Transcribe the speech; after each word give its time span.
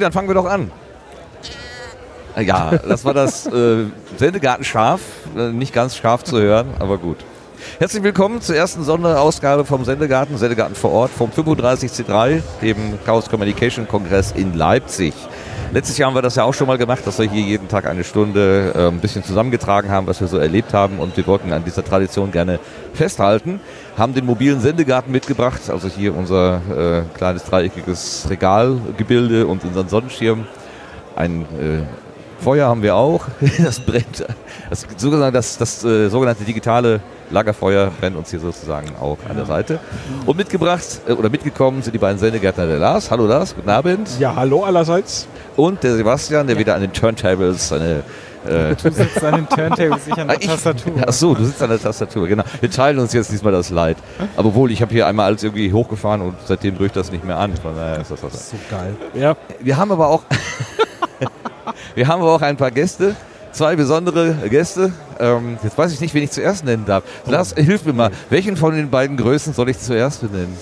Dann 0.00 0.12
fangen 0.12 0.28
wir 0.28 0.34
doch 0.34 0.46
an. 0.46 0.70
Ja, 2.40 2.70
das 2.70 3.04
war 3.04 3.12
das 3.12 3.46
äh, 3.46 3.84
Sendegarten 4.16 4.64
scharf. 4.64 5.00
Äh, 5.36 5.50
nicht 5.50 5.74
ganz 5.74 5.96
scharf 5.96 6.24
zu 6.24 6.40
hören, 6.40 6.68
aber 6.78 6.96
gut. 6.96 7.18
Herzlich 7.78 8.02
willkommen 8.02 8.40
zur 8.40 8.56
ersten 8.56 8.82
Sonderausgabe 8.82 9.66
vom 9.66 9.84
Sendegarten, 9.84 10.38
Sendegarten 10.38 10.74
vor 10.74 10.92
Ort 10.92 11.10
vom 11.10 11.30
35C3, 11.30 12.40
dem 12.62 12.98
Chaos 13.04 13.28
Communication 13.28 13.86
Kongress 13.86 14.32
in 14.32 14.54
Leipzig. 14.54 15.12
Letztes 15.72 15.98
Jahr 15.98 16.08
haben 16.08 16.16
wir 16.16 16.22
das 16.22 16.34
ja 16.34 16.42
auch 16.42 16.52
schon 16.52 16.66
mal 16.66 16.78
gemacht, 16.78 17.06
dass 17.06 17.20
wir 17.20 17.30
hier 17.30 17.42
jeden 17.42 17.68
Tag 17.68 17.86
eine 17.86 18.02
Stunde 18.02 18.72
äh, 18.74 18.88
ein 18.88 18.98
bisschen 18.98 19.22
zusammengetragen 19.22 19.88
haben, 19.88 20.08
was 20.08 20.20
wir 20.20 20.26
so 20.26 20.36
erlebt 20.36 20.74
haben 20.74 20.98
und 20.98 21.16
wir 21.16 21.24
wollten 21.28 21.52
an 21.52 21.62
dieser 21.64 21.84
Tradition 21.84 22.32
gerne 22.32 22.58
festhalten. 22.92 23.60
Haben 23.96 24.12
den 24.12 24.26
mobilen 24.26 24.60
Sendegarten 24.60 25.12
mitgebracht, 25.12 25.70
also 25.70 25.86
hier 25.86 26.16
unser 26.16 26.60
äh, 26.76 27.16
kleines 27.16 27.44
dreieckiges 27.44 28.26
Regalgebilde 28.28 29.46
und 29.46 29.62
unseren 29.64 29.88
Sonnenschirm. 29.88 30.44
Ein 31.14 31.42
äh, 31.42 32.42
Feuer 32.42 32.66
haben 32.66 32.82
wir 32.82 32.96
auch, 32.96 33.26
das 33.62 33.78
brennt. 33.78 34.26
Das, 34.70 34.86
das, 35.32 35.58
das 35.58 35.84
äh, 35.84 36.08
sogenannte 36.08 36.42
digitale 36.42 37.00
Lagerfeuer 37.30 37.90
brennt 38.00 38.16
uns 38.16 38.30
hier 38.30 38.40
sozusagen 38.40 38.88
auch 39.00 39.18
an 39.28 39.36
der 39.36 39.46
Seite. 39.46 39.78
Und 40.26 40.36
mitgebracht 40.36 41.00
äh, 41.08 41.12
oder 41.12 41.30
mitgekommen 41.30 41.82
sind 41.82 41.94
die 41.94 41.98
beiden 41.98 42.18
Sendegärtner 42.18 42.66
der 42.66 42.78
Lars. 42.78 43.10
Hallo 43.10 43.26
Lars, 43.26 43.54
guten 43.54 43.70
Abend. 43.70 44.08
Ja, 44.18 44.34
hallo 44.34 44.64
allerseits. 44.64 45.28
Und 45.56 45.82
der 45.82 45.96
Sebastian, 45.96 46.46
der 46.46 46.58
wieder 46.58 46.74
an 46.74 46.80
den 46.80 46.92
Turntables 46.92 47.68
seine 47.68 48.02
äh, 48.46 48.74
du 48.74 48.90
sitzt 48.90 49.22
an 49.22 49.34
den 49.34 49.48
Turntables, 49.48 50.06
ich 50.06 50.14
an 50.14 50.28
der 50.28 50.40
ich, 50.40 50.46
Tastatur. 50.46 50.92
Ach 51.06 51.12
so, 51.12 51.34
du 51.34 51.44
sitzt 51.44 51.62
an 51.62 51.68
der 51.68 51.78
Tastatur, 51.78 52.26
genau. 52.26 52.42
Wir 52.60 52.70
teilen 52.70 52.98
uns 52.98 53.12
jetzt 53.12 53.30
diesmal 53.30 53.52
das 53.52 53.68
Leid. 53.68 53.98
Aber 54.34 54.54
wohl, 54.54 54.70
ich 54.70 54.80
habe 54.80 54.92
hier 54.92 55.06
einmal 55.06 55.26
alles 55.26 55.42
irgendwie 55.42 55.70
hochgefahren 55.72 56.22
und 56.22 56.36
seitdem 56.46 56.78
drückt 56.78 56.96
das 56.96 57.12
nicht 57.12 57.22
mehr 57.22 57.36
an. 57.36 57.54
Von 57.56 57.76
daher 57.76 58.00
ist 58.00 58.10
das 58.10 58.22
was. 58.22 58.50
So 58.50 58.56
geil. 58.70 58.96
Ja. 59.12 59.36
Wir 59.60 59.76
haben 59.76 59.92
aber 59.92 60.08
auch 60.08 60.22
Wir 61.94 62.08
haben 62.08 62.22
aber 62.22 62.34
auch 62.34 62.42
ein 62.42 62.56
paar 62.56 62.70
Gäste, 62.70 63.14
zwei 63.52 63.76
besondere 63.76 64.34
Gäste. 64.48 64.92
Ähm, 65.18 65.58
jetzt 65.62 65.76
weiß 65.76 65.92
ich 65.92 66.00
nicht, 66.00 66.14
wen 66.14 66.22
ich 66.22 66.30
zuerst 66.30 66.64
nennen 66.64 66.84
darf. 66.86 67.04
Lars, 67.26 67.54
hilf 67.54 67.84
mir 67.84 67.92
mal. 67.92 68.10
Welchen 68.28 68.56
von 68.56 68.74
den 68.74 68.90
beiden 68.90 69.16
Größen 69.16 69.52
soll 69.52 69.68
ich 69.70 69.78
zuerst 69.78 70.20
benennen? 70.20 70.56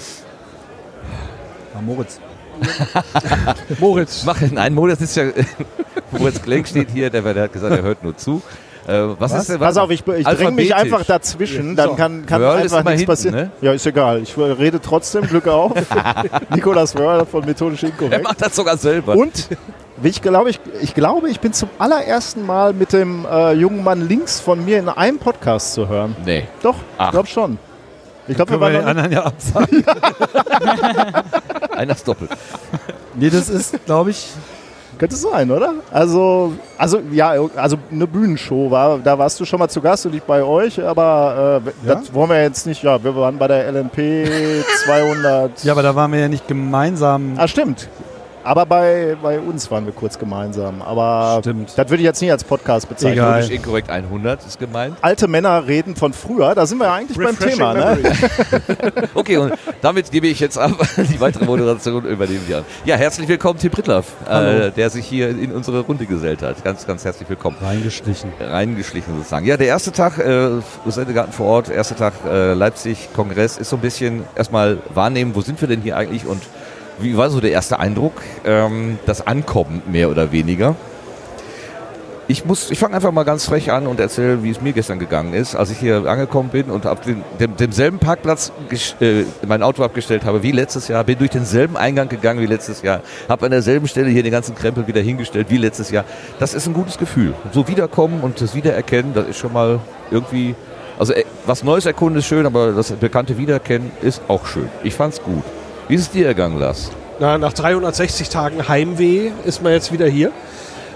Ja, 1.74 1.80
Moritz. 1.80 2.20
Moritz. 3.78 4.24
Mach, 4.24 4.40
nein, 4.50 4.74
Moritz 4.74 5.00
ist 5.00 5.16
ja. 5.16 5.24
Moritz 6.10 6.42
Klenk 6.42 6.66
steht 6.66 6.90
hier, 6.90 7.10
der, 7.10 7.22
der 7.22 7.44
hat 7.44 7.52
gesagt, 7.52 7.74
er 7.74 7.82
hört 7.82 8.02
nur 8.02 8.16
zu. 8.16 8.42
Äh, 8.88 9.08
was, 9.18 9.32
was? 9.32 9.42
Ist 9.42 9.50
denn, 9.50 9.58
Pass 9.58 9.76
auf, 9.76 9.90
ich, 9.90 10.06
ich 10.06 10.24
dränge 10.26 10.52
mich 10.52 10.74
einfach 10.74 11.04
dazwischen, 11.04 11.76
dann 11.76 11.94
kann, 11.94 12.24
kann 12.24 12.40
Wörl 12.40 12.62
einfach 12.62 12.78
nichts 12.84 12.90
hinten, 12.92 13.06
passieren. 13.06 13.34
Ne? 13.36 13.50
Ja, 13.60 13.72
ist 13.72 13.86
egal. 13.86 14.22
Ich 14.22 14.36
rede 14.38 14.80
trotzdem, 14.80 15.26
Glück 15.26 15.46
auf. 15.46 15.72
Nikolas 16.54 16.96
Wörl 16.96 17.26
von 17.26 17.44
Methodisch 17.44 17.82
Inkorrekt. 17.82 18.14
Er 18.14 18.22
macht 18.22 18.40
das 18.40 18.56
sogar 18.56 18.78
selber. 18.78 19.14
Und 19.14 19.48
ich 20.02 20.22
glaube, 20.22 20.50
ich, 20.50 20.60
ich 20.80 20.94
glaube, 20.94 21.28
ich 21.30 21.40
bin 21.40 21.52
zum 21.52 21.68
allerersten 21.78 22.44
Mal 22.46 22.72
mit 22.72 22.92
dem 22.92 23.26
äh, 23.26 23.52
jungen 23.52 23.82
Mann 23.82 24.06
links 24.06 24.40
von 24.40 24.64
mir 24.64 24.78
in 24.78 24.88
einem 24.88 25.18
Podcast 25.18 25.74
zu 25.74 25.88
hören. 25.88 26.16
Nee. 26.24 26.44
Doch, 26.62 26.76
ich 27.00 27.10
glaube 27.10 27.28
schon. 27.28 27.58
Ich 28.26 28.36
glaube, 28.36 28.52
wir 28.52 28.60
waren 28.60 28.72
den 28.74 28.84
anderen 28.84 29.10
ja 29.10 29.24
absagen. 29.24 29.84
Einer 31.76 31.92
ist 31.92 32.06
doppelt. 32.06 32.30
Nee, 33.20 33.30
das 33.30 33.48
ist, 33.48 33.84
glaube 33.84 34.10
ich, 34.10 34.28
könnte 34.98 35.16
sein, 35.16 35.50
oder? 35.50 35.74
Also, 35.90 36.52
also 36.76 37.00
ja, 37.10 37.32
also 37.56 37.78
eine 37.90 38.06
Bühnenshow 38.06 38.70
war, 38.70 38.98
da 38.98 39.18
warst 39.18 39.40
du 39.40 39.44
schon 39.44 39.58
mal 39.58 39.68
zu 39.68 39.80
Gast 39.80 40.06
und 40.06 40.14
ich 40.14 40.22
bei 40.22 40.42
euch, 40.42 40.80
aber 40.82 41.62
äh, 41.64 41.88
ja? 41.88 41.94
das 41.94 42.12
wollen 42.12 42.30
wir 42.30 42.42
jetzt 42.42 42.66
nicht, 42.66 42.82
ja, 42.82 43.02
wir 43.02 43.16
waren 43.16 43.38
bei 43.38 43.48
der 43.48 43.72
LNP 43.72 44.64
200. 44.84 45.50
Ja, 45.64 45.72
aber 45.72 45.82
da 45.82 45.94
waren 45.94 46.12
wir 46.12 46.20
ja 46.20 46.28
nicht 46.28 46.46
gemeinsam. 46.46 47.34
Ah, 47.36 47.48
stimmt. 47.48 47.88
Aber 48.44 48.66
bei, 48.66 49.16
bei 49.22 49.38
uns 49.38 49.70
waren 49.70 49.84
wir 49.86 49.92
kurz 49.92 50.18
gemeinsam. 50.18 50.82
Aber 50.82 51.38
Stimmt. 51.40 51.72
das 51.76 51.88
würde 51.88 52.02
ich 52.02 52.06
jetzt 52.06 52.20
nicht 52.20 52.30
als 52.30 52.44
Podcast 52.44 52.88
bezeichnen. 52.88 53.18
Egal. 53.18 53.40
Logisch 53.40 53.54
inkorrekt 53.54 53.90
100 53.90 54.46
ist 54.46 54.58
gemeint. 54.58 54.96
Alte 55.00 55.28
Männer 55.28 55.66
reden 55.66 55.96
von 55.96 56.12
früher, 56.12 56.54
da 56.54 56.66
sind 56.66 56.78
wir 56.78 56.86
ja 56.86 56.94
eigentlich 56.94 57.18
beim 57.18 57.38
Thema. 57.38 57.74
Ne? 57.74 57.98
okay, 59.14 59.36
und 59.36 59.54
damit 59.82 60.10
gebe 60.10 60.26
ich 60.26 60.40
jetzt 60.40 60.58
ab 60.58 60.72
die 60.96 61.20
weitere 61.20 61.44
Moderation 61.44 62.04
übernehmen 62.04 62.44
wir 62.46 62.58
an. 62.58 62.64
Ja, 62.84 62.96
herzlich 62.96 63.28
willkommen 63.28 63.58
Tim 63.58 63.70
Brittlaff, 63.70 64.12
äh, 64.28 64.70
der 64.70 64.90
sich 64.90 65.06
hier 65.06 65.28
in 65.28 65.52
unsere 65.52 65.80
Runde 65.80 66.06
gesellt 66.06 66.42
hat. 66.42 66.62
Ganz, 66.64 66.86
ganz 66.86 67.04
herzlich 67.04 67.28
willkommen. 67.28 67.56
Reingeschlichen. 67.60 68.32
Reingeschlichen 68.40 69.16
sozusagen. 69.16 69.46
Ja, 69.46 69.56
der 69.56 69.66
erste 69.66 69.92
Tag 69.92 70.18
äh, 70.18 70.50
Sendegarten 70.86 71.32
vor 71.32 71.46
Ort, 71.46 71.70
erster 71.70 71.96
Tag 71.96 72.14
äh, 72.26 72.54
Leipzig 72.54 73.08
Kongress 73.14 73.58
ist 73.58 73.70
so 73.70 73.76
ein 73.76 73.82
bisschen 73.82 74.24
erstmal 74.34 74.78
wahrnehmen, 74.94 75.34
wo 75.34 75.40
sind 75.40 75.60
wir 75.60 75.68
denn 75.68 75.80
hier 75.80 75.96
eigentlich 75.96 76.26
und 76.26 76.42
wie 77.00 77.16
war 77.16 77.30
so 77.30 77.40
der 77.40 77.50
erste 77.50 77.78
Eindruck? 77.78 78.22
Ähm, 78.44 78.98
das 79.06 79.26
Ankommen 79.26 79.82
mehr 79.90 80.10
oder 80.10 80.32
weniger. 80.32 80.76
Ich 82.30 82.44
ich 82.44 82.78
fange 82.78 82.94
einfach 82.94 83.10
mal 83.10 83.24
ganz 83.24 83.46
frech 83.46 83.72
an 83.72 83.86
und 83.86 84.00
erzähle, 84.00 84.42
wie 84.42 84.50
es 84.50 84.60
mir 84.60 84.74
gestern 84.74 84.98
gegangen 84.98 85.32
ist, 85.32 85.54
als 85.54 85.70
ich 85.70 85.78
hier 85.78 86.04
angekommen 86.04 86.50
bin 86.50 86.66
und 86.66 86.86
auf 86.86 87.00
den, 87.00 87.22
dem, 87.40 87.56
demselben 87.56 87.98
Parkplatz 87.98 88.52
äh, 89.00 89.24
mein 89.46 89.62
Auto 89.62 89.82
abgestellt 89.82 90.26
habe 90.26 90.42
wie 90.42 90.52
letztes 90.52 90.88
Jahr, 90.88 91.04
bin 91.04 91.16
durch 91.16 91.30
denselben 91.30 91.78
Eingang 91.78 92.10
gegangen 92.10 92.40
wie 92.40 92.46
letztes 92.46 92.82
Jahr, 92.82 93.00
habe 93.30 93.46
an 93.46 93.50
derselben 93.50 93.88
Stelle 93.88 94.10
hier 94.10 94.22
den 94.22 94.32
ganzen 94.32 94.54
Krempel 94.54 94.86
wieder 94.86 95.00
hingestellt 95.00 95.46
wie 95.48 95.56
letztes 95.56 95.90
Jahr. 95.90 96.04
Das 96.38 96.52
ist 96.52 96.66
ein 96.66 96.74
gutes 96.74 96.98
Gefühl. 96.98 97.32
So 97.52 97.66
wiederkommen 97.66 98.20
und 98.20 98.42
das 98.42 98.54
Wiedererkennen, 98.54 99.14
das 99.14 99.28
ist 99.28 99.38
schon 99.38 99.54
mal 99.54 99.80
irgendwie, 100.10 100.54
also 100.98 101.14
äh, 101.14 101.24
was 101.46 101.64
Neues 101.64 101.86
erkunden 101.86 102.18
ist 102.18 102.26
schön, 102.26 102.44
aber 102.44 102.72
das 102.72 102.92
bekannte 102.92 103.38
Wiedererkennen 103.38 103.90
ist 104.02 104.20
auch 104.28 104.44
schön. 104.44 104.68
Ich 104.82 104.92
fand's 104.92 105.22
gut. 105.22 105.44
Wie 105.88 105.94
ist 105.94 106.02
es 106.02 106.10
dir 106.10 106.26
ergangen, 106.26 106.58
Lars? 106.58 106.90
Na, 107.18 107.38
nach 107.38 107.54
360 107.54 108.28
Tagen 108.28 108.68
Heimweh 108.68 109.30
ist 109.46 109.62
man 109.62 109.72
jetzt 109.72 109.90
wieder 109.90 110.06
hier. 110.06 110.32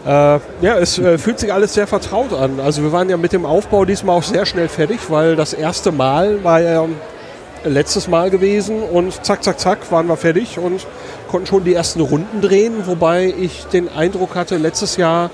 Äh, 0.05 0.39
ja, 0.61 0.77
es 0.79 0.99
äh, 0.99 1.17
fühlt 1.17 1.39
sich 1.39 1.51
alles 1.51 1.73
sehr 1.73 1.87
vertraut 1.87 2.35
an. 2.35 2.61
Also 2.61 2.83
wir 2.83 2.93
waren 2.93 3.09
ja 3.09 3.17
mit 3.17 3.33
dem 3.33 3.47
Aufbau 3.47 3.87
diesmal 3.87 4.19
auch 4.19 4.23
sehr 4.23 4.45
schnell 4.45 4.69
fertig, 4.69 5.01
weil 5.09 5.35
das 5.35 5.55
erste 5.55 5.93
Mal 5.93 6.45
war 6.45 6.61
ja 6.61 6.87
letztes 7.65 8.07
Mal 8.07 8.29
gewesen 8.29 8.83
und 8.83 9.25
zack, 9.25 9.43
zack, 9.43 9.59
zack 9.59 9.91
waren 9.91 10.09
wir 10.09 10.17
fertig 10.19 10.59
und 10.59 10.87
konnten 11.31 11.47
schon 11.47 11.65
die 11.65 11.73
ersten 11.73 12.03
Runden 12.03 12.43
drehen, 12.43 12.87
wobei 12.87 13.33
ich 13.39 13.65
den 13.67 13.89
Eindruck 13.89 14.35
hatte, 14.35 14.59
letztes 14.59 14.99
Jahr 14.99 15.31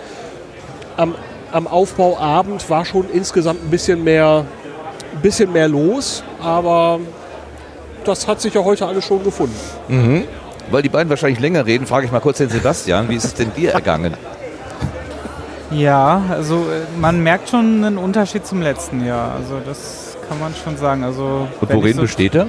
am, 0.97 1.17
am 1.51 1.67
Aufbauabend 1.67 2.71
war 2.71 2.85
schon 2.85 3.11
insgesamt 3.13 3.65
ein 3.65 3.71
bisschen 3.71 4.05
mehr, 4.05 4.45
ein 5.17 5.23
bisschen 5.23 5.53
mehr 5.53 5.67
los, 5.67 6.23
aber 6.41 7.01
das 8.09 8.27
hat 8.27 8.41
sich 8.41 8.55
ja 8.55 8.65
heute 8.65 8.87
alles 8.87 9.05
schon 9.05 9.23
gefunden. 9.23 9.55
Mhm. 9.89 10.25
Weil 10.71 10.83
die 10.83 10.89
beiden 10.89 11.09
wahrscheinlich 11.09 11.41
länger 11.41 11.65
reden, 11.65 11.87
frage 11.87 12.07
ich 12.07 12.13
mal 12.13 12.21
kurz 12.21 12.39
den 12.39 12.51
Sebastian, 12.51 13.09
wie 13.09 13.15
ist 13.15 13.25
es 13.25 13.35
denn 13.35 13.53
dir 13.55 13.73
ergangen? 13.73 14.15
Ja, 15.71 16.23
also 16.31 16.57
äh, 16.57 16.99
man 16.99 17.23
merkt 17.23 17.51
schon 17.51 17.85
einen 17.85 17.99
Unterschied 17.99 18.47
zum 18.47 18.63
letzten 18.63 19.05
Jahr. 19.05 19.35
Also 19.35 19.61
das 19.65 20.17
kann 20.29 20.39
man 20.41 20.55
schon 20.55 20.77
sagen. 20.77 21.05
Also, 21.05 21.49
Und 21.61 21.73
worin 21.73 21.95
so 21.95 22.03
besteht 22.03 22.35
er? 22.35 22.49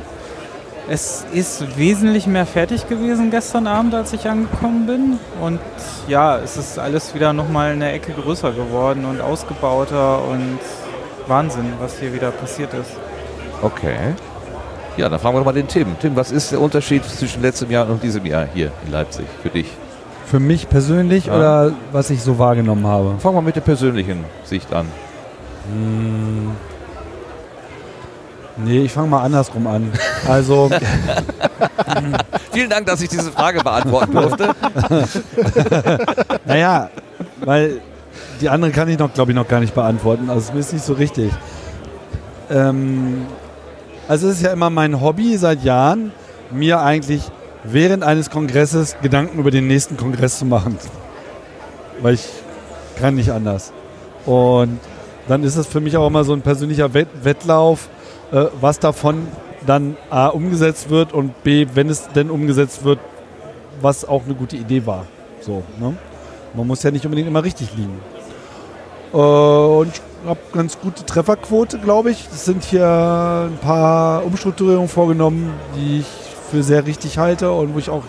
Es 0.90 1.25
ist 1.34 1.78
wesentlich 1.78 2.25
mehr 2.25 2.48
fertig 2.48 2.90
gewesen 2.90 3.30
gestern 3.30 3.68
Abend, 3.68 3.94
als 3.94 4.12
ich 4.14 4.28
angekommen 4.28 4.88
bin. 4.88 5.19
Und 5.40 5.59
ja, 6.08 6.38
es 6.40 6.58
ist 6.58 6.80
alles 6.80 7.14
wieder 7.14 7.31
nochmal 7.31 7.74
eine 7.74 7.92
Ecke 7.92 8.14
größer 8.14 8.53
geworden 8.53 9.06
und 9.06 9.22
ausgebauter 9.22 10.24
und 10.24 10.59
Wahnsinn, 11.28 11.74
was 11.80 12.00
hier 12.00 12.14
wieder 12.14 12.31
passiert 12.31 12.74
ist. 12.74 12.92
Okay. 13.62 14.16
Ja, 15.00 15.07
dann 15.07 15.18
fragen 15.18 15.36
wir 15.36 15.40
doch 15.40 15.46
mal 15.46 15.54
den 15.54 15.69
Tim. 15.69 15.98
Tim, 16.01 16.13
was 16.18 16.30
ist 16.30 16.51
der 16.51 16.60
Unterschied 16.60 17.06
zwischen 17.06 17.42
letztem 17.42 17.72
Jahr 17.72 17.90
und 17.90 18.04
diesem 18.04 18.25
Jahr 18.25 18.46
hier 18.54 18.69
in 18.86 18.92
Leipzig 18.92 19.25
für 19.42 19.48
dich? 19.48 19.68
Für 20.25 20.42
mich 20.42 20.68
persönlich 20.68 21.28
ja. 21.28 21.38
oder 21.38 21.72
was 21.94 22.10
ich 22.10 22.22
so 22.22 22.38
wahrgenommen 22.38 22.86
habe? 22.86 23.16
Fangen 23.18 23.38
wir 23.38 23.42
mit 23.42 23.56
der 23.56 23.62
persönlichen 23.62 24.25
Sicht 24.44 24.74
an. 24.74 24.88
Hm. 25.72 26.51
Nee, 28.57 28.80
ich 28.80 28.92
fange 28.92 29.07
mal 29.07 29.24
andersrum 29.24 29.68
an. 29.68 29.90
Also. 30.28 30.69
Vielen 32.52 32.69
Dank, 32.69 32.86
dass 32.86 33.00
ich 33.02 33.07
diese 33.07 33.31
Frage 33.31 33.63
beantworten 33.63 34.12
durfte. 34.12 34.54
naja, 36.45 36.90
weil 37.40 37.80
die 38.42 38.50
andere 38.50 38.72
kann 38.72 38.90
ich 38.90 39.00
noch, 39.00 39.13
glaube 39.13 39.31
ich, 39.31 39.36
noch 39.36 39.48
gar 39.48 39.62
nicht 39.62 39.74
beantworten. 39.74 40.30
Also 40.30 40.52
es 40.52 40.66
ist 40.66 40.74
nicht 40.74 40.86
so 40.86 40.92
richtig. 40.92 41.31
Ähm, 42.52 43.28
also 44.09 44.27
es 44.27 44.38
ist 44.38 44.41
ja 44.41 44.51
immer 44.51 44.71
mein 44.71 45.00
Hobby 45.01 45.38
seit 45.38 45.63
Jahren, 45.63 46.11
mir 46.50 46.81
eigentlich 46.81 47.21
während 47.63 48.03
eines 48.03 48.31
Kongresses 48.31 48.97
Gedanken 49.03 49.38
über 49.38 49.51
den 49.51 49.67
nächsten 49.67 49.97
Kongress 49.97 50.39
zu 50.39 50.45
machen. 50.45 50.79
Weil 52.01 52.15
ich 52.15 52.27
kann 52.97 53.13
nicht 53.13 53.31
anders. 53.31 53.71
Und 54.25 54.79
dann 55.27 55.44
ist 55.44 55.57
es 55.57 55.67
für 55.67 55.79
mich 55.79 55.95
auch 55.95 56.07
immer 56.07 56.23
so 56.23 56.33
ein 56.33 56.41
persönlicher 56.41 56.91
Wett 56.95 57.07
Wettlauf, 57.21 57.88
äh, 58.31 58.45
was 58.59 58.79
davon 58.79 59.27
dann 59.67 59.95
A 60.09 60.29
umgesetzt 60.29 60.89
wird 60.89 61.13
und 61.13 61.44
B, 61.44 61.67
wenn 61.75 61.88
es 61.88 62.07
denn 62.07 62.31
umgesetzt 62.31 62.83
wird, 62.83 62.97
was 63.79 64.06
auch 64.06 64.25
eine 64.25 64.33
gute 64.33 64.56
Idee 64.56 64.88
war. 64.88 65.06
So, 65.41 65.61
ne? 65.79 65.95
Man 66.56 66.65
muss 66.65 66.81
ja 66.81 66.89
nicht 66.89 67.06
unbedingt 67.06 67.27
immer 67.27 67.44
richtig 67.44 67.69
liegen. 67.75 68.00
Äh, 69.13 69.17
und 69.17 70.01
habe 70.25 70.39
ganz 70.54 70.80
gute 70.80 71.06
Trefferquote, 71.06 71.80
glaube 71.80 72.12
ich. 72.12 72.27
Es 72.31 72.45
sind 72.45 72.63
hier 72.63 72.86
ein 72.86 73.57
paar 73.57 74.25
Umstrukturierungen 74.25 74.89
vorgenommen, 74.89 75.54
die 75.75 76.00
ich 76.00 76.07
für 76.51 76.63
sehr 76.63 76.86
richtig 76.86 77.18
halte 77.18 77.51
und 77.51 77.74
wo 77.74 77.80
ich 77.80 77.89
auch 77.89 78.04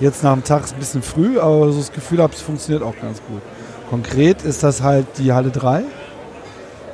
jetzt 0.00 0.24
nach 0.24 0.32
dem 0.32 0.44
Tag 0.44 0.64
ist 0.64 0.74
ein 0.74 0.78
bisschen 0.78 1.02
früh, 1.02 1.38
aber 1.38 1.70
so 1.70 1.78
das 1.78 1.92
Gefühl 1.92 2.22
habe, 2.22 2.32
es 2.32 2.40
funktioniert 2.40 2.82
auch 2.82 2.96
ganz 3.00 3.20
gut. 3.28 3.40
Konkret 3.90 4.42
ist 4.42 4.62
das 4.62 4.82
halt 4.82 5.06
die 5.18 5.32
Halle 5.32 5.50
3. 5.50 5.84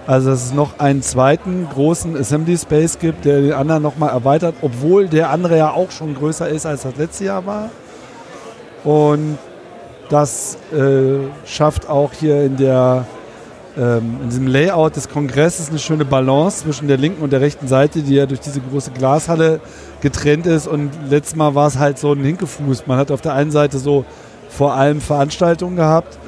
Also 0.07 0.31
dass 0.31 0.45
es 0.47 0.53
noch 0.53 0.79
einen 0.79 1.03
zweiten 1.03 1.69
großen 1.73 2.17
Assembly 2.17 2.59
Space 2.59 2.99
gibt, 2.99 3.25
der 3.25 3.41
den 3.41 3.53
anderen 3.53 3.83
nochmal 3.83 4.11
erweitert, 4.11 4.57
obwohl 4.61 5.09
der 5.09 5.31
andere 5.31 5.57
ja 5.57 5.71
auch 5.71 5.91
schon 5.91 6.15
größer 6.15 6.49
ist, 6.49 6.67
als 6.67 6.83
das 6.83 6.97
letzte 6.97 7.27
Jahr 7.27 7.47
war. 7.47 7.71
Und 8.83 9.39
das 10.09 10.59
äh, 10.73 11.21
schafft 11.47 11.89
auch 11.89 12.13
hier 12.13 12.43
in 12.43 12.57
der 12.57 13.07
ähm, 13.81 14.19
in 14.23 14.29
diesem 14.29 14.47
Layout 14.47 14.95
des 14.97 15.09
Kongresses 15.09 15.71
eine 15.71 15.79
schöne 15.79 16.05
Balance 16.05 16.65
zwischen 16.65 16.87
der 16.87 16.99
linken 16.99 17.23
und 17.23 17.33
der 17.33 17.41
rechten 17.41 17.67
Seite, 17.67 18.03
die 18.03 18.15
ja 18.15 18.27
durch 18.27 18.41
diese 18.41 18.61
große 18.61 18.91
Glashalle 18.91 19.61
getrennt 20.03 20.47
ist. 20.47 20.67
Und 20.67 20.91
letztes 21.09 21.35
Mal 21.35 21.55
war 21.55 21.67
es 21.67 21.79
halt 21.79 21.99
so 21.99 22.13
ein 22.13 22.23
Hinkefuß. 22.23 22.87
Man 22.87 22.99
hat 22.99 23.11
auf 23.11 23.23
der 23.23 23.33
einen 23.33 23.51
Seite 23.51 23.79
so 23.79 24.05
vor 24.51 24.75
allem 24.75 25.01
Veranstaltungen 25.01 25.77
gehabt 25.77 26.19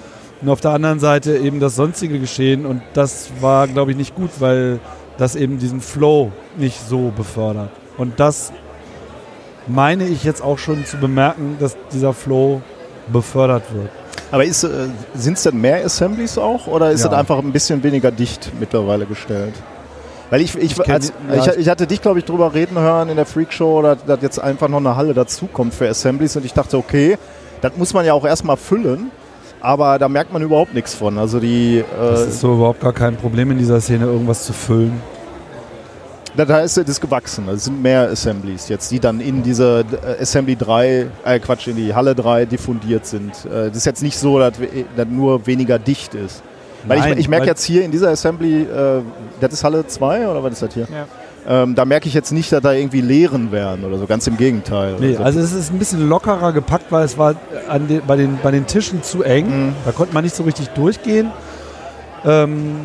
und 0.41 0.49
auf 0.49 0.63
der 0.63 0.71
anderen 0.71 0.99
Seite 0.99 1.37
eben 1.37 1.61
das 1.61 1.77
sonstige 1.77 2.19
Geschehen. 2.19 2.65
Und 2.65 2.81
das 2.95 3.29
war, 3.41 3.69
glaube 3.69 3.91
ich, 3.91 3.99
nicht 3.99 4.15
gut, 4.15 4.31
weil 4.39 4.81
das 5.19 5.37
eben 5.37 5.59
diesen 5.59 5.83
Flow 5.83 6.33
nicht 6.57 6.81
so 6.89 7.13
befördert. 7.15 7.71
Und 7.99 8.19
das 8.19 8.51
meine 9.67 10.07
ich 10.07 10.25
jetzt 10.25 10.43
auch 10.43 10.59
schon 10.59 10.87
zu 10.87 10.97
bemerken, 10.97 11.57
dass 11.61 11.77
dieser 11.93 12.15
Flow 12.15 12.63
befördert 13.13 13.65
wird. 13.75 13.91
Aber 14.33 14.45
äh, 14.45 14.51
sind 14.51 15.37
es 15.37 15.43
denn 15.45 15.61
mehr 15.61 15.85
Assemblies 15.85 16.39
auch 16.39 16.67
oder 16.67 16.91
ist 16.91 17.05
Ja. 17.05 17.11
einfach 17.11 17.39
ein 17.39 17.53
bisschen 17.53 17.83
weniger 17.83 18.11
dicht 18.11 18.51
mittlerweile 18.59 19.07
gestellt? 19.07 19.55
Weil 20.31 20.41
ich, 20.41 20.57
ich, 20.57 20.75
kenn 20.75 20.95
als, 20.95 21.13
ich, 21.37 21.47
ich 21.59 21.69
hatte 21.69 21.87
dich, 21.87 22.01
glaube 22.01 22.19
ich, 22.19 22.25
drüber 22.25 22.55
reden 22.55 22.79
hören 22.79 23.11
in 23.11 23.17
der 23.17 23.27
Freakshow, 23.27 23.83
dass, 23.83 23.99
dass 24.07 24.23
jetzt 24.23 24.39
einfach 24.39 24.69
noch 24.69 24.79
eine 24.79 24.97
Halle 24.97 25.13
dazukommt 25.13 25.75
für 25.75 25.87
Assemblies 25.89 26.35
und 26.37 26.47
ich 26.47 26.55
dachte, 26.55 26.79
okay, 26.79 27.19
das 27.61 27.73
muss 27.77 27.93
man 27.93 28.07
ja 28.07 28.15
auch 28.15 28.25
erstmal 28.25 28.57
füllen, 28.57 29.11
aber 29.61 29.99
da 29.99 30.09
merkt 30.09 30.33
man 30.33 30.41
überhaupt 30.41 30.73
nichts 30.73 30.95
von. 30.95 31.19
Also 31.19 31.39
die, 31.39 31.85
Das 31.99 32.23
äh, 32.23 32.29
ist 32.29 32.41
so 32.41 32.55
überhaupt 32.55 32.81
gar 32.81 32.95
kein 32.95 33.17
Problem 33.17 33.51
in 33.51 33.59
dieser 33.59 33.81
Szene, 33.83 34.07
irgendwas 34.07 34.45
zu 34.45 34.55
füllen. 34.55 35.01
Da, 36.37 36.45
da 36.45 36.61
ist 36.61 36.77
es 36.79 37.01
gewachsen. 37.01 37.45
Also 37.47 37.57
Es 37.57 37.65
sind 37.65 37.83
mehr 37.83 38.09
Assemblies 38.11 38.69
jetzt, 38.69 38.91
die 38.91 39.01
dann 39.01 39.21
in 39.21 39.43
diese 39.43 39.85
äh, 40.19 40.23
Assembly 40.23 40.57
3, 40.57 41.07
äh 41.25 41.39
Quatsch, 41.41 41.69
in 41.69 41.77
die 41.77 41.95
Halle 41.95 42.15
3 42.15 42.47
diffundiert 42.47 43.07
sind. 43.07 43.33
Äh, 43.47 43.69
das 43.69 43.79
ist 43.79 43.87
jetzt 43.87 44.03
nicht 44.03 44.17
so, 44.19 44.39
dass, 44.39 44.59
we- 44.61 44.85
dass 44.97 45.07
nur 45.09 45.47
weniger 45.47 45.79
dicht 45.79 46.15
ist. 46.15 46.43
Weil 46.87 46.99
Nein, 46.99 47.13
ich, 47.13 47.19
ich 47.21 47.29
merke 47.29 47.47
jetzt 47.47 47.63
hier 47.65 47.85
in 47.85 47.91
dieser 47.93 48.09
Assembly, 48.11 48.63
äh, 48.63 49.03
das 49.41 49.53
ist 49.53 49.63
Halle 49.65 49.87
2 49.87 50.27
oder 50.29 50.43
was 50.43 50.55
ist 50.55 50.63
das 50.63 50.75
hier? 50.75 50.87
Ähm, 51.47 51.75
da 51.75 51.85
merke 51.85 52.07
ich 52.09 52.15
jetzt 52.15 52.31
nicht, 52.33 52.53
dass 52.53 52.61
da 52.63 52.73
irgendwie 52.73 53.01
Leeren 53.01 53.51
wären 53.53 53.85
oder 53.85 53.99
so, 53.99 54.07
ganz 54.07 54.27
im 54.29 54.37
Gegenteil. 54.37 54.95
Nee, 55.01 55.17
also 55.17 55.41
es 55.41 55.53
ist 55.53 55.73
ein 55.73 55.79
bisschen 55.79 56.09
lockerer 56.09 56.53
gepackt, 56.53 56.87
weil 56.91 57.05
es 57.05 57.19
war 57.19 57.35
an 57.69 57.89
den, 57.89 58.01
bei, 58.07 58.17
den, 58.17 58.39
bei 58.43 58.53
den 58.53 58.67
Tischen 58.67 59.03
zu 59.03 59.23
eng. 59.25 59.67
Mhm. 59.67 59.73
Da 59.85 59.91
konnte 59.93 60.15
man 60.15 60.23
nicht 60.25 60.37
so 60.37 60.45
richtig 60.45 60.69
durchgehen. 60.69 61.31
Ähm, 62.25 62.77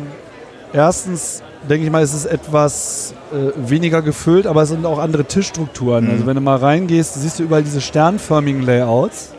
erstens 0.72 1.42
denke 1.68 1.84
ich 1.86 1.90
mal, 1.90 2.02
es 2.02 2.14
ist 2.14 2.26
etwas 2.26 3.14
äh, 3.32 3.68
weniger 3.68 4.02
gefüllt, 4.02 4.46
aber 4.46 4.62
es 4.62 4.68
sind 4.68 4.84
auch 4.86 4.98
andere 4.98 5.24
Tischstrukturen. 5.24 6.04
Mhm. 6.04 6.10
Also 6.10 6.26
wenn 6.26 6.34
du 6.34 6.40
mal 6.40 6.56
reingehst, 6.56 7.14
siehst 7.14 7.38
du 7.38 7.44
überall 7.44 7.62
diese 7.62 7.80
sternförmigen 7.80 8.62
Layouts, 8.62 9.30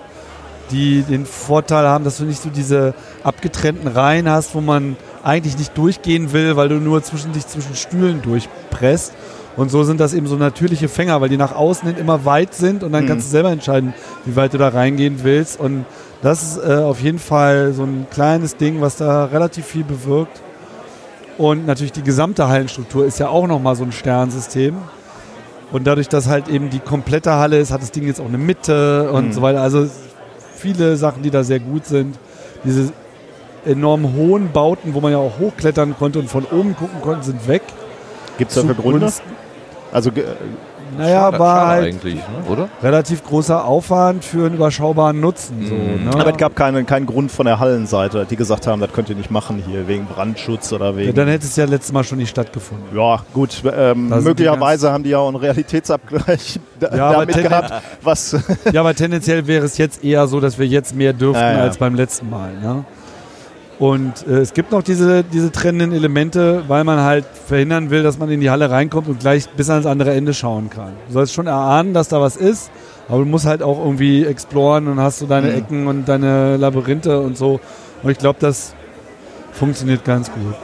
die 0.71 1.01
den 1.03 1.25
Vorteil 1.25 1.85
haben, 1.85 2.03
dass 2.03 2.17
du 2.17 2.25
nicht 2.25 2.41
so 2.41 2.49
diese 2.49 2.93
abgetrennten 3.23 3.87
Reihen 3.87 4.29
hast, 4.29 4.53
wo 4.53 4.61
man 4.61 4.97
eigentlich 5.23 5.57
nicht 5.57 5.77
durchgehen 5.77 6.31
will, 6.31 6.55
weil 6.55 6.69
du 6.69 6.75
nur 6.75 7.01
zwischen 7.03 7.33
dich 7.33 7.47
zwischen 7.47 7.75
Stühlen 7.75 8.21
durchpresst. 8.21 9.13
Und 9.57 9.69
so 9.71 9.83
sind 9.83 9.99
das 9.99 10.13
eben 10.13 10.27
so 10.27 10.35
natürliche 10.35 10.87
Fänger, 10.87 11.19
weil 11.21 11.27
die 11.29 11.35
nach 11.37 11.53
außen 11.53 11.87
hin 11.87 11.97
immer 11.97 12.23
weit 12.23 12.53
sind 12.53 12.83
und 12.83 12.91
dann 12.93 13.03
Mhm. 13.03 13.07
kannst 13.07 13.27
du 13.27 13.31
selber 13.31 13.51
entscheiden, 13.51 13.93
wie 14.25 14.35
weit 14.35 14.53
du 14.53 14.57
da 14.57 14.69
reingehen 14.69 15.19
willst. 15.23 15.59
Und 15.59 15.85
das 16.21 16.43
ist 16.43 16.57
äh, 16.63 16.75
auf 16.75 17.01
jeden 17.01 17.19
Fall 17.19 17.73
so 17.73 17.83
ein 17.83 18.05
kleines 18.11 18.55
Ding, 18.55 18.79
was 18.79 18.97
da 18.97 19.25
relativ 19.25 19.65
viel 19.65 19.83
bewirkt. 19.83 20.39
Und 21.39 21.65
natürlich 21.65 21.93
die 21.93 22.03
gesamte 22.03 22.49
Hallenstruktur 22.49 23.05
ist 23.05 23.17
ja 23.17 23.29
auch 23.29 23.47
nochmal 23.47 23.75
so 23.77 23.85
ein 23.85 23.93
Sternsystem. 23.93 24.75
Und 25.71 25.87
dadurch, 25.87 26.09
dass 26.09 26.27
halt 26.27 26.49
eben 26.49 26.69
die 26.69 26.79
komplette 26.79 27.31
Halle 27.33 27.57
ist, 27.59 27.71
hat 27.71 27.81
das 27.81 27.91
Ding 27.91 28.05
jetzt 28.05 28.19
auch 28.19 28.27
eine 28.27 28.37
Mitte 28.37 29.09
und 29.11 29.27
Mhm. 29.27 29.31
so 29.33 29.41
weiter. 29.41 29.61
Also 29.61 29.87
viele 30.55 30.97
Sachen, 30.97 31.23
die 31.23 31.29
da 31.31 31.43
sehr 31.43 31.61
gut 31.61 31.85
sind. 31.85 32.19
Diese 32.65 32.91
enorm 33.65 34.13
hohen 34.15 34.51
Bauten, 34.51 34.93
wo 34.93 34.99
man 34.99 35.13
ja 35.13 35.17
auch 35.17 35.39
hochklettern 35.39 35.95
konnte 35.97 36.19
und 36.19 36.29
von 36.29 36.43
oben 36.43 36.75
gucken 36.75 36.99
konnte, 37.01 37.23
sind 37.25 37.47
weg. 37.47 37.61
Gibt 38.37 38.51
es 38.51 38.55
dafür 38.55 38.75
Gründe? 38.75 39.09
Also 39.93 40.11
Naja, 40.99 41.21
Schade- 41.21 41.39
war 41.39 41.55
schade 41.57 41.69
halt 41.69 41.85
eigentlich, 41.85 42.15
ne? 42.15 42.23
oder? 42.51 42.69
relativ 42.83 43.23
großer 43.23 43.65
Aufwand 43.65 44.23
für 44.25 44.45
einen 44.45 44.55
überschaubaren 44.55 45.19
Nutzen. 45.19 45.65
So, 45.67 45.73
Mhm. 45.75 46.05
ne? 46.05 46.11
aber 46.13 46.31
es 46.31 46.37
gab 46.37 46.55
keinen, 46.55 46.85
keinen 46.85 47.05
Grund 47.05 47.31
von 47.31 47.45
der 47.45 47.59
Hallenseite, 47.59 48.25
die 48.29 48.35
gesagt 48.35 48.67
haben, 48.67 48.81
das 48.81 48.91
könnt 48.93 49.09
ihr 49.09 49.15
nicht 49.15 49.31
machen 49.31 49.63
hier, 49.65 49.87
wegen 49.87 50.05
Brandschutz 50.05 50.71
oder 50.73 50.91
ja, 50.91 50.95
wegen... 50.97 51.13
dann 51.15 51.27
hätte 51.27 51.45
es 51.45 51.55
ja 51.55 51.65
letztes 51.65 51.91
Mal 51.91 52.03
schon 52.03 52.17
nicht 52.19 52.29
stattgefunden. 52.29 52.85
Ja, 52.97 53.23
gut. 53.33 53.61
Ähm, 53.65 54.09
sind 54.09 54.19
die 54.21 54.23
möglicherweise 54.27 54.91
haben 54.91 55.03
die 55.03 55.09
ja 55.11 55.17
auch 55.19 55.27
einen 55.27 55.37
Realitätsabgleich 55.37 56.59
Ja, 56.81 57.09
aber 57.09 57.25
damit 57.25 57.43
gehabt, 57.43 57.73
was. 58.03 58.35
Ja, 58.71 58.81
aber 58.81 58.93
tendenziell 58.95 59.45
wäre 59.47 59.65
es 59.65 59.77
jetzt 59.77 60.03
eher 60.03 60.27
so, 60.27 60.39
dass 60.39 60.57
wir 60.57 60.65
jetzt 60.67 60.95
mehr 60.95 61.13
dürften 61.13 61.41
Ja, 61.41 61.53
ja. 61.53 61.61
als 61.63 61.77
beim 61.77 61.95
letzten 61.95 62.29
Mal. 62.29 62.53
Ne? 62.61 62.85
Und 63.79 64.27
äh, 64.27 64.39
es 64.39 64.53
gibt 64.53 64.71
noch 64.73 64.83
diese, 64.83 65.23
diese 65.23 65.51
trennenden 65.53 65.93
Elemente, 65.93 66.63
weil 66.67 66.83
man 66.83 66.99
halt 66.99 67.25
verhindern 67.47 67.89
will, 67.89 68.03
dass 68.03 68.19
man 68.19 68.29
in 68.29 68.41
die 68.41 68.49
Halle 68.49 68.69
reinkommt 68.69 69.07
und 69.07 69.21
gleich 69.21 69.49
bis 69.51 69.69
ans 69.69 69.85
andere 69.85 70.13
Ende 70.13 70.33
schauen 70.33 70.69
kann. 70.69 70.93
Du 71.07 71.13
sollst 71.13 71.33
schon 71.33 71.47
erahnen, 71.47 71.93
dass 71.93 72.09
da 72.09 72.19
was 72.19 72.35
ist, 72.35 72.71
aber 73.07 73.19
du 73.19 73.25
musst 73.25 73.45
halt 73.45 73.63
auch 73.63 73.79
irgendwie 73.79 74.25
exploren 74.25 74.89
und 74.89 74.99
hast 74.99 75.19
so 75.19 75.27
deine 75.27 75.47
Mhm. 75.51 75.57
Ecken 75.57 75.87
und 75.87 76.09
deine 76.09 76.57
Labyrinthe 76.57 77.21
und 77.21 77.37
so. 77.37 77.61
Und 78.03 78.11
ich 78.11 78.17
glaube, 78.17 78.39
das 78.41 78.73
funktioniert 79.53 80.03
ganz 80.03 80.29
gut. 80.29 80.55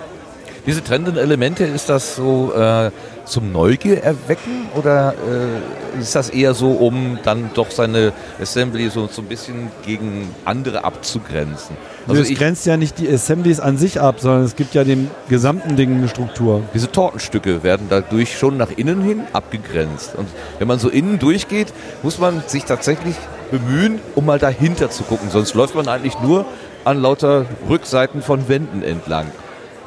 Diese 0.68 0.84
trennenden 0.84 1.18
Elemente, 1.18 1.64
ist 1.64 1.90
das 1.90 2.16
so 2.16 2.52
äh, 2.54 2.92
zum 3.24 3.52
Neugier 3.52 4.04
erwecken 4.04 4.68
oder 4.76 5.14
äh, 5.14 6.02
ist 6.02 6.16
das 6.16 6.32
eher 6.32 6.54
so, 6.54 6.72
um 6.72 7.20
dann 7.24 7.52
doch 7.54 7.72
seine 7.72 8.12
Assembly 8.42 8.90
so, 8.90 9.08
so 9.08 9.22
ein 9.22 9.28
bisschen 9.28 9.72
gegen 9.86 10.34
andere 10.44 10.84
abzugrenzen? 10.84 11.78
Also 12.08 12.22
Also 12.22 12.32
es 12.32 12.38
grenzt 12.38 12.66
ja 12.66 12.78
nicht 12.78 13.00
die 13.00 13.10
Assemblies 13.10 13.60
an 13.60 13.78
sich 13.78 14.00
ab, 14.00 14.20
sondern 14.20 14.44
es 14.44 14.56
gibt 14.56 14.76
ja 14.76 14.84
dem 14.84 15.10
gesamten 15.28 15.76
Ding 15.76 15.96
eine 15.96 16.08
Struktur. 16.08 16.62
diese 16.74 16.92
Tortenstücke 16.92 17.64
werden 17.64 17.88
dadurch 17.90 18.38
schon 18.38 18.58
nach 18.58 18.70
innen 18.76 19.02
hin 19.02 19.22
abgegrenzt. 19.34 20.16
Und 20.16 20.28
wenn 20.60 20.68
man 20.68 20.80
so 20.80 20.90
innen 20.90 21.18
durchgeht, 21.20 21.74
muss 22.04 22.20
man 22.20 22.44
sich 22.46 22.66
tatsächlich 22.66 23.16
bemühen, 23.52 24.00
um 24.16 24.26
mal 24.26 24.40
dahinter 24.40 24.90
zu 24.90 25.04
gucken. 25.04 25.30
Sonst 25.30 25.56
läuft 25.56 25.76
man 25.76 25.88
eigentlich 25.88 26.20
nur 26.22 26.46
an 26.84 27.02
lauter 27.02 27.46
Rückseiten 27.68 28.22
von 28.22 28.48
Wänden 28.48 28.84
entlang. 28.84 29.26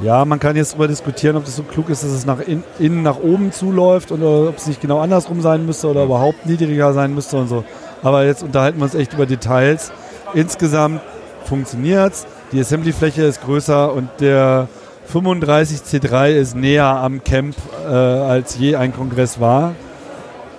Ja, 0.01 0.25
man 0.25 0.39
kann 0.39 0.55
jetzt 0.55 0.73
darüber 0.73 0.87
diskutieren, 0.87 1.37
ob 1.37 1.45
das 1.45 1.57
so 1.57 1.65
klug 1.65 1.89
ist, 1.89 2.05
dass 2.05 2.11
es 2.11 2.25
nach 2.25 2.41
in, 2.41 2.63
innen 2.79 3.03
nach 3.03 3.19
oben 3.19 3.51
zuläuft 3.51 4.13
oder 4.13 4.49
ob 4.49 4.57
es 4.57 4.67
nicht 4.67 4.81
genau 4.81 5.01
andersrum 5.01 5.41
sein 5.41 5.67
müsste 5.67 5.89
oder 5.89 6.05
überhaupt 6.05 6.47
niedriger 6.47 6.93
sein 6.93 7.15
müsste 7.15 7.37
und 7.37 7.49
so. 7.49 7.65
Aber 8.03 8.25
jetzt 8.25 8.45
unterhalten 8.45 8.79
wir 8.79 8.85
uns 8.85 8.95
echt 8.95 9.13
über 9.15 9.27
Details. 9.27 9.91
Insgesamt 10.35 11.01
funktioniert's. 11.49 12.27
Die 12.53 12.61
Assemblyfläche 12.61 13.23
ist 13.23 13.43
größer 13.43 13.93
und 13.93 14.09
der 14.21 14.69
35C3 15.13 16.31
ist 16.31 16.55
näher 16.55 16.85
am 16.85 17.25
Camp, 17.25 17.57
äh, 17.85 17.93
als 17.93 18.59
je 18.59 18.77
ein 18.77 18.95
Kongress 18.95 19.41
war. 19.41 19.75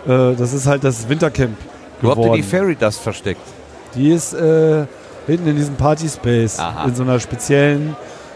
Äh, 0.05 0.36
das 0.36 0.53
ist 0.53 0.65
halt 0.65 0.84
das 0.84 1.08
Wintercamp 1.08 1.58
Wo 2.01 2.12
habt 2.12 2.25
ihr 2.25 2.34
die 2.34 2.43
Fairy 2.43 2.75
Dust 2.75 3.00
versteckt? 3.00 3.41
Die 3.96 4.12
ist 4.12 4.34
äh, 4.34 4.86
hinten 5.27 5.48
in 5.48 5.55
diesem 5.55 5.75
Party 5.75 6.08
Space, 6.10 6.60
Aha. 6.60 6.86
in 6.86 6.96
so 6.96 7.03
einer 7.03 7.19
speziellen 7.19 7.96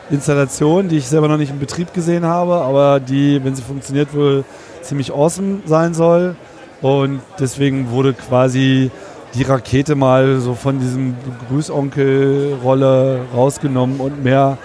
Installation, 0.10 0.90
die 0.90 0.98
ich 0.98 1.08
selber 1.08 1.28
noch 1.28 1.38
nicht 1.38 1.52
in 1.52 1.60
Betrieb 1.60 1.94
gesehen 1.94 2.26
habe, 2.26 2.56
aber 2.56 3.00
die, 3.00 3.44
wenn 3.44 3.56
sie 3.56 3.62
funktioniert, 3.62 4.14
wohl 4.14 4.44
ziemlich 4.82 5.12
awesome 5.14 5.60
sein 5.66 5.94
soll. 5.94 6.36
Und 6.82 7.22
deswegen 7.40 7.90
wurde 7.92 8.14
quasi 8.14 8.92
die 9.36 9.44
Rakete 9.44 9.96
mal 9.96 10.40
so 10.40 10.54
von 10.54 10.80
diesem 10.80 11.16
Grüßonkel-Rolle 11.50 13.22
rausgenommen 13.34 14.00
und 14.00 14.24
mehr 14.24 14.58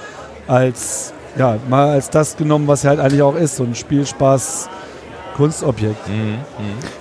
als, 0.47 1.13
ja, 1.37 1.57
mal 1.69 1.91
als 1.91 2.11
das 2.11 2.37
genommen, 2.37 2.69
was 2.69 2.83
sie 2.83 2.89
halt 2.89 3.01
eigentlich 3.01 3.23
auch 3.23 3.37
ist, 3.37 3.57
so 3.57 3.65
ein 3.65 3.75
Spielspaß. 3.75 4.69
Kunstobjekt. 5.39 6.09
Mhm. 6.09 6.39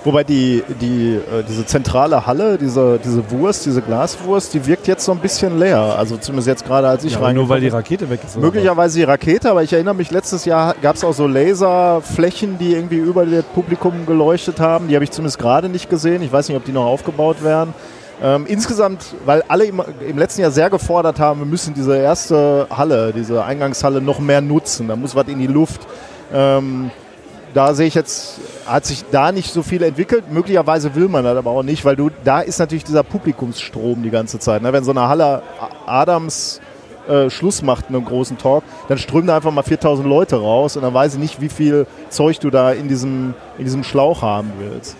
Wobei 0.04 0.22
die, 0.22 0.62
die, 0.80 1.16
äh, 1.16 1.42
diese 1.46 1.66
zentrale 1.66 2.24
Halle, 2.24 2.56
diese, 2.56 3.00
diese 3.04 3.28
Wurst, 3.32 3.66
diese 3.66 3.82
Glaswurst, 3.82 4.54
die 4.54 4.64
wirkt 4.64 4.86
jetzt 4.86 5.04
so 5.04 5.10
ein 5.10 5.18
bisschen 5.18 5.58
leer. 5.58 5.96
Also 5.98 6.16
zumindest 6.16 6.46
jetzt 6.46 6.64
gerade, 6.64 6.86
als 6.86 7.02
ich 7.02 7.14
Ja, 7.14 7.18
rein 7.18 7.34
nur 7.34 7.48
weil 7.48 7.60
die 7.60 7.68
Rakete 7.68 8.08
weg 8.08 8.20
ist. 8.24 8.38
Möglicherweise 8.38 8.96
die 8.96 9.02
Rakete, 9.04 9.50
aber 9.50 9.64
ich 9.64 9.72
erinnere 9.72 9.96
mich, 9.96 10.12
letztes 10.12 10.44
Jahr 10.44 10.76
gab 10.80 10.94
es 10.94 11.02
auch 11.02 11.12
so 11.12 11.26
Laserflächen, 11.26 12.58
die 12.58 12.74
irgendwie 12.74 12.98
über 12.98 13.26
das 13.26 13.42
Publikum 13.42 14.06
geleuchtet 14.06 14.60
haben. 14.60 14.86
Die 14.86 14.94
habe 14.94 15.02
ich 15.02 15.10
zumindest 15.10 15.40
gerade 15.40 15.68
nicht 15.68 15.90
gesehen. 15.90 16.22
Ich 16.22 16.32
weiß 16.32 16.48
nicht, 16.48 16.56
ob 16.56 16.64
die 16.64 16.72
noch 16.72 16.86
aufgebaut 16.86 17.42
werden. 17.42 17.74
Ähm, 18.22 18.46
insgesamt, 18.46 19.16
weil 19.24 19.42
alle 19.48 19.64
im, 19.64 19.82
im 20.08 20.16
letzten 20.16 20.42
Jahr 20.42 20.52
sehr 20.52 20.70
gefordert 20.70 21.18
haben, 21.18 21.40
wir 21.40 21.46
müssen 21.46 21.74
diese 21.74 21.96
erste 21.96 22.68
Halle, 22.70 23.12
diese 23.12 23.44
Eingangshalle 23.44 24.00
noch 24.00 24.20
mehr 24.20 24.40
nutzen. 24.40 24.86
Da 24.86 24.94
muss 24.94 25.16
was 25.16 25.26
in 25.26 25.40
die 25.40 25.48
Luft. 25.48 25.80
Ähm, 26.32 26.92
da 27.54 27.74
sehe 27.74 27.86
ich 27.86 27.94
jetzt 27.94 28.40
hat 28.66 28.84
sich 28.84 29.04
da 29.10 29.32
nicht 29.32 29.52
so 29.52 29.62
viel 29.62 29.82
entwickelt. 29.82 30.30
Möglicherweise 30.30 30.94
will 30.94 31.08
man 31.08 31.24
das 31.24 31.36
aber 31.36 31.50
auch 31.50 31.62
nicht, 31.62 31.84
weil 31.84 31.96
du 31.96 32.10
da 32.24 32.40
ist 32.40 32.58
natürlich 32.58 32.84
dieser 32.84 33.02
Publikumsstrom 33.02 34.02
die 34.02 34.10
ganze 34.10 34.38
Zeit. 34.38 34.62
Ne? 34.62 34.72
Wenn 34.72 34.84
so 34.84 34.90
eine 34.90 35.08
Halle 35.08 35.42
Adams 35.86 36.60
äh, 37.08 37.30
Schluss 37.30 37.62
macht 37.62 37.86
in 37.88 37.96
einem 37.96 38.04
großen 38.04 38.36
Talk, 38.36 38.62
dann 38.88 38.98
strömen 38.98 39.26
da 39.28 39.36
einfach 39.36 39.50
mal 39.50 39.62
4000 39.62 40.06
Leute 40.06 40.36
raus 40.36 40.76
und 40.76 40.82
dann 40.82 40.92
weiß 40.92 41.14
ich 41.14 41.20
nicht, 41.20 41.40
wie 41.40 41.48
viel 41.48 41.86
Zeug 42.10 42.38
du 42.40 42.50
da 42.50 42.72
in 42.72 42.88
diesem, 42.88 43.34
in 43.56 43.64
diesem 43.64 43.84
Schlauch 43.84 44.20
haben 44.22 44.52
willst. 44.58 44.96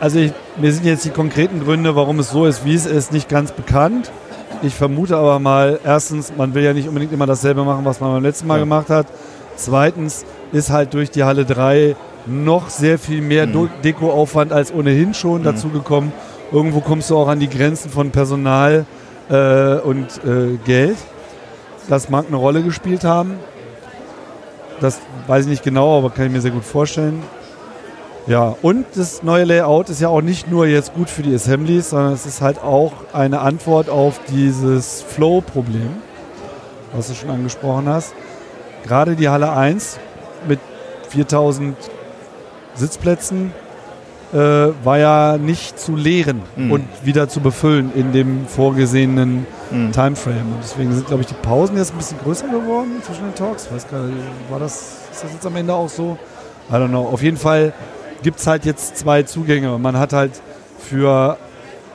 Also 0.00 0.18
ich, 0.18 0.32
mir 0.56 0.72
sind 0.72 0.86
jetzt 0.86 1.04
die 1.04 1.10
konkreten 1.10 1.62
Gründe, 1.62 1.94
warum 1.94 2.18
es 2.18 2.30
so 2.30 2.46
ist, 2.46 2.64
wie 2.64 2.74
es 2.74 2.86
ist, 2.86 3.12
nicht 3.12 3.28
ganz 3.28 3.52
bekannt. 3.52 4.10
Ich 4.62 4.74
vermute 4.74 5.16
aber 5.16 5.38
mal, 5.38 5.78
erstens, 5.84 6.32
man 6.36 6.54
will 6.54 6.64
ja 6.64 6.72
nicht 6.72 6.88
unbedingt 6.88 7.12
immer 7.12 7.26
dasselbe 7.26 7.64
machen, 7.64 7.84
was 7.84 8.00
man 8.00 8.12
beim 8.12 8.22
letzten 8.22 8.46
Mal 8.46 8.54
Ja. 8.54 8.60
gemacht 8.60 8.88
hat. 8.88 9.06
Zweitens 9.56 10.24
ist 10.52 10.70
halt 10.70 10.94
durch 10.94 11.10
die 11.10 11.24
Halle 11.24 11.44
3 11.44 11.96
noch 12.26 12.68
sehr 12.70 12.98
viel 12.98 13.20
mehr 13.20 13.46
Mhm. 13.46 13.68
Dekoaufwand 13.82 14.52
als 14.52 14.72
ohnehin 14.72 15.14
schon 15.14 15.42
dazu 15.42 15.68
gekommen. 15.68 16.12
Irgendwo 16.52 16.80
kommst 16.80 17.10
du 17.10 17.16
auch 17.16 17.28
an 17.28 17.40
die 17.40 17.48
Grenzen 17.50 17.90
von 17.90 18.10
Personal 18.10 18.86
äh, 19.28 19.76
und 19.76 20.06
äh, 20.24 20.56
Geld. 20.64 20.96
Das 21.88 22.08
mag 22.08 22.26
eine 22.28 22.36
Rolle 22.36 22.62
gespielt 22.62 23.04
haben. 23.04 23.34
Das 24.80 25.00
weiß 25.26 25.44
ich 25.44 25.50
nicht 25.50 25.62
genau, 25.62 25.98
aber 25.98 26.10
kann 26.10 26.26
ich 26.26 26.32
mir 26.32 26.40
sehr 26.40 26.50
gut 26.50 26.64
vorstellen. 26.64 27.22
Ja, 28.26 28.56
und 28.62 28.86
das 28.94 29.22
neue 29.22 29.44
Layout 29.44 29.90
ist 29.90 30.00
ja 30.00 30.08
auch 30.08 30.22
nicht 30.22 30.50
nur 30.50 30.66
jetzt 30.66 30.94
gut 30.94 31.10
für 31.10 31.22
die 31.22 31.34
Assemblies, 31.34 31.90
sondern 31.90 32.14
es 32.14 32.24
ist 32.24 32.40
halt 32.40 32.62
auch 32.62 32.92
eine 33.12 33.40
Antwort 33.40 33.90
auf 33.90 34.18
dieses 34.30 35.02
Flow-Problem, 35.02 35.90
was 36.94 37.08
du 37.08 37.14
schon 37.14 37.28
angesprochen 37.28 37.86
hast. 37.86 38.14
Gerade 38.84 39.16
die 39.16 39.28
Halle 39.28 39.52
1 39.52 39.98
mit 40.46 40.60
4000 41.08 41.76
Sitzplätzen 42.74 43.52
äh, 44.32 44.36
war 44.82 44.98
ja 44.98 45.38
nicht 45.38 45.78
zu 45.78 45.94
leeren 45.94 46.42
Mhm. 46.56 46.72
und 46.72 46.88
wieder 47.04 47.28
zu 47.28 47.40
befüllen 47.40 47.92
in 47.94 48.12
dem 48.12 48.46
vorgesehenen 48.48 49.46
Mhm. 49.70 49.92
Timeframe. 49.92 50.40
Und 50.54 50.58
deswegen 50.62 50.92
sind, 50.92 51.06
glaube 51.06 51.22
ich, 51.22 51.28
die 51.28 51.34
Pausen 51.34 51.76
jetzt 51.76 51.92
ein 51.92 51.98
bisschen 51.98 52.18
größer 52.18 52.48
geworden 52.48 53.00
zwischen 53.02 53.24
den 53.24 53.34
Talks. 53.34 53.70
Weiß 53.72 53.88
gar 53.88 54.02
nicht, 54.02 54.18
war 54.50 54.58
das, 54.58 54.96
ist 55.12 55.22
das 55.24 55.32
jetzt 55.32 55.46
am 55.46 55.54
Ende 55.56 55.72
auch 55.72 55.88
so? 55.88 56.18
I 56.70 56.74
don't 56.74 56.88
know. 56.88 57.06
Auf 57.06 57.22
jeden 57.22 57.36
Fall 57.36 57.72
gibt 58.22 58.40
es 58.40 58.46
halt 58.46 58.64
jetzt 58.64 58.96
zwei 58.98 59.22
Zugänge. 59.22 59.78
Man 59.78 59.96
hat 59.98 60.12
halt 60.12 60.32
für, 60.78 61.36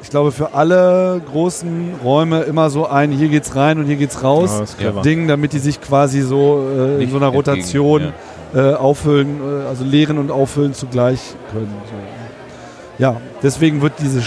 ich 0.01 0.09
glaube, 0.09 0.31
für 0.31 0.53
alle 0.53 1.21
großen 1.31 1.95
Räume 2.03 2.41
immer 2.41 2.69
so 2.69 2.87
ein, 2.87 3.11
hier 3.11 3.27
geht's 3.27 3.55
rein 3.55 3.79
und 3.79 3.85
hier 3.85 3.97
geht's 3.97 4.23
raus. 4.23 4.51
Ja, 4.59 4.65
clever. 4.77 5.01
Ding, 5.01 5.27
damit 5.27 5.53
die 5.53 5.59
sich 5.59 5.81
quasi 5.81 6.21
so 6.21 6.67
äh, 6.75 7.03
in 7.03 7.09
so 7.11 7.17
einer 7.17 7.27
Rotation 7.27 8.13
äh, 8.53 8.73
auffüllen, 8.73 9.39
äh, 9.41 9.67
also 9.67 9.83
leeren 9.83 10.17
und 10.17 10.31
auffüllen 10.31 10.73
zugleich 10.73 11.19
können. 11.51 11.73
So. 11.85 13.03
Ja, 13.03 13.17
deswegen 13.43 13.81
wird 13.81 13.93
diese 13.99 14.21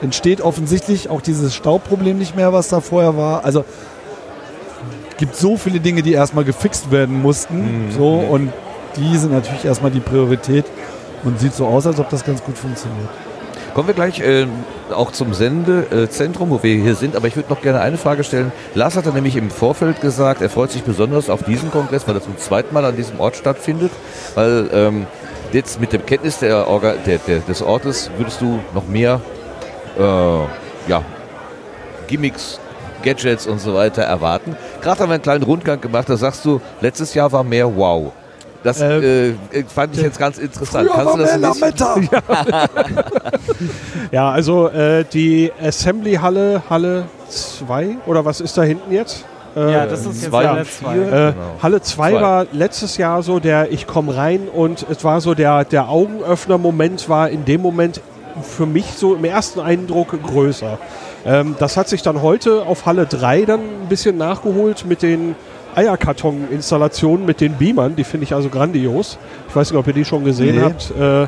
entsteht 0.00 0.40
offensichtlich 0.40 1.10
auch 1.10 1.20
dieses 1.20 1.54
Staubproblem 1.54 2.18
nicht 2.18 2.36
mehr, 2.36 2.52
was 2.52 2.68
da 2.68 2.80
vorher 2.80 3.16
war. 3.16 3.44
Also 3.44 3.64
gibt 5.16 5.34
so 5.34 5.56
viele 5.56 5.80
Dinge, 5.80 6.02
die 6.02 6.12
erstmal 6.12 6.44
gefixt 6.44 6.90
werden 6.92 7.20
mussten. 7.20 7.86
Mhm. 7.86 7.92
So 7.92 8.08
und 8.18 8.52
die 8.96 9.16
sind 9.16 9.32
natürlich 9.32 9.64
erstmal 9.64 9.90
die 9.90 10.00
Priorität 10.00 10.64
und 11.24 11.40
sieht 11.40 11.54
so 11.54 11.66
aus, 11.66 11.86
als 11.86 11.98
ob 11.98 12.08
das 12.10 12.24
ganz 12.24 12.42
gut 12.42 12.56
funktioniert. 12.56 13.08
Kommen 13.78 13.90
wir 13.90 13.94
gleich 13.94 14.18
äh, 14.18 14.48
auch 14.90 15.12
zum 15.12 15.34
Sendezentrum, 15.34 16.50
wo 16.50 16.60
wir 16.64 16.74
hier 16.74 16.96
sind. 16.96 17.14
Aber 17.14 17.28
ich 17.28 17.36
würde 17.36 17.48
noch 17.48 17.62
gerne 17.62 17.80
eine 17.80 17.96
Frage 17.96 18.24
stellen. 18.24 18.50
Lars 18.74 18.96
hatte 18.96 19.10
nämlich 19.10 19.36
im 19.36 19.52
Vorfeld 19.52 20.00
gesagt, 20.00 20.42
er 20.42 20.50
freut 20.50 20.72
sich 20.72 20.82
besonders 20.82 21.30
auf 21.30 21.44
diesen 21.44 21.70
Kongress, 21.70 22.08
weil 22.08 22.16
er 22.16 22.20
zum 22.20 22.36
zweiten 22.38 22.74
Mal 22.74 22.84
an 22.84 22.96
diesem 22.96 23.20
Ort 23.20 23.36
stattfindet. 23.36 23.92
Weil 24.34 24.68
ähm, 24.72 25.06
jetzt 25.52 25.80
mit 25.80 25.92
dem 25.92 26.04
Kenntnis 26.04 26.40
der 26.40 26.66
Orga, 26.66 26.94
der, 27.06 27.18
der, 27.18 27.38
des 27.38 27.62
Ortes 27.62 28.10
würdest 28.16 28.40
du 28.40 28.58
noch 28.74 28.88
mehr 28.88 29.20
äh, 29.96 30.02
ja, 30.02 31.04
Gimmicks, 32.08 32.58
Gadgets 33.04 33.46
und 33.46 33.60
so 33.60 33.74
weiter 33.74 34.02
erwarten. 34.02 34.56
Gerade 34.82 35.02
haben 35.02 35.10
wir 35.10 35.14
einen 35.14 35.22
kleinen 35.22 35.44
Rundgang 35.44 35.80
gemacht, 35.80 36.08
da 36.08 36.16
sagst 36.16 36.44
du, 36.44 36.60
letztes 36.80 37.14
Jahr 37.14 37.30
war 37.30 37.44
mehr 37.44 37.76
Wow. 37.76 38.12
Das 38.68 38.80
äh, 38.80 39.32
fand 39.74 39.96
ich 39.96 40.02
jetzt 40.02 40.18
ganz 40.18 40.38
interessant. 40.38 40.90
Kannst 40.92 41.14
du 41.14 41.18
das 41.18 41.32
ein 41.32 41.40
bisschen, 41.40 42.08
Ja, 44.12 44.30
also 44.30 44.68
äh, 44.68 45.04
die 45.04 45.50
Assembly-Halle, 45.62 46.62
Halle 46.68 47.04
2 47.28 47.96
oder 48.06 48.24
was 48.24 48.40
ist 48.40 48.56
da 48.58 48.62
hinten 48.62 48.92
jetzt? 48.92 49.24
Äh, 49.56 49.72
Ja, 49.72 49.86
das 49.86 50.04
ist 50.06 50.22
jetzt 50.22 50.32
Halle 50.32 50.60
und 50.60 50.66
2. 50.66 50.92
vier. 50.92 51.02
Äh, 51.06 51.10
Genau. 51.32 51.32
Halle 51.62 51.82
2 51.82 52.10
Zwei. 52.12 52.20
war 52.20 52.46
letztes 52.52 52.96
Jahr 52.96 53.22
so 53.22 53.38
der, 53.40 53.72
ich 53.72 53.86
komme 53.86 54.16
rein 54.16 54.48
und 54.52 54.84
es 54.90 55.04
war 55.04 55.20
so 55.20 55.34
der, 55.34 55.64
der 55.64 55.88
Augenöffner-Moment 55.88 57.08
war 57.08 57.28
in 57.30 57.44
dem 57.44 57.60
Moment 57.62 58.00
für 58.42 58.66
mich 58.66 58.86
so 58.96 59.14
im 59.14 59.24
ersten 59.24 59.60
Eindruck 59.60 60.14
größer. 60.22 60.78
Ähm, 61.26 61.56
das 61.58 61.76
hat 61.76 61.88
sich 61.88 62.02
dann 62.02 62.22
heute 62.22 62.62
auf 62.66 62.86
Halle 62.86 63.06
3 63.06 63.42
dann 63.46 63.60
ein 63.60 63.88
bisschen 63.88 64.16
nachgeholt 64.16 64.84
mit 64.86 65.02
den 65.02 65.34
Eierkarton-Installationen 65.78 67.24
mit 67.24 67.40
den 67.40 67.54
Beamern. 67.54 67.94
Die 67.96 68.04
finde 68.04 68.24
ich 68.24 68.34
also 68.34 68.48
grandios. 68.48 69.18
Ich 69.48 69.56
weiß 69.56 69.70
nicht, 69.70 69.78
ob 69.78 69.86
ihr 69.86 69.92
die 69.92 70.04
schon 70.04 70.24
gesehen 70.24 70.56
Nee. 70.56 70.62
habt. 70.62 70.92
Äh, 70.98 71.22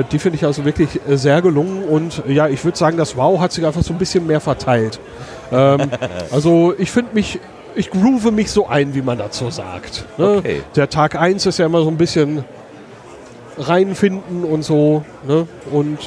äh, 0.00 0.04
die 0.12 0.18
finde 0.18 0.36
ich 0.36 0.44
also 0.44 0.64
wirklich 0.64 1.00
äh, 1.08 1.16
sehr 1.16 1.40
gelungen 1.42 1.84
und 1.84 2.22
äh, 2.28 2.32
ja, 2.32 2.48
ich 2.48 2.62
würde 2.64 2.76
sagen, 2.78 2.96
das 2.96 3.16
Wow 3.16 3.40
hat 3.40 3.52
sich 3.52 3.64
einfach 3.64 3.82
so 3.82 3.92
ein 3.94 3.98
bisschen 3.98 4.26
mehr 4.26 4.40
verteilt. 4.40 5.00
Ähm, 5.50 5.90
also 6.30 6.74
ich 6.78 6.90
finde 6.90 7.14
mich, 7.14 7.40
ich 7.74 7.90
groove 7.90 8.30
mich 8.30 8.50
so 8.50 8.68
ein, 8.68 8.94
wie 8.94 9.02
man 9.02 9.16
dazu 9.18 9.50
sagt. 9.50 10.04
Ne? 10.18 10.36
Okay. 10.38 10.62
Der 10.76 10.90
Tag 10.90 11.14
1 11.18 11.46
ist 11.46 11.58
ja 11.58 11.66
immer 11.66 11.82
so 11.82 11.88
ein 11.88 11.96
bisschen 11.96 12.44
reinfinden 13.58 14.44
und 14.44 14.62
so. 14.62 15.04
Ne? 15.26 15.46
Und 15.70 15.98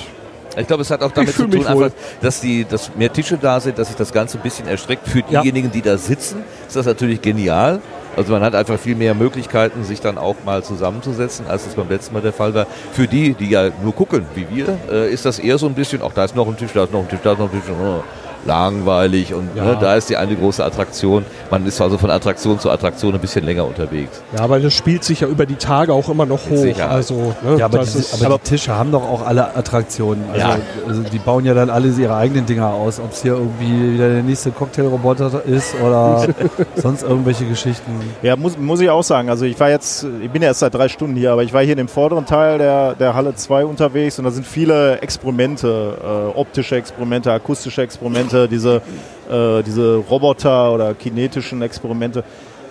Ich 0.57 0.67
glaube, 0.67 0.81
es 0.83 0.91
hat 0.91 1.01
auch 1.03 1.11
damit 1.11 1.33
zu 1.35 1.47
tun, 1.47 1.65
einfach, 1.67 1.91
dass, 2.21 2.39
die, 2.41 2.65
dass 2.65 2.95
mehr 2.95 3.11
Tische 3.11 3.37
da 3.37 3.59
sind, 3.59 3.77
dass 3.77 3.87
sich 3.87 3.95
das 3.97 4.11
Ganze 4.13 4.37
ein 4.37 4.41
bisschen 4.43 4.67
erstreckt. 4.67 5.07
Für 5.07 5.21
Ja. 5.29 5.41
diejenigen, 5.41 5.71
die 5.71 5.81
da 5.81 5.97
sitzen, 5.97 6.43
ist 6.67 6.75
das 6.75 6.85
natürlich 6.85 7.21
genial. 7.21 7.81
Also 8.15 8.31
man 8.31 8.41
hat 8.43 8.55
einfach 8.55 8.79
viel 8.79 8.95
mehr 8.95 9.13
Möglichkeiten, 9.13 9.83
sich 9.83 9.99
dann 9.99 10.17
auch 10.17 10.35
mal 10.45 10.63
zusammenzusetzen, 10.63 11.47
als 11.47 11.67
es 11.67 11.73
beim 11.73 11.89
letzten 11.89 12.13
Mal 12.13 12.21
der 12.21 12.31
Fall 12.31 12.53
war. 12.53 12.65
Für 12.93 13.07
die, 13.07 13.33
die 13.33 13.49
ja 13.49 13.69
nur 13.83 13.93
gucken, 13.93 14.25
wie 14.35 14.47
wir, 14.49 14.77
äh, 14.89 15.11
ist 15.11 15.25
das 15.25 15.37
eher 15.39 15.57
so 15.57 15.65
ein 15.65 15.73
bisschen, 15.73 16.01
auch 16.01 16.13
da 16.13 16.23
ist 16.23 16.33
noch 16.35 16.47
ein 16.47 16.55
Tisch, 16.55 16.71
da 16.73 16.85
ist 16.85 16.93
noch 16.93 17.01
ein 17.01 17.09
Tisch, 17.09 17.19
da 17.21 17.33
ist 17.33 17.39
noch 17.39 17.51
ein 17.51 17.61
Tisch. 17.61 17.69
Oh, 17.69 18.01
langweilig 18.45 19.33
und 19.33 19.49
Ja. 19.55 19.63
ne, 19.65 19.77
da 19.79 19.95
ist 19.95 20.09
die 20.09 20.17
eine 20.17 20.35
große 20.35 20.63
Attraktion. 20.63 21.25
Man 21.51 21.65
ist 21.65 21.81
also 21.81 21.97
von 21.97 22.09
Attraktion 22.11 22.59
zu 22.59 22.69
Attraktion 22.69 23.13
ein 23.13 23.19
bisschen 23.19 23.45
länger 23.45 23.65
unterwegs. 23.65 24.21
ja, 24.35 24.41
aber 24.43 24.59
das 24.59 24.73
spielt 24.73 25.03
sich 25.03 25.21
ja 25.21 25.27
über 25.27 25.45
die 25.45 25.55
Tage 25.55 25.93
auch 25.93 26.09
immer 26.09 26.25
noch 26.25 26.49
hoch. 26.49 26.79
Also, 26.89 27.33
ne? 27.43 27.57
Ja, 27.57 27.65
aber, 27.65 27.79
das 27.79 27.93
die, 27.93 27.99
ist, 27.99 28.23
aber 28.25 28.37
die 28.37 28.49
Tische 28.49 28.75
haben 28.75 28.91
doch 28.91 29.03
auch 29.03 29.25
alle 29.25 29.55
Attraktionen. 29.55 30.23
Also, 30.31 30.39
Ja. 30.39 30.57
also 30.87 31.01
die 31.03 31.19
bauen 31.19 31.45
ja 31.45 31.53
dann 31.53 31.69
alle 31.69 31.87
ihre 31.89 32.15
eigenen 32.15 32.45
Dinger 32.45 32.67
aus. 32.67 32.99
Ob 32.99 33.11
es 33.11 33.21
hier 33.21 33.33
irgendwie 33.33 33.93
wieder 33.93 34.09
der 34.09 34.23
nächste 34.23 34.51
Cocktailroboter 34.51 35.43
ist 35.45 35.75
oder 35.83 36.27
sonst 36.75 37.03
irgendwelche 37.03 37.45
Geschichten. 37.45 37.91
Ja, 38.21 38.35
muss, 38.35 38.57
muss 38.57 38.79
ich 38.79 38.89
auch 38.89 39.03
sagen. 39.03 39.29
Also 39.29 39.45
ich 39.45 39.59
war 39.59 39.69
jetzt, 39.69 40.05
ich 40.21 40.29
bin 40.29 40.41
ja 40.41 40.49
erst 40.49 40.59
seit 40.61 40.73
drei 40.73 40.87
Stunden 40.87 41.15
hier, 41.15 41.31
aber 41.31 41.43
ich 41.43 41.53
war 41.53 41.61
hier 41.61 41.71
in 41.73 41.77
dem 41.77 41.87
vorderen 41.87 42.25
Teil 42.25 42.57
der, 42.57 42.93
der 42.95 43.13
Halle 43.13 43.35
2 43.35 43.65
unterwegs 43.65 44.19
und 44.19 44.25
da 44.25 44.31
sind 44.31 44.45
viele 44.45 44.99
Experimente, 45.01 45.97
äh, 46.33 46.37
optische 46.37 46.75
Experimente, 46.75 47.31
akustische 47.31 47.81
Experimente, 47.81 48.34
diese, 48.47 48.81
äh, 49.29 49.63
diese 49.63 49.97
Roboter 49.97 50.73
oder 50.73 50.93
kinetischen 50.93 51.61
Experimente. 51.61 52.23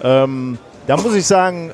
Ähm, 0.02 0.58
da 0.86 0.98
muss 0.98 1.14
ich 1.14 1.26
sagen, 1.26 1.70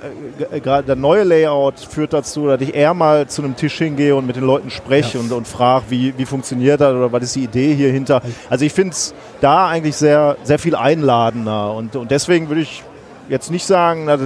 äh, 0.50 0.60
gerade 0.60 0.86
der 0.86 0.96
neue 0.96 1.24
Layout 1.24 1.80
führt 1.80 2.12
dazu, 2.12 2.46
dass 2.46 2.60
ich 2.60 2.74
eher 2.74 2.94
mal 2.94 3.26
zu 3.26 3.42
einem 3.42 3.56
Tisch 3.56 3.78
hingehe 3.78 4.14
und 4.14 4.26
mit 4.26 4.36
den 4.36 4.44
Leuten 4.44 4.70
spreche 4.70 5.18
und, 5.18 5.32
und 5.32 5.48
frage, 5.48 5.86
wie, 5.88 6.14
wie 6.16 6.26
funktioniert 6.26 6.80
das 6.80 6.94
oder 6.94 7.10
was 7.10 7.24
ist 7.24 7.34
die 7.34 7.44
Idee 7.44 7.74
hier 7.74 7.90
hinter. 7.90 8.22
Also 8.48 8.64
ich 8.64 8.72
finde 8.72 8.92
es 8.92 9.12
da 9.40 9.68
eigentlich 9.68 9.96
sehr, 9.96 10.36
sehr 10.44 10.60
viel 10.60 10.76
einladender 10.76 11.74
und, 11.74 11.96
und 11.96 12.10
deswegen 12.10 12.48
würde 12.48 12.62
ich 12.62 12.84
jetzt 13.28 13.50
nicht 13.50 13.66
sagen, 13.66 14.06
dass 14.06 14.20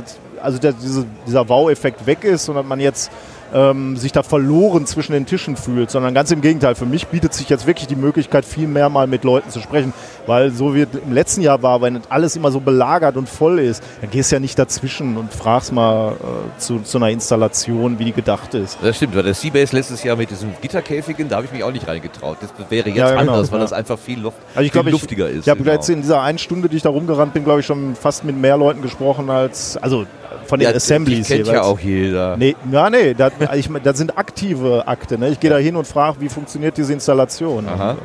also 0.45 0.59
dass 0.59 0.77
diese, 0.77 1.07
dieser 1.27 1.49
Wow-Effekt 1.49 2.07
weg 2.07 2.23
ist, 2.23 2.45
sondern 2.45 2.69
man 2.69 2.79
jetzt 2.79 3.11
ähm, 3.53 3.97
sich 3.97 4.13
da 4.13 4.23
verloren 4.23 4.87
zwischen 4.87 5.13
den 5.13 5.27
Tischen 5.27 5.57
fühlt, 5.57 5.91
sondern 5.91 6.15
ganz 6.15 6.31
im 6.31 6.41
Gegenteil. 6.41 6.75
Für 6.75 6.87
mich 6.87 7.09
bietet 7.09 7.35
sich 7.35 7.49
jetzt 7.49 7.67
wirklich 7.67 7.87
die 7.87 7.97
Möglichkeit, 7.97 8.45
viel 8.45 8.67
mehr 8.67 8.89
mal 8.89 9.07
mit 9.07 9.25
Leuten 9.25 9.51
zu 9.51 9.61
sprechen, 9.61 9.93
weil 10.27 10.51
so 10.51 10.75
wie 10.75 10.83
es 10.83 10.89
im 11.07 11.13
letzten 11.13 11.43
Jahr 11.43 11.63
war, 11.63 11.83
wenn 11.83 12.01
alles 12.09 12.37
immer 12.37 12.51
so 12.51 12.61
belagert 12.61 13.17
und 13.17 13.29
voll 13.29 13.59
ist, 13.59 13.83
dann 14.01 14.11
gehst 14.11 14.31
du 14.31 14.37
ja 14.37 14.41
nicht 14.41 14.59
dazwischen 14.59 15.17
und 15.17 15.33
fragst 15.33 15.73
mal 15.73 16.13
äh, 16.13 16.59
zu, 16.61 16.81
zu 16.81 16.99
einer 16.99 17.11
Installation, 17.11 17.99
wie 17.99 18.07
die 18.07 18.13
gedacht 18.13 18.55
ist. 18.55 18.79
Das 18.83 18.97
stimmt, 18.97 19.15
weil 19.17 19.23
der 19.25 19.35
Seabase 19.35 19.77
letztes 19.77 20.03
Jahr 20.03 20.17
mit 20.17 20.31
diesem 20.31 20.51
Gitterkäfigen, 20.61 21.29
da 21.29 21.37
habe 21.37 21.47
ich 21.47 21.53
mich 21.53 21.63
auch 21.63 21.73
nicht 21.73 21.87
reingetraut. 21.87 22.39
Das 22.41 22.51
wäre 22.71 22.89
jetzt 22.89 22.97
Ja, 22.99 23.11
genau, 23.11 23.33
anders, 23.33 23.51
weil 23.53 23.59
ja. 23.59 23.65
das 23.65 23.73
einfach 23.73 23.99
viel, 23.99 24.21
Luft, 24.21 24.39
Also 24.55 24.61
ich 24.61 24.73
viel 24.73 24.73
glaube, 24.73 24.89
ich, 24.91 24.93
luftiger 24.93 25.29
ist. 25.29 25.43
ich 25.47 25.49
habe 25.49 25.63
genau. 25.63 25.73
jetzt 25.73 25.89
in 25.89 26.01
dieser 26.01 26.23
einen 26.23 26.39
Stunde, 26.39 26.69
die 26.69 26.77
ich 26.77 26.83
da 26.83 26.91
rumgerannt 26.91 27.35
bin, 27.35 27.45
glaube 27.45 27.61
ich, 27.61 27.67
schon 27.67 27.95
fast 27.95 28.25
mit 28.25 28.37
mehr 28.37 28.57
Leuten 28.57 28.83
gesprochen 28.83 29.31
als, 29.31 29.77
also 29.77 30.07
von 30.47 30.59
den 30.59 30.69
ja, 30.69 30.75
Assemblies 30.75 31.27
die 31.27 31.35
kennt 31.35 31.47
ja 31.47 31.55
jeweils. 31.55 31.67
auch 31.67 31.79
jeder. 31.79 32.37
Nee, 32.37 32.57
ja, 32.71 32.91
nee, 32.91 33.15
das, 33.15 33.33
ich, 33.55 33.69
das 33.83 33.99
sind 33.99 34.17
aktive 34.19 34.87
Akte. 34.87 35.19
Ne? 35.19 35.29
Ich 35.31 35.41
gehe 35.41 35.51
da 35.51 35.57
hin 35.59 35.77
und 35.77 35.87
frage, 35.87 36.21
wie 36.21 36.29
funktioniert 36.29 36.77
diese 36.77 36.93
Installation. 36.93 37.69
Aha. 37.69 37.97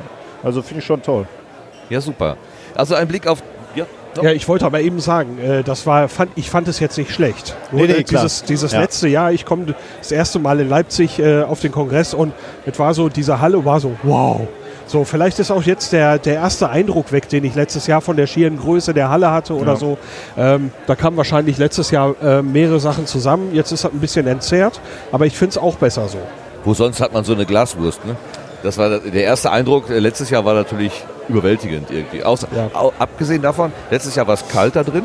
Also 0.44 0.62
finde 0.62 0.80
ich 0.80 0.86
schon 0.86 1.02
toll. 1.02 1.26
Ja, 1.90 2.02
super. 2.02 2.38
Also 2.76 2.96
ein 2.96 3.08
Blick 3.08 3.28
auf. 3.28 3.42
Ja, 3.76 3.86
Ja, 4.22 4.32
ich 4.32 4.48
wollte 4.48 4.66
aber 4.66 4.82
eben 4.82 5.00
sagen, 5.00 5.38
äh, 5.40 5.64
das 5.64 5.86
war, 5.86 6.08
fand, 6.10 6.32
ich 6.36 6.50
fand 6.50 6.68
es 6.68 6.80
jetzt 6.80 6.98
nicht 6.98 7.12
schlecht. 7.12 7.56
Nur 7.72 7.82
Nee, 7.82 7.88
nee, 7.88 7.94
äh, 8.00 8.04
klar. 8.04 8.24
dieses, 8.24 8.44
dieses 8.44 8.72
Ja. 8.72 8.82
letzte 8.82 9.08
Jahr, 9.08 9.32
ich 9.32 9.46
komme 9.46 9.76
das 10.00 10.12
erste 10.12 10.40
Mal 10.40 10.60
in 10.60 10.70
Leipzig 10.70 11.20
äh, 11.20 11.44
auf 11.44 11.60
den 11.60 11.72
Kongress 11.72 12.14
und 12.14 12.34
es 12.66 12.78
war 12.80 12.94
so, 12.94 13.10
diese 13.10 13.40
Halle 13.42 13.64
war 13.66 13.80
so, 13.80 13.92
wow. 14.04 14.48
So, 14.90 15.04
vielleicht 15.04 15.38
ist 15.38 15.52
auch 15.52 15.62
jetzt 15.62 15.94
der, 15.94 16.18
der 16.18 16.34
erste 16.34 16.68
Eindruck 16.70 17.12
weg, 17.12 17.30
den 17.30 17.44
ich 17.44 17.54
letztes 17.54 17.86
Jahr 17.86 18.02
von 18.02 18.18
der 18.18 18.26
schieren 18.26 18.58
Größe 18.58 18.92
der 18.96 19.10
Halle 19.10 19.30
hatte 19.30 19.54
oder 19.54 19.74
Ja. 19.74 19.78
so. 19.78 20.00
Ähm, 20.36 20.72
da 20.88 20.96
kamen 20.96 21.16
wahrscheinlich 21.16 21.60
letztes 21.60 21.92
Jahr 21.92 22.16
äh, 22.24 22.42
mehrere 22.42 22.80
Sachen 22.80 23.06
zusammen. 23.06 23.54
Jetzt 23.54 23.72
ist 23.72 23.84
das 23.84 23.92
ein 23.92 24.00
bisschen 24.00 24.26
entzerrt, 24.26 24.82
aber 25.12 25.28
ich 25.28 25.38
finde 25.38 25.52
es 25.52 25.58
auch 25.60 25.76
besser 25.76 26.08
so. 26.08 26.18
Wo 26.66 26.74
sonst 26.74 27.02
hat 27.02 27.14
man 27.14 27.24
so 27.24 27.34
eine 27.34 27.46
Glaswurst, 27.46 28.04
ne? 28.04 28.16
Das 28.64 28.80
war 28.80 28.90
der- 29.00 29.14
erste 29.24 29.52
Eindruck. 29.52 29.92
äh, 29.92 30.00
Letztes 30.00 30.32
Jahr 30.32 30.44
war 30.44 30.56
natürlich 30.56 30.92
überwältigend 31.30 31.92
irgendwie. 31.92 32.24
Außer, 32.24 32.48
Ja. 32.56 32.70
abgesehen 32.98 33.44
davon, 33.44 33.72
letztes 33.92 34.16
Jahr 34.16 34.26
war 34.26 34.34
es 34.34 34.48
kalt 34.48 34.76
da 34.76 34.84
drin 34.84 35.04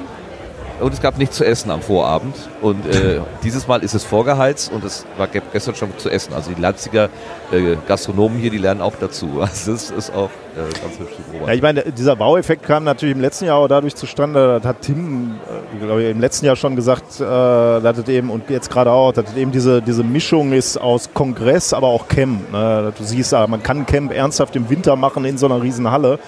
und 0.80 0.92
es 0.92 1.00
gab 1.00 1.18
nichts 1.18 1.36
zu 1.36 1.44
essen 1.44 1.70
am 1.70 1.80
Vorabend. 1.80 2.34
Und 2.60 2.86
äh, 2.86 3.20
dieses 3.42 3.66
Mal 3.68 3.82
ist 3.82 3.94
es 3.94 4.04
vorgeheizt 4.04 4.72
und 4.72 4.84
es 4.84 5.04
war 5.16 5.26
ge- 5.28 5.42
gestern 5.52 5.74
schon 5.74 5.90
zu 5.98 6.10
essen. 6.10 6.32
Also 6.34 6.50
die 6.52 6.60
Leipziger 6.60 7.08
äh, 7.52 7.76
Gastronomen 7.86 8.38
hier, 8.38 8.50
die 8.50 8.58
lernen 8.58 8.80
auch 8.80 8.94
dazu. 8.98 9.28
Also 9.40 9.72
das 9.72 9.90
ist 9.90 10.12
auch 10.14 10.30
äh, 10.56 10.60
ganz 10.82 10.98
hübsch 10.98 11.12
Ja, 11.46 11.52
ich 11.52 11.62
meine, 11.62 11.82
dieser 11.92 12.16
Baueffekt 12.16 12.64
kam 12.64 12.84
natürlich 12.84 13.14
im 13.14 13.20
letzten 13.20 13.46
Jahr 13.46 13.58
auch 13.58 13.68
dadurch 13.68 13.94
zustande, 13.94 14.58
das 14.60 14.64
hat 14.68 14.82
Tim, 14.82 15.36
äh, 15.80 15.84
glaube 15.84 16.02
ich, 16.04 16.10
im 16.10 16.20
letzten 16.20 16.46
Jahr 16.46 16.56
schon 16.56 16.76
gesagt, 16.76 17.20
äh, 17.20 17.24
dass 17.24 17.98
es 17.98 18.08
eben, 18.08 18.30
und 18.30 18.50
jetzt 18.50 18.70
gerade 18.70 18.90
auch, 18.90 19.12
dass 19.12 19.30
es 19.30 19.36
eben 19.36 19.52
diese, 19.52 19.80
diese 19.82 20.02
Mischung 20.04 20.52
ist 20.52 20.76
aus 20.76 21.10
Kongress, 21.14 21.72
aber 21.72 21.88
auch 21.88 22.08
Camp. 22.08 22.50
Ne? 22.52 22.92
Du 22.96 23.04
siehst, 23.04 23.32
ah, 23.34 23.46
man 23.46 23.62
kann 23.62 23.86
Camp 23.86 24.12
ernsthaft 24.12 24.54
im 24.56 24.68
Winter 24.70 24.96
machen 24.96 25.24
in 25.24 25.38
so 25.38 25.46
einer 25.46 25.62
riesen 25.62 25.90
Halle. 25.90 26.18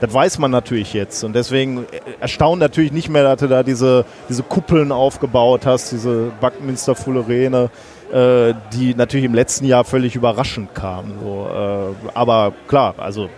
Das 0.00 0.12
weiß 0.12 0.38
man 0.38 0.50
natürlich 0.50 0.92
jetzt. 0.92 1.24
Und 1.24 1.34
deswegen 1.34 1.86
erstaunt 2.20 2.60
natürlich 2.60 2.92
nicht 2.92 3.08
mehr, 3.08 3.22
dass 3.22 3.40
du 3.40 3.48
da 3.48 3.62
diese, 3.62 4.04
diese 4.28 4.42
Kuppeln 4.42 4.92
aufgebaut 4.92 5.66
hast, 5.66 5.92
diese 5.92 6.32
Buckminster 6.40 6.94
Fullerene, 6.94 7.70
äh, 8.12 8.54
die 8.72 8.94
natürlich 8.94 9.24
im 9.24 9.34
letzten 9.34 9.64
Jahr 9.66 9.84
völlig 9.84 10.14
überraschend 10.14 10.74
kamen. 10.74 11.14
So, 11.22 11.48
äh, 11.48 12.08
aber 12.14 12.52
klar, 12.68 12.94
also 12.98 13.28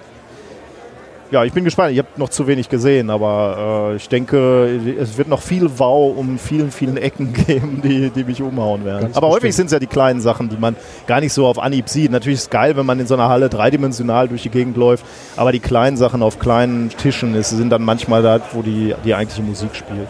ja, 1.31 1.45
ich 1.45 1.53
bin 1.53 1.65
gespannt. 1.65 1.93
Ich 1.93 1.99
habe 1.99 2.09
noch 2.17 2.29
zu 2.29 2.47
wenig 2.47 2.69
gesehen, 2.69 3.11
aber 3.11 3.91
äh, 3.93 3.97
ich 3.97 4.09
denke, 4.09 4.81
es 4.99 5.19
wird 5.19 5.29
noch 5.29 5.43
viel 5.43 5.69
Wow 5.79 6.17
um 6.17 6.39
vielen, 6.39 6.71
vielen 6.71 6.97
Ecken 6.97 7.33
geben, 7.47 7.81
die, 7.83 8.11
die 8.11 8.25
mich 8.25 8.43
umhauen 8.43 8.85
werden. 8.85 9.03
Ganz 9.03 9.17
aber 9.17 9.29
häufig 9.29 9.49
bestimmt. 9.49 9.55
sind 9.55 9.67
es 9.67 9.73
ja 9.73 9.79
die 9.79 9.87
kleinen 9.87 10.21
Sachen, 10.21 10.49
die 10.49 10.57
man 10.57 10.77
gar 11.07 11.21
nicht 11.21 11.33
so 11.33 11.47
auf 11.47 11.59
Anhieb 11.59 11.89
sieht. 11.89 12.11
Natürlich 12.11 12.39
ist 12.39 12.45
es 12.45 12.51
geil, 12.51 12.77
wenn 12.77 12.87
man 12.87 13.01
in 13.01 13.07
so 13.07 13.15
einer 13.15 13.29
Halle 13.29 13.49
dreidimensional 13.49 14.29
durch 14.29 14.43
die 14.43 14.51
Gegend 14.51 14.77
läuft, 14.77 15.05
aber 15.37 15.53
die 15.53 15.61
kleinen 15.61 15.97
Sachen 15.97 16.23
auf 16.23 16.39
kleinen 16.39 16.91
Tischen 16.91 17.35
ist, 17.35 17.51
sind 17.51 17.71
dann 17.71 17.83
manchmal 17.83 18.23
da, 18.23 18.41
wo 18.53 18.63
die, 18.63 18.95
die 19.05 19.15
eigentliche 19.15 19.43
Musik 19.43 19.75
spielt. 19.75 20.09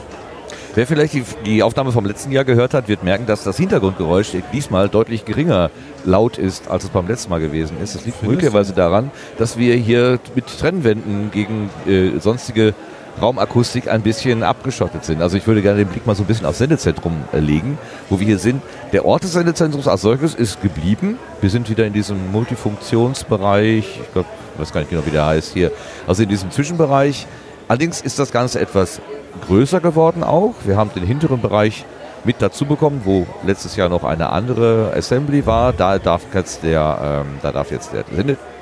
Wer 0.76 0.87
vielleicht 0.87 1.14
die, 1.14 1.25
die 1.47 1.62
Aufnahme 1.62 1.90
vom 1.90 2.04
letzten 2.04 2.33
Jahr 2.33 2.45
gehört 2.45 2.75
hat, 2.75 2.87
wird 2.87 3.02
merken, 3.02 3.25
dass 3.25 3.42
das 3.42 3.56
Hintergrundgeräusch 3.56 4.33
diesmal 4.52 4.90
deutlich 4.90 5.25
geringer 5.25 5.71
laut 6.04 6.37
ist, 6.37 6.68
als 6.68 6.85
es 6.85 6.90
beim 6.90 7.09
letzten 7.09 7.30
Mal 7.30 7.40
gewesen 7.40 7.78
ist. 7.83 7.95
Das 7.95 8.04
liegt 8.04 8.23
möglicherweise 8.23 8.75
daran, 8.75 9.11
dass 9.38 9.56
wir 9.56 9.75
hier 9.75 10.18
mit 10.35 10.45
Trennwänden 10.47 11.30
gegen 11.30 11.71
äh, 11.87 12.18
sonstige 12.18 12.75
Raumakustik 13.23 13.88
ein 13.88 14.02
bisschen 14.02 14.42
abgeschottet 14.42 15.06
sind. 15.06 15.23
Also 15.23 15.38
ich 15.38 15.47
würde 15.47 15.62
gerne 15.62 15.78
den 15.78 15.88
Blick 15.88 16.06
mal 16.06 16.14
so 16.14 16.25
ein 16.25 16.26
bisschen 16.26 16.45
aufs 16.45 16.59
Sendezentrum 16.59 17.25
äh, 17.33 17.38
legen, 17.38 17.78
wo 18.11 18.21
wir 18.21 18.26
hier 18.26 18.38
sind. 18.38 18.61
Der 18.92 19.06
Ort 19.06 19.25
des 19.25 19.33
Sendezentrums 19.33 19.88
als 19.88 20.02
solches 20.02 20.35
ist 20.35 20.61
geblieben. 20.61 21.18
Wir 21.40 21.49
sind 21.49 21.71
wieder 21.71 21.87
in 21.87 21.95
diesem 21.95 22.30
Multifunktionsbereich. 22.33 24.00
Ich 24.02 24.12
glaube, 24.12 24.28
ich 24.52 24.60
weiß 24.60 24.75
gar 24.75 24.80
nicht 24.80 24.91
genau, 24.91 25.06
wie 25.06 25.10
der 25.10 25.25
heißt 25.25 25.54
hier. 25.54 25.73
Also 26.06 26.23
in 26.23 26.28
diesem 26.28 26.50
Zwischenbereich. 26.50 27.26
Allerdings 27.67 28.02
ist 28.02 28.19
das 28.19 28.30
Ganze 28.30 28.60
etwas 28.60 29.00
größer 29.46 29.80
geworden 29.80 30.22
auch. 30.22 30.54
Wir 30.64 30.76
haben 30.76 30.90
den 30.94 31.04
hinteren 31.04 31.40
Bereich 31.40 31.84
mit 32.25 32.36
dazu 32.40 32.66
bekommen, 32.66 33.02
wo 33.04 33.26
letztes 33.44 33.76
Jahr 33.76 33.88
noch 33.88 34.04
eine 34.04 34.30
andere 34.30 34.92
Assembly 34.96 35.46
war. 35.46 35.72
Da 35.72 35.99
darf 35.99 36.22
jetzt 36.34 36.62
der, 36.62 37.25
ähm, 37.25 37.38
da 37.42 37.52
darf 37.52 37.70
jetzt 37.70 37.92
der, 37.92 38.04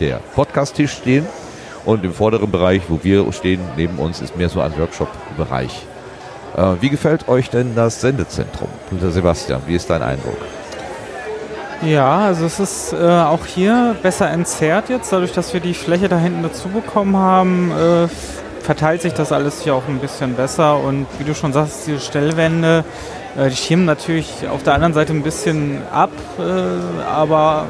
der 0.00 0.20
Podcast-Tisch 0.34 0.92
stehen. 0.92 1.26
Und 1.84 2.04
im 2.04 2.14
vorderen 2.14 2.50
Bereich, 2.50 2.82
wo 2.88 3.00
wir 3.02 3.30
stehen, 3.32 3.60
neben 3.76 3.98
uns, 3.98 4.20
ist 4.20 4.37
mehr 4.37 4.48
so 4.48 4.60
ein 4.60 4.76
Workshop-Bereich. 4.78 5.87
Äh, 6.56 6.62
wie 6.80 6.88
gefällt 6.88 7.28
euch 7.28 7.50
denn 7.50 7.74
das 7.74 8.00
Sendezentrum? 8.00 8.68
Sebastian, 9.00 9.62
wie 9.66 9.74
ist 9.74 9.90
dein 9.90 10.02
Eindruck? 10.02 10.38
Ja, 11.82 12.18
also 12.20 12.46
es 12.46 12.60
ist 12.60 12.92
äh, 12.94 13.06
auch 13.06 13.44
hier 13.44 13.96
besser 14.02 14.30
entzerrt 14.30 14.88
jetzt, 14.88 15.12
dadurch, 15.12 15.32
dass 15.32 15.52
wir 15.52 15.60
die 15.60 15.74
Fläche 15.74 16.08
da 16.08 16.16
hinten 16.16 16.42
dazu 16.42 16.68
bekommen 16.68 17.16
haben, 17.16 17.70
äh, 17.72 18.08
verteilt 18.64 19.03
sich 19.03 19.12
das 19.12 19.31
alles 19.31 19.61
hier 19.61 19.74
auch 19.74 19.87
ein 19.87 19.98
bisschen 19.98 20.35
besser 20.35 20.79
und 20.79 21.07
wie 21.18 21.24
du 21.24 21.35
schon 21.35 21.53
sagst, 21.53 21.87
diese 21.87 22.00
Stellwände, 22.00 22.83
äh, 23.37 23.50
die 23.50 23.57
schirmen 23.57 23.85
natürlich 23.85 24.48
auf 24.50 24.62
der 24.62 24.74
anderen 24.74 24.94
Seite 24.94 25.12
ein 25.12 25.22
bisschen 25.22 25.83
ab, 25.92 26.11
äh, 26.38 27.05
aber 27.05 27.66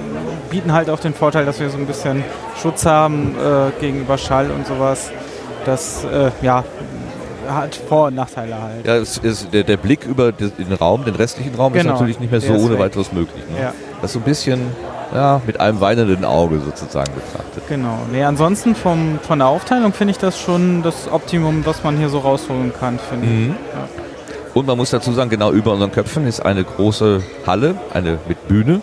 bieten 0.50 0.72
halt 0.72 0.88
auch 0.88 1.00
den 1.00 1.12
Vorteil, 1.12 1.44
dass 1.44 1.58
wir 1.58 1.68
so 1.68 1.78
ein 1.78 1.86
bisschen 1.86 2.22
Schutz 2.62 2.86
haben 2.86 3.34
äh, 3.36 3.80
gegenüber 3.80 4.16
Schall 4.18 4.50
und 4.50 4.66
sowas. 4.66 5.10
Das 5.64 6.04
ja, 6.42 6.62
hat 7.48 7.74
Vor- 7.74 8.08
und 8.08 8.16
Nachteile 8.16 8.60
halt. 8.60 8.86
Ja, 8.86 8.96
es 8.96 9.16
ist 9.16 9.52
der, 9.54 9.62
der 9.62 9.78
Blick 9.78 10.04
über 10.04 10.30
den 10.30 10.72
Raum, 10.74 11.06
den 11.06 11.14
restlichen 11.14 11.54
Raum, 11.54 11.74
ist 11.74 11.80
Genau, 11.80 11.94
natürlich 11.94 12.20
nicht 12.20 12.30
mehr 12.30 12.42
so 12.42 12.52
ist 12.52 12.62
ohne 12.62 12.78
weiteres 12.78 13.12
möglich. 13.12 13.42
Ne? 13.50 13.62
Ja. 13.62 13.72
Das 14.04 14.10
ist 14.10 14.14
so 14.16 14.20
ein 14.20 14.24
bisschen 14.24 14.60
ja, 15.14 15.40
mit 15.46 15.58
einem 15.60 15.80
weinenden 15.80 16.26
Auge 16.26 16.60
sozusagen 16.60 17.10
betrachtet. 17.14 17.66
Genau. 17.70 18.00
Nee, 18.12 18.22
ansonsten 18.22 18.74
vom, 18.74 19.18
von 19.22 19.38
der 19.38 19.48
Aufteilung 19.48 19.94
finde 19.94 20.10
ich 20.10 20.18
das 20.18 20.38
schon 20.38 20.82
das 20.82 21.10
Optimum, 21.10 21.64
was 21.64 21.82
man 21.84 21.96
hier 21.96 22.10
so 22.10 22.18
rausholen 22.18 22.70
kann, 22.78 22.98
finde 22.98 23.26
Mhm. 23.26 23.42
ich. 23.52 23.74
Ja. 23.74 23.88
Und 24.52 24.66
man 24.66 24.76
muss 24.76 24.90
dazu 24.90 25.10
sagen, 25.12 25.30
genau 25.30 25.52
über 25.52 25.72
unseren 25.72 25.90
Köpfen 25.90 26.26
ist 26.26 26.40
eine 26.44 26.64
große 26.64 27.22
Halle, 27.46 27.76
eine 27.94 28.18
mit 28.28 28.46
Bühne, 28.46 28.82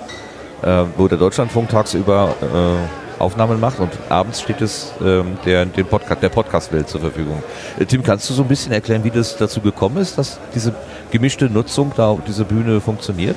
äh, 0.63 0.86
wo 0.97 1.07
der 1.07 1.19
Deutschlandfunk 1.19 1.69
tagsüber 1.69 2.34
äh, 2.41 3.21
Aufnahmen 3.21 3.60
macht 3.60 3.79
und 3.79 3.91
abends 4.10 4.41
steht 4.41 4.60
es 4.62 4.91
ähm, 5.05 5.38
der, 5.45 5.65
den 5.67 5.86
Podcast, 5.86 6.23
der 6.23 6.29
Podcast-Welt 6.29 6.89
zur 6.89 7.01
Verfügung. 7.01 7.43
Äh, 7.79 7.86
Tim, 7.86 8.01
kannst 8.01 8.27
du 8.27 8.34
so 8.34 8.41
ein 8.41 8.47
bisschen 8.47 8.71
erklären, 8.71 9.03
wie 9.03 9.12
das 9.12 9.38
dazu 9.38 9.62
gekommen 9.62 9.97
ist, 9.97 10.17
dass 10.17 10.39
diese 10.55 10.73
gemischte 11.12 11.45
Nutzung 11.47 11.91
da 11.95 12.07
auf 12.07 12.21
dieser 12.25 12.45
Bühne 12.45 12.81
funktioniert? 12.81 13.36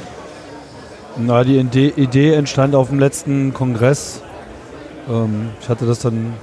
Na, 1.17 1.45
die 1.45 1.59
Idee, 1.59 2.35
entstand 2.35 2.75
auf 2.75 2.89
dem 2.89 2.99
letzten 2.99 3.55
Kongress. 3.55 4.21
Ähm, 5.09 5.51
ich 5.61 5.69
hatte 5.69 5.87
das 5.87 6.01
dann 6.01 6.35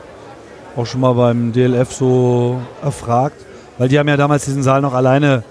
auch 0.78 0.86
schon 0.86 1.02
mal 1.02 1.14
beim 1.14 1.52
DLF 1.52 1.92
so 1.92 2.62
erfragt, 2.82 3.36
weil 3.78 3.90
die 3.90 4.00
haben 4.00 4.08
ja 4.08 4.16
damals 4.16 4.46
diesen 4.46 4.64
Saal 4.64 4.82
noch 4.82 4.94
alleine 4.94 5.44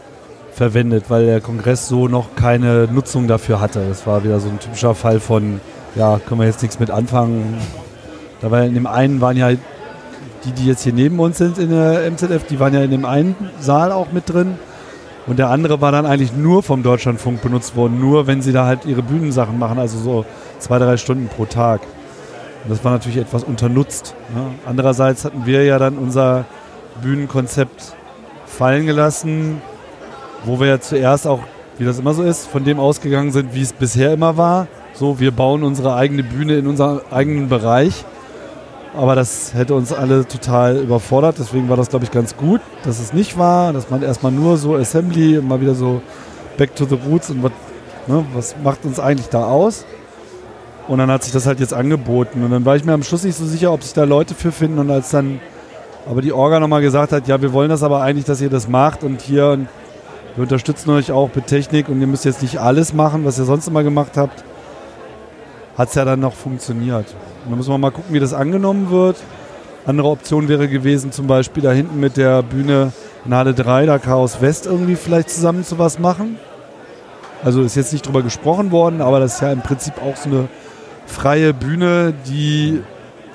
verwendet, 0.53 1.05
weil 1.09 1.27
der 1.27 1.41
Kongress 1.43 1.87
so 1.87 2.09
noch 2.09 2.35
keine 2.35 2.89
Nutzung 2.91 3.29
dafür 3.29 3.61
hatte. 3.61 3.85
Das 3.87 4.07
war 4.07 4.25
wieder 4.25 4.41
so 4.41 4.49
ein 4.49 4.59
typischer 4.59 4.95
Fall 4.95 5.21
von, 5.21 5.61
ja, 5.97 6.19
können 6.19 6.41
wir 6.41 6.47
jetzt 6.47 6.63
nichts 6.63 6.81
mit 6.81 6.91
anfangen. 6.91 7.59
Da 8.41 8.51
war 8.51 8.63
in 8.65 8.73
dem 8.75 8.87
einen 8.87 9.21
waren 9.21 9.37
ja 9.37 9.51
die, 9.51 10.53
die 10.53 10.67
jetzt 10.67 10.83
hier 10.83 10.95
neben 10.95 11.21
uns 11.21 11.37
sind 11.37 11.59
in 11.59 11.69
der 11.69 12.11
MZF, 12.11 12.47
die 12.49 12.59
waren 12.59 12.73
ja 12.73 12.83
in 12.83 12.91
dem 12.91 13.05
einen 13.05 13.37
Saal 13.61 13.93
auch 13.93 14.13
mit 14.13 14.33
drin. 14.33 14.55
Und 15.31 15.39
der 15.39 15.49
andere 15.49 15.81
war 15.81 15.93
dann 15.93 16.07
eigentlich 16.07 16.33
nur 16.35 16.61
vom 16.61 16.83
Deutschlandfunk 16.83 17.41
benutzt 17.41 17.77
worden, 17.77 18.01
nur 18.01 18.27
wenn 18.27 18.43
sie 18.43 18.51
da 18.51 18.67
halt 18.67 18.85
ihre 18.85 19.01
Bühnensachen 19.01 19.61
machen, 19.61 19.79
also 19.79 19.97
so 19.97 20.25
zwei, 20.59 20.81
drei 20.81 20.97
Stunden 20.97 21.29
pro 21.29 21.45
Tag. 21.45 21.83
Und 22.65 22.71
das 22.71 22.85
war 22.85 22.91
natürlich 22.91 23.19
etwas 23.19 23.45
unternutzt. 23.45 24.17
Ne? 24.35 24.47
Andererseits 24.67 25.25
hatten 25.25 25.47
wir 25.47 25.65
ja 25.65 25.79
dann 25.79 25.99
unser 25.99 26.47
Bühnenkonzept 27.01 27.95
fallen 28.45 28.87
gelassen, 28.87 29.63
wo 30.45 30.59
wir 30.59 30.67
ja 30.67 30.81
zuerst 30.81 31.29
auch, 31.29 31.39
wie 31.79 31.85
das 31.85 32.01
immer 32.01 32.13
so 32.13 32.25
ist, 32.25 32.49
von 32.49 32.65
dem 32.65 32.81
ausgegangen 32.81 33.31
sind, 33.31 33.55
wie 33.55 33.63
es 33.63 33.73
bisher 33.73 34.13
immer 34.13 34.37
war. 34.37 34.67
So, 34.95 35.21
wir 35.21 35.31
bauen 35.31 35.63
unsere 35.63 35.95
eigene 35.95 36.25
Bühne 36.25 36.57
in 36.57 36.67
unserem 36.67 37.03
eigenen 37.13 37.49
Bereich. 37.49 38.05
Aber 38.95 39.15
das 39.15 39.55
hätte 39.55 39.75
uns 39.75 39.93
alle 39.93 40.27
total 40.27 40.77
überfordert. 40.79 41.37
Deswegen 41.39 41.69
war 41.69 41.77
das, 41.77 41.89
glaube 41.89 42.05
ich, 42.05 42.11
ganz 42.11 42.37
gut, 42.37 42.61
dass 42.85 42.99
es 42.99 43.13
nicht 43.13 43.39
war, 43.39 43.73
dass 43.73 43.89
man 43.91 44.03
erstmal 44.03 44.33
nur 44.33 44.57
so 44.57 44.75
Assembly 44.75 45.41
mal 45.41 45.61
wieder 45.61 45.75
so 45.75 46.03
back 46.57 46.75
to 46.75 46.85
the 46.85 46.99
roots 47.09 47.31
und 47.31 47.43
was, 47.43 47.53
ne, 48.09 48.25
was 48.35 48.57
macht 48.63 48.85
uns 48.85 48.99
eigentlich 48.99 49.29
da 49.29 49.45
aus. 49.45 49.85
Und 50.89 50.99
dann 50.99 51.11
hat 51.11 51.23
sich 51.23 51.33
das 51.33 51.47
halt 51.47 51.61
jetzt 51.61 51.73
angeboten. 51.73 52.43
Und 52.43 52.51
dann 52.51 52.65
war 52.65 52.75
ich 52.75 52.85
mir 52.85 52.93
am 52.93 53.05
Schluss 53.05 53.23
nicht 53.23 53.37
so 53.37 53.45
sicher, 53.45 53.73
ob 53.73 53.85
sich 53.85 53.93
da 53.93 54.05
Leute 54.05 54.35
für 54.35 54.51
finden. 54.51 54.81
Und 54.81 54.91
als 54.91 55.11
dann 55.11 55.41
aber 56.09 56.21
die 56.21 56.33
Orga 56.33 56.59
nochmal 56.59 56.81
gesagt 56.81 57.13
hat, 57.13 57.29
ja, 57.29 57.41
wir 57.41 57.53
wollen 57.53 57.69
das 57.69 57.83
aber 57.85 58.03
eigentlich, 58.03 58.25
dass 58.25 58.41
ihr 58.41 58.51
das 58.51 58.69
macht 58.69 59.05
und 59.05 59.21
hier 59.21 59.51
und 59.51 59.69
wir 60.35 60.43
unterstützen 60.43 60.91
euch 60.91 61.13
auch 61.13 61.31
mit 61.35 61.47
Technik 61.47 61.89
und 61.89 62.01
ihr 62.01 62.07
müsst 62.07 62.25
jetzt 62.25 62.43
nicht 62.43 62.59
alles 62.59 62.93
machen, 62.95 63.25
was 63.25 63.39
ihr 63.39 63.45
sonst 63.45 63.69
immer 63.69 63.83
gemacht 63.83 64.17
habt, 64.17 64.45
hat 65.77 65.89
es 65.89 65.95
ja 65.95 66.05
dann 66.05 66.21
noch 66.21 66.33
funktioniert. 66.33 67.07
Und 67.45 67.51
dann 67.51 67.59
müssen 67.59 67.71
wir 67.71 67.79
mal 67.79 67.91
gucken, 67.91 68.15
wie 68.15 68.21
das 68.21 68.35
angenommen 68.35 68.91
wird. 68.91 69.17
Andere 69.87 70.09
Option 70.09 70.49
wäre 70.49 70.69
gewesen, 70.69 71.11
zum 71.11 71.27
Beispiel 71.27 71.63
da 71.63 71.73
hinten 71.73 71.99
mit 72.01 72.17
der 72.17 72.43
Bühne 72.43 72.93
in 73.25 73.35
Halle 73.35 73.55
3, 73.55 73.87
da 73.87 73.99
Chaos 73.99 74.41
West 74.41 74.67
irgendwie 74.67 74.97
vielleicht 74.97 75.31
zusammen 75.31 75.65
zu 75.65 75.79
was 75.79 75.99
machen. 75.99 76.37
Also 77.43 77.63
ist 77.63 77.77
jetzt 77.77 77.93
nicht 77.93 78.07
drüber 78.07 78.23
gesprochen 78.23 78.71
worden, 78.71 79.01
aber 79.01 79.21
das 79.21 79.35
ist 79.35 79.41
ja 79.41 79.53
im 79.53 79.63
Prinzip 79.63 79.95
auch 80.03 80.17
so 80.17 80.29
eine 80.29 80.49
freie 81.07 81.55
Bühne, 81.55 82.13
die 82.27 82.83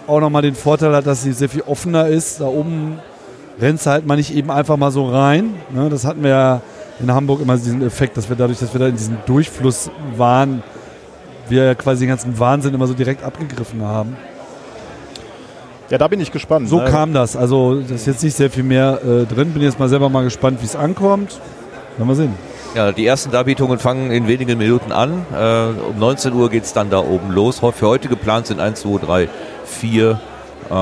auch 0.08 0.20
nochmal 0.20 0.44
den 0.44 0.56
Vorteil 0.56 0.94
hat, 0.96 1.08
dass 1.08 1.24
sie 1.24 1.34
sehr 1.34 1.50
viel 1.50 1.64
offener 1.64 2.08
ist. 2.08 2.42
Da 2.42 2.46
oben 2.46 3.00
rennst 3.60 3.86
du 3.86 3.90
halt 3.90 4.06
mal 4.06 4.16
nicht 4.16 4.36
eben 4.36 4.52
einfach 4.52 4.78
mal 4.78 4.92
so 4.92 5.06
rein. 5.08 5.56
Ne? 5.74 5.90
Das 5.90 6.06
hatten 6.06 6.24
wir 6.24 6.30
ja 6.30 6.62
in 7.00 7.12
Hamburg 7.12 7.42
immer 7.42 7.58
diesen 7.58 7.82
Effekt, 7.82 8.18
dass 8.18 8.30
wir 8.30 8.36
dadurch, 8.36 8.60
dass 8.60 8.74
wir 8.74 8.80
da 8.80 8.88
in 8.88 8.96
diesem 8.96 9.18
Durchfluss 9.26 9.90
waren, 10.16 10.64
wir 11.50 11.76
quasi 11.76 12.02
den 12.02 12.10
ganzen 12.10 12.38
Wahnsinn 12.40 12.74
immer 12.74 12.88
so 12.88 12.94
direkt 12.94 13.24
abgegriffen 13.24 13.82
haben. 13.82 14.16
Ja, 15.90 15.98
da 15.98 16.08
bin 16.08 16.20
ich 16.20 16.32
gespannt. 16.32 16.68
So 16.68 16.80
ne? 16.80 16.86
kam 16.86 17.14
das. 17.14 17.36
Also 17.36 17.82
da 17.82 17.96
ist 17.96 18.08
jetzt 18.08 18.24
nicht 18.24 18.36
sehr 18.36 18.50
viel 18.50 18.64
mehr 18.64 19.00
äh, 19.04 19.26
drin. 19.26 19.52
Bin 19.52 19.62
jetzt 19.62 19.80
mal 19.80 19.90
selber 19.90 20.10
mal 20.10 20.24
gespannt, 20.24 20.62
wie 20.62 20.66
es 20.66 20.76
ankommt. 20.76 21.40
Werden 21.98 22.08
wir 22.08 22.16
sehen. 22.16 22.34
Ja, 22.74 22.92
die 22.92 23.06
ersten 23.06 23.32
Darbietungen 23.32 23.80
fangen 23.80 24.12
in 24.12 24.28
wenigen 24.28 24.58
Minuten 24.58 24.92
an. 24.92 25.26
Äh, 25.34 25.90
um 25.90 26.00
19 26.00 26.34
Uhr 26.34 26.50
geht 26.50 26.64
es 26.64 26.74
dann 26.74 26.90
da 26.90 27.00
oben 27.00 27.32
los. 27.32 27.60
Für 27.60 27.88
heute 27.88 28.10
geplant 28.10 28.48
sind 28.48 28.60
1, 28.60 28.82
2, 28.82 29.06
3, 29.06 29.30
4 29.66 30.20
äh, 30.70 30.76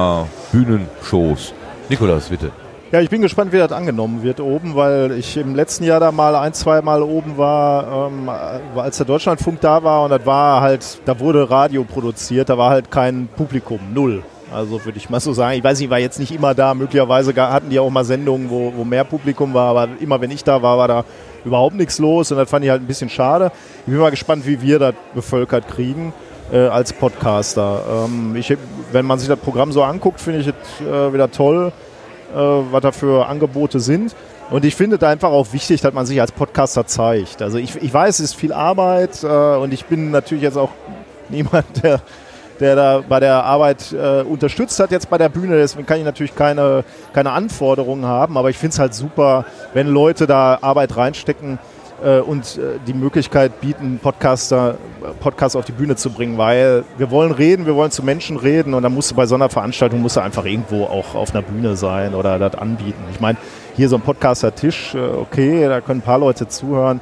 Bühnenshows. 0.51 1.53
Nikolas, 1.89 2.29
bitte. 2.29 2.51
Ja, 2.93 3.01
ich 3.01 3.09
bin 3.09 3.23
gespannt, 3.23 3.51
wie 3.51 3.57
das 3.57 3.71
angenommen 3.71 4.21
wird 4.21 4.39
oben, 4.39 4.75
weil 4.75 5.13
ich 5.13 5.35
im 5.35 5.55
letzten 5.55 5.83
Jahr 5.83 5.99
da 5.99 6.11
mal 6.11 6.35
ein, 6.35 6.53
zwei 6.53 6.79
Mal 6.83 7.01
oben 7.01 7.39
war, 7.39 8.07
ähm, 8.11 8.29
als 8.75 8.97
der 8.97 9.07
Deutschlandfunk 9.07 9.61
da 9.61 9.83
war 9.83 10.03
und 10.03 10.11
das 10.11 10.23
war 10.27 10.61
halt, 10.61 10.99
da 11.05 11.19
wurde 11.19 11.49
Radio 11.49 11.85
produziert, 11.85 12.49
da 12.49 12.57
war 12.59 12.69
halt 12.69 12.91
kein 12.91 13.29
Publikum, 13.35 13.79
null. 13.95 14.21
Also 14.53 14.85
würde 14.85 14.99
ich 14.99 15.09
mal 15.09 15.19
so 15.19 15.33
sagen. 15.33 15.57
Ich 15.57 15.63
weiß 15.63 15.79
nicht, 15.79 15.85
ich 15.85 15.89
war 15.89 15.97
jetzt 15.97 16.19
nicht 16.19 16.31
immer 16.31 16.53
da. 16.53 16.75
Möglicherweise 16.75 17.33
hatten 17.35 17.71
die 17.71 17.79
auch 17.79 17.89
mal 17.89 18.05
Sendungen, 18.05 18.51
wo, 18.51 18.71
wo 18.75 18.83
mehr 18.83 19.05
Publikum 19.05 19.55
war, 19.55 19.69
aber 19.75 19.87
immer 19.99 20.21
wenn 20.21 20.29
ich 20.29 20.43
da 20.43 20.61
war, 20.61 20.77
war 20.77 20.87
da 20.87 21.05
überhaupt 21.45 21.73
nichts 21.73 21.97
los 21.97 22.31
und 22.31 22.37
das 22.37 22.47
fand 22.47 22.63
ich 22.63 22.69
halt 22.69 22.83
ein 22.83 22.87
bisschen 22.87 23.09
schade. 23.09 23.51
Ich 23.87 23.91
bin 23.91 23.97
mal 23.97 24.11
gespannt, 24.11 24.45
wie 24.45 24.61
wir 24.61 24.77
das 24.77 24.93
bevölkert 25.15 25.67
kriegen 25.67 26.13
äh, 26.51 26.67
als 26.67 26.93
Podcaster. 26.93 28.05
Ähm, 28.05 28.35
ich, 28.35 28.55
wenn 28.91 29.07
man 29.07 29.17
sich 29.17 29.29
das 29.29 29.39
Programm 29.39 29.71
so 29.71 29.81
anguckt, 29.81 30.21
finde 30.21 30.41
ich 30.41 30.47
es 30.47 30.87
äh, 30.87 31.11
wieder 31.11 31.31
toll, 31.31 31.71
äh, 32.33 32.71
was 32.71 32.81
da 32.81 32.91
für 32.91 33.27
Angebote 33.27 33.79
sind. 33.79 34.15
Und 34.49 34.65
ich 34.65 34.75
finde 34.75 34.97
da 34.97 35.09
einfach 35.09 35.31
auch 35.31 35.53
wichtig, 35.53 35.81
dass 35.81 35.93
man 35.93 36.05
sich 36.05 36.19
als 36.19 36.31
Podcaster 36.31 36.85
zeigt. 36.85 37.41
Also 37.41 37.57
ich, 37.57 37.75
ich 37.75 37.93
weiß, 37.93 38.19
es 38.19 38.31
ist 38.31 38.35
viel 38.35 38.53
Arbeit 38.53 39.23
äh, 39.23 39.27
und 39.27 39.73
ich 39.73 39.85
bin 39.85 40.11
natürlich 40.11 40.43
jetzt 40.43 40.57
auch 40.57 40.69
niemand, 41.29 41.65
der 41.83 42.01
der 42.59 42.75
da 42.75 43.03
bei 43.07 43.19
der 43.19 43.43
Arbeit 43.43 43.91
äh, 43.91 44.21
unterstützt 44.21 44.79
hat 44.79 44.91
jetzt 44.91 45.09
bei 45.09 45.17
der 45.17 45.29
Bühne. 45.29 45.57
Deswegen 45.57 45.85
kann 45.85 45.97
ich 45.97 46.05
natürlich 46.05 46.35
keine, 46.35 46.83
keine 47.11 47.31
Anforderungen 47.31 48.05
haben, 48.05 48.37
aber 48.37 48.49
ich 48.49 48.57
finde 48.57 48.73
es 48.73 48.79
halt 48.79 48.93
super, 48.93 49.45
wenn 49.73 49.87
Leute 49.87 50.27
da 50.27 50.59
Arbeit 50.61 50.95
reinstecken 50.95 51.59
äh, 52.03 52.19
und 52.19 52.57
äh, 52.57 52.79
die 52.85 52.93
Möglichkeit 52.93 53.61
bieten, 53.61 53.99
Podcaster, 54.01 54.75
Podcasts 55.19 55.55
auf 55.55 55.65
die 55.65 55.71
Bühne 55.71 55.95
zu 55.95 56.09
bringen, 56.09 56.37
weil 56.37 56.83
wir 56.97 57.11
wollen 57.11 57.31
reden, 57.31 57.65
wir 57.65 57.75
wollen 57.75 57.91
zu 57.91 58.03
Menschen 58.03 58.37
reden 58.37 58.73
und 58.73 58.83
dann 58.83 58.93
musst 58.93 59.11
du 59.11 59.15
bei 59.15 59.25
so 59.25 59.35
einer 59.35 59.49
Veranstaltung 59.49 60.01
musst 60.01 60.17
du 60.17 60.21
einfach 60.21 60.45
irgendwo 60.45 60.85
auch 60.85 61.15
auf 61.15 61.33
einer 61.33 61.41
Bühne 61.41 61.75
sein 61.75 62.13
oder 62.13 62.39
das 62.39 62.55
anbieten. 62.55 63.03
Ich 63.11 63.19
meine, 63.19 63.37
hier 63.75 63.89
so 63.89 63.95
ein 63.95 64.01
Podcaster-Tisch, 64.01 64.95
äh, 64.95 64.99
okay, 64.99 65.67
da 65.67 65.81
können 65.81 65.99
ein 65.99 66.03
paar 66.03 66.19
Leute 66.19 66.47
zuhören. 66.47 67.01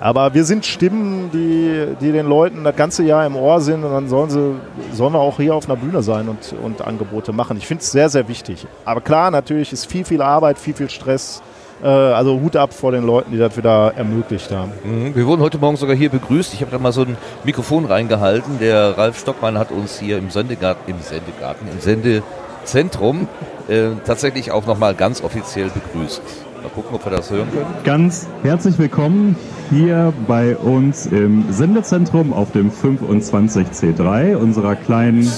Aber 0.00 0.32
wir 0.32 0.44
sind 0.44 0.64
Stimmen, 0.64 1.30
die, 1.32 1.96
die 2.00 2.12
den 2.12 2.26
Leuten 2.26 2.62
das 2.62 2.76
ganze 2.76 3.02
Jahr 3.02 3.26
im 3.26 3.34
Ohr 3.34 3.60
sind 3.60 3.82
und 3.82 3.90
dann 3.90 4.08
sollen, 4.08 4.30
sie, 4.30 4.54
sollen 4.92 5.12
wir 5.12 5.18
auch 5.18 5.38
hier 5.38 5.56
auf 5.56 5.68
einer 5.68 5.76
Bühne 5.76 6.02
sein 6.02 6.28
und, 6.28 6.54
und 6.62 6.82
Angebote 6.82 7.32
machen. 7.32 7.56
Ich 7.56 7.66
finde 7.66 7.82
es 7.82 7.90
sehr, 7.90 8.08
sehr 8.08 8.28
wichtig. 8.28 8.64
Aber 8.84 9.00
klar, 9.00 9.32
natürlich 9.32 9.72
ist 9.72 9.86
viel, 9.86 10.04
viel 10.04 10.22
Arbeit, 10.22 10.58
viel, 10.58 10.74
viel 10.74 10.88
Stress. 10.88 11.42
Äh, 11.82 11.86
also 11.86 12.40
Hut 12.40 12.56
ab 12.56 12.72
vor 12.72 12.92
den 12.92 13.04
Leuten, 13.04 13.32
die 13.32 13.38
das 13.38 13.56
wieder 13.56 13.92
ermöglicht 13.96 14.50
haben. 14.50 14.72
Mhm. 14.84 15.14
Wir 15.14 15.26
wurden 15.26 15.42
heute 15.42 15.58
Morgen 15.58 15.76
sogar 15.76 15.96
hier 15.96 16.10
begrüßt. 16.10 16.54
Ich 16.54 16.60
habe 16.60 16.70
da 16.70 16.78
mal 16.78 16.92
so 16.92 17.02
ein 17.02 17.16
Mikrofon 17.44 17.84
reingehalten. 17.84 18.58
Der 18.60 18.96
Ralf 18.98 19.18
Stockmann 19.18 19.58
hat 19.58 19.70
uns 19.70 19.98
hier 19.98 20.18
im 20.18 20.30
Sendegarten, 20.30 20.92
im 20.92 21.00
Sendegarten, 21.00 21.68
im 21.68 21.80
Sendezentrum 21.80 23.28
äh, 23.68 23.90
tatsächlich 24.04 24.50
auch 24.50 24.66
nochmal 24.66 24.94
ganz 24.94 25.22
offiziell 25.22 25.70
begrüßt. 25.70 26.22
Mal 26.62 26.70
gucken, 26.70 26.96
ob 26.96 27.06
wir 27.06 27.12
das 27.12 27.30
hören 27.30 27.46
können. 27.52 27.66
Ganz 27.84 28.26
herzlich 28.42 28.76
willkommen 28.78 29.36
hier 29.70 30.12
bei 30.26 30.56
uns 30.56 31.06
im 31.06 31.52
Sendezentrum 31.52 32.32
auf 32.32 32.50
dem 32.50 32.72
25C3 32.72 34.34
unserer 34.34 34.74
kleinen 34.74 35.30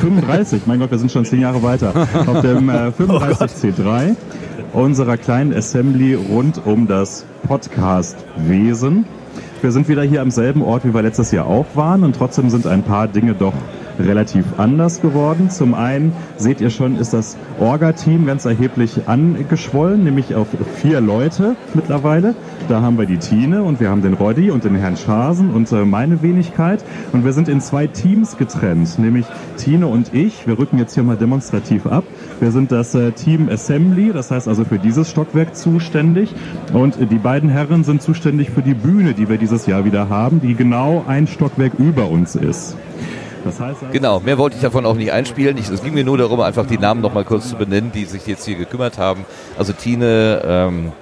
35, 0.00 0.62
mein 0.64 0.78
Gott, 0.78 0.90
wir 0.90 0.98
sind 0.98 1.12
schon 1.12 1.26
zehn 1.26 1.42
Jahre 1.42 1.62
weiter, 1.62 1.92
auf 2.26 2.40
dem 2.40 2.70
äh, 2.70 2.72
35C3 2.98 4.16
unserer 4.72 5.16
kleinen 5.16 5.54
Assembly 5.54 6.14
rund 6.14 6.60
um 6.64 6.86
das 6.86 7.26
Podcast-Wesen. 7.46 9.04
Wir 9.62 9.72
sind 9.72 9.88
wieder 9.88 10.02
hier 10.02 10.22
am 10.22 10.30
selben 10.30 10.62
Ort, 10.62 10.84
wie 10.84 10.94
wir 10.94 11.02
letztes 11.02 11.32
Jahr 11.32 11.46
auch 11.46 11.66
waren 11.74 12.04
und 12.04 12.16
trotzdem 12.16 12.50
sind 12.50 12.66
ein 12.66 12.82
paar 12.82 13.08
Dinge 13.08 13.34
doch 13.34 13.54
relativ 14.00 14.44
anders 14.58 15.00
geworden. 15.00 15.50
Zum 15.50 15.74
einen 15.74 16.12
seht 16.36 16.60
ihr 16.60 16.70
schon, 16.70 16.96
ist 16.96 17.12
das 17.12 17.36
Orga-Team 17.58 18.26
ganz 18.26 18.44
erheblich 18.44 19.02
angeschwollen, 19.06 20.04
nämlich 20.04 20.34
auf 20.34 20.48
vier 20.76 21.00
Leute 21.00 21.56
mittlerweile. 21.74 22.34
Da 22.68 22.82
haben 22.82 22.98
wir 22.98 23.06
die 23.06 23.18
Tine 23.18 23.62
und 23.62 23.80
wir 23.80 23.90
haben 23.90 24.02
den 24.02 24.14
Roddy 24.14 24.50
und 24.50 24.64
den 24.64 24.74
Herrn 24.74 24.96
Schasen 24.96 25.50
und 25.50 25.70
äh, 25.72 25.84
meine 25.84 26.22
Wenigkeit. 26.22 26.84
Und 27.12 27.24
wir 27.24 27.32
sind 27.32 27.48
in 27.48 27.60
zwei 27.60 27.86
Teams 27.86 28.36
getrennt, 28.36 28.98
nämlich 28.98 29.26
Tine 29.56 29.86
und 29.86 30.14
ich. 30.14 30.46
Wir 30.46 30.58
rücken 30.58 30.78
jetzt 30.78 30.94
hier 30.94 31.02
mal 31.02 31.16
demonstrativ 31.16 31.86
ab. 31.86 32.04
Wir 32.40 32.52
sind 32.52 32.72
das 32.72 32.94
äh, 32.94 33.12
Team 33.12 33.48
Assembly, 33.48 34.12
das 34.12 34.30
heißt 34.30 34.48
also 34.48 34.64
für 34.64 34.78
dieses 34.78 35.10
Stockwerk 35.10 35.56
zuständig. 35.56 36.34
Und 36.72 36.98
die 37.10 37.18
beiden 37.18 37.48
Herren 37.48 37.84
sind 37.84 38.02
zuständig 38.02 38.50
für 38.50 38.62
die 38.62 38.74
Bühne, 38.74 39.14
die 39.14 39.28
wir 39.28 39.38
dieses 39.38 39.66
Jahr 39.66 39.84
wieder 39.84 40.08
haben, 40.08 40.40
die 40.40 40.54
genau 40.54 41.04
ein 41.06 41.26
Stockwerk 41.26 41.72
über 41.78 42.08
uns 42.08 42.36
ist. 42.36 42.76
Das 43.44 43.60
heißt 43.60 43.82
also 43.82 43.92
genau, 43.92 44.20
mehr 44.20 44.38
wollte 44.38 44.56
ich 44.56 44.62
davon 44.62 44.86
auch 44.86 44.94
nicht 44.94 45.12
einspielen. 45.12 45.56
Ich, 45.58 45.68
es 45.68 45.82
ging 45.82 45.94
mir 45.94 46.04
nur 46.04 46.18
darum, 46.18 46.40
einfach 46.40 46.66
die 46.66 46.78
Namen 46.78 47.00
noch 47.00 47.14
mal 47.14 47.24
kurz 47.24 47.48
zu 47.48 47.56
benennen, 47.56 47.92
die 47.92 48.04
sich 48.04 48.26
jetzt 48.26 48.44
hier 48.44 48.56
gekümmert 48.56 48.98
haben. 48.98 49.24
Also 49.58 49.72
Tine, 49.72 50.42
ähm, 50.44 50.92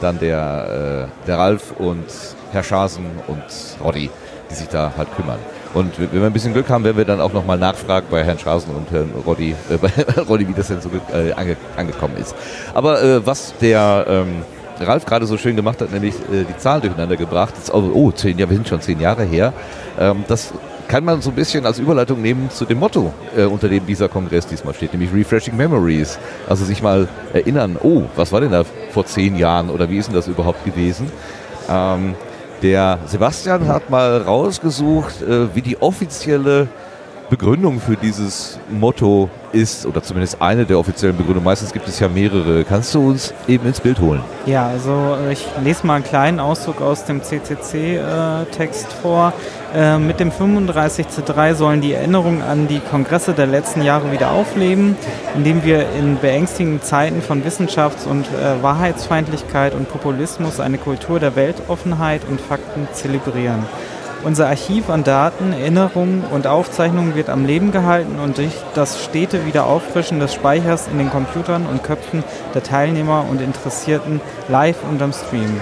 dann 0.00 0.18
der, 0.18 1.08
äh, 1.08 1.26
der 1.26 1.38
Ralf 1.38 1.72
und 1.78 2.04
Herr 2.52 2.62
Schasen 2.62 3.06
und 3.26 3.44
Roddy, 3.82 4.10
die 4.50 4.54
sich 4.54 4.68
da 4.68 4.92
halt 4.96 5.14
kümmern. 5.16 5.38
Und 5.72 5.98
wenn 5.98 6.12
wir 6.12 6.26
ein 6.26 6.32
bisschen 6.32 6.52
Glück 6.52 6.68
haben, 6.70 6.84
werden 6.84 6.96
wir 6.96 7.04
dann 7.04 7.20
auch 7.20 7.32
nochmal 7.32 7.58
nachfragen 7.58 8.06
bei 8.08 8.22
Herrn 8.22 8.38
Schasen 8.38 8.74
und 8.74 8.90
Herrn 8.92 9.10
Roddy, 9.26 9.56
äh, 9.70 9.76
bei 9.76 9.90
Roddy, 10.28 10.48
wie 10.48 10.54
das 10.54 10.68
denn 10.68 10.80
so 10.80 10.90
äh, 11.12 11.32
ange, 11.32 11.56
angekommen 11.76 12.16
ist. 12.16 12.34
Aber 12.74 13.02
äh, 13.02 13.26
was 13.26 13.54
der 13.60 14.04
ähm, 14.08 14.42
Ralf 14.80 15.04
gerade 15.04 15.26
so 15.26 15.36
schön 15.36 15.56
gemacht 15.56 15.80
hat, 15.80 15.92
nämlich 15.92 16.14
äh, 16.14 16.44
die 16.48 16.56
Zahlen 16.58 16.82
durcheinander 16.82 17.16
gebracht, 17.16 17.54
ist, 17.58 17.74
oh, 17.74 17.90
oh, 17.92 18.12
zehn 18.12 18.38
Jahre, 18.38 18.50
wir 18.50 18.56
sind 18.56 18.68
schon 18.68 18.80
zehn 18.80 19.00
Jahre 19.00 19.24
her, 19.24 19.52
ähm, 19.98 20.24
das 20.28 20.52
kann 20.94 21.04
man 21.04 21.20
so 21.22 21.30
ein 21.30 21.34
bisschen 21.34 21.66
als 21.66 21.80
Überleitung 21.80 22.22
nehmen 22.22 22.50
zu 22.50 22.64
dem 22.64 22.78
Motto, 22.78 23.12
äh, 23.36 23.46
unter 23.46 23.68
dem 23.68 23.84
dieser 23.84 24.08
Kongress 24.08 24.46
diesmal 24.46 24.74
steht, 24.74 24.92
nämlich 24.92 25.12
Refreshing 25.12 25.56
Memories. 25.56 26.20
Also 26.48 26.64
sich 26.64 26.84
mal 26.84 27.08
erinnern, 27.32 27.76
oh, 27.82 28.04
was 28.14 28.30
war 28.30 28.40
denn 28.40 28.52
da 28.52 28.62
vor 28.92 29.04
zehn 29.04 29.34
Jahren 29.34 29.70
oder 29.70 29.90
wie 29.90 29.98
ist 29.98 30.06
denn 30.06 30.14
das 30.14 30.28
überhaupt 30.28 30.64
gewesen? 30.64 31.10
Ähm, 31.68 32.14
der 32.62 33.00
Sebastian 33.06 33.66
hat 33.66 33.90
mal 33.90 34.18
rausgesucht, 34.18 35.20
äh, 35.20 35.52
wie 35.56 35.62
die 35.62 35.82
offizielle 35.82 36.68
Begründung 37.28 37.80
für 37.80 37.96
dieses 37.96 38.60
Motto 38.70 39.28
ist, 39.54 39.86
oder 39.86 40.02
zumindest 40.02 40.42
eine 40.42 40.66
der 40.66 40.78
offiziellen 40.78 41.16
Begründungen. 41.16 41.44
Meistens 41.44 41.72
gibt 41.72 41.88
es 41.88 42.00
ja 42.00 42.08
mehrere. 42.08 42.64
Kannst 42.64 42.94
du 42.94 43.08
uns 43.08 43.32
eben 43.46 43.66
ins 43.66 43.80
Bild 43.80 44.00
holen? 44.00 44.20
Ja, 44.46 44.66
also 44.66 45.16
äh, 45.26 45.32
ich 45.32 45.46
lese 45.62 45.86
mal 45.86 45.94
einen 45.94 46.04
kleinen 46.04 46.40
Auszug 46.40 46.80
aus 46.80 47.04
dem 47.04 47.22
CCC-Text 47.22 48.86
äh, 48.86 49.02
vor. 49.02 49.32
Äh, 49.74 49.98
mit 49.98 50.20
dem 50.20 50.30
35C3 50.30 51.54
sollen 51.54 51.80
die 51.80 51.92
Erinnerungen 51.92 52.42
an 52.42 52.68
die 52.68 52.80
Kongresse 52.80 53.32
der 53.32 53.46
letzten 53.46 53.82
Jahre 53.82 54.12
wieder 54.12 54.32
aufleben, 54.32 54.96
indem 55.34 55.64
wir 55.64 55.86
in 55.98 56.18
beängstigenden 56.18 56.82
Zeiten 56.82 57.22
von 57.22 57.44
Wissenschafts- 57.44 58.06
und 58.06 58.26
äh, 58.26 58.62
Wahrheitsfeindlichkeit 58.62 59.74
und 59.74 59.88
Populismus 59.88 60.60
eine 60.60 60.78
Kultur 60.78 61.20
der 61.20 61.36
Weltoffenheit 61.36 62.22
und 62.28 62.40
Fakten 62.40 62.88
zelebrieren. 62.92 63.64
Unser 64.24 64.48
Archiv 64.48 64.88
an 64.88 65.04
Daten, 65.04 65.52
Erinnerungen 65.52 66.24
und 66.24 66.46
Aufzeichnungen 66.46 67.14
wird 67.14 67.28
am 67.28 67.44
Leben 67.44 67.72
gehalten 67.72 68.18
und 68.18 68.38
durch 68.38 68.52
das 68.74 69.04
stete 69.04 69.44
Wiederauffrischen 69.44 70.18
des 70.18 70.32
Speichers 70.32 70.88
in 70.88 70.96
den 70.96 71.10
Computern 71.10 71.66
und 71.66 71.84
Köpfen 71.84 72.24
der 72.54 72.62
Teilnehmer 72.62 73.26
und 73.30 73.42
Interessierten 73.42 74.22
live 74.48 74.78
und 74.90 75.02
am 75.02 75.12
Stream. 75.12 75.60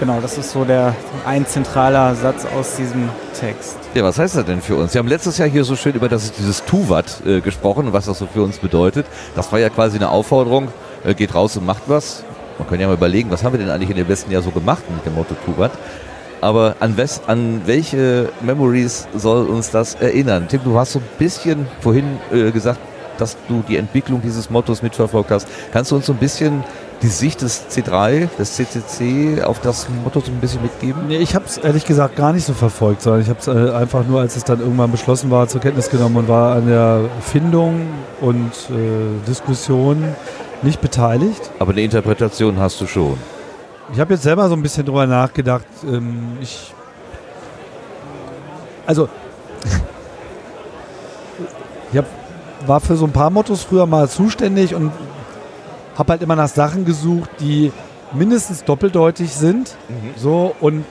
Genau, 0.00 0.18
das 0.22 0.38
ist 0.38 0.52
so 0.52 0.64
der 0.64 0.96
ein 1.26 1.46
zentraler 1.46 2.14
Satz 2.14 2.46
aus 2.46 2.76
diesem 2.76 3.10
Text. 3.38 3.76
Ja, 3.92 4.02
was 4.02 4.18
heißt 4.18 4.36
das 4.36 4.46
denn 4.46 4.62
für 4.62 4.76
uns? 4.76 4.94
Wir 4.94 5.00
haben 5.00 5.08
letztes 5.08 5.36
Jahr 5.36 5.48
hier 5.48 5.64
so 5.64 5.76
schön 5.76 5.94
über 5.94 6.08
das, 6.08 6.32
dieses 6.32 6.64
Tuvat 6.64 7.20
äh, 7.26 7.42
gesprochen, 7.42 7.92
was 7.92 8.06
das 8.06 8.18
so 8.18 8.26
für 8.26 8.42
uns 8.42 8.58
bedeutet. 8.58 9.04
Das 9.36 9.52
war 9.52 9.58
ja 9.58 9.68
quasi 9.68 9.98
eine 9.98 10.08
Aufforderung, 10.08 10.68
äh, 11.04 11.12
geht 11.12 11.34
raus 11.34 11.54
und 11.58 11.66
macht 11.66 11.82
was. 11.86 12.24
Man 12.58 12.66
kann 12.66 12.80
ja 12.80 12.86
mal 12.86 12.94
überlegen, 12.94 13.30
was 13.30 13.44
haben 13.44 13.52
wir 13.52 13.60
denn 13.60 13.68
eigentlich 13.68 13.90
in 13.90 13.96
dem 13.96 14.08
letzten 14.08 14.30
Jahr 14.30 14.40
so 14.40 14.50
gemacht 14.50 14.84
mit 14.88 15.04
dem 15.04 15.14
Motto 15.14 15.34
Tuvat? 15.44 15.72
Aber 16.44 16.76
an, 16.80 16.96
wes, 16.98 17.22
an 17.26 17.62
welche 17.64 18.28
Memories 18.42 19.08
soll 19.16 19.46
uns 19.46 19.70
das 19.70 19.94
erinnern? 19.94 20.46
Tim, 20.46 20.60
du 20.62 20.78
hast 20.78 20.92
so 20.92 20.98
ein 20.98 21.04
bisschen 21.18 21.66
vorhin 21.80 22.18
äh, 22.30 22.50
gesagt, 22.50 22.78
dass 23.16 23.36
du 23.48 23.64
die 23.66 23.78
Entwicklung 23.78 24.20
dieses 24.20 24.50
Mottos 24.50 24.82
mitverfolgt 24.82 25.30
hast. 25.30 25.48
Kannst 25.72 25.90
du 25.90 25.96
uns 25.96 26.04
so 26.06 26.12
ein 26.12 26.18
bisschen 26.18 26.62
die 27.00 27.06
Sicht 27.06 27.40
des 27.40 27.64
C3, 27.70 28.28
des 28.38 28.56
CCC 28.56 29.42
auf 29.42 29.60
das 29.60 29.88
Motto 30.02 30.20
so 30.20 30.30
ein 30.30 30.40
bisschen 30.40 30.60
mitgeben? 30.60 31.08
Nee, 31.08 31.16
ich 31.16 31.34
habe 31.34 31.46
es 31.46 31.56
ehrlich 31.56 31.86
gesagt 31.86 32.16
gar 32.16 32.34
nicht 32.34 32.44
so 32.44 32.52
verfolgt, 32.52 33.00
sondern 33.00 33.22
ich 33.22 33.28
habe 33.30 33.38
es 33.40 33.46
äh, 33.46 33.74
einfach 33.74 34.06
nur, 34.06 34.20
als 34.20 34.36
es 34.36 34.44
dann 34.44 34.60
irgendwann 34.60 34.90
beschlossen 34.90 35.30
war, 35.30 35.48
zur 35.48 35.62
Kenntnis 35.62 35.88
genommen 35.88 36.16
und 36.16 36.28
war 36.28 36.56
an 36.56 36.66
der 36.66 37.00
Findung 37.20 37.86
und 38.20 38.52
äh, 38.70 39.26
Diskussion 39.26 40.04
nicht 40.60 40.82
beteiligt. 40.82 41.50
Aber 41.58 41.72
eine 41.72 41.82
Interpretation 41.82 42.58
hast 42.58 42.80
du 42.82 42.86
schon. 42.86 43.16
Ich 43.92 44.00
habe 44.00 44.14
jetzt 44.14 44.22
selber 44.22 44.48
so 44.48 44.54
ein 44.54 44.62
bisschen 44.62 44.86
drüber 44.86 45.06
nachgedacht. 45.06 45.66
Ähm, 45.86 46.38
ich, 46.40 46.72
also, 48.86 49.08
ich 51.92 51.98
hab, 51.98 52.06
war 52.66 52.80
für 52.80 52.96
so 52.96 53.04
ein 53.04 53.12
paar 53.12 53.30
Mottos 53.30 53.62
früher 53.62 53.86
mal 53.86 54.08
zuständig 54.08 54.74
und 54.74 54.92
habe 55.96 56.12
halt 56.12 56.22
immer 56.22 56.36
nach 56.36 56.48
Sachen 56.48 56.84
gesucht, 56.84 57.30
die 57.40 57.72
mindestens 58.12 58.64
doppeldeutig 58.64 59.34
sind. 59.34 59.76
So 60.16 60.54
und 60.60 60.84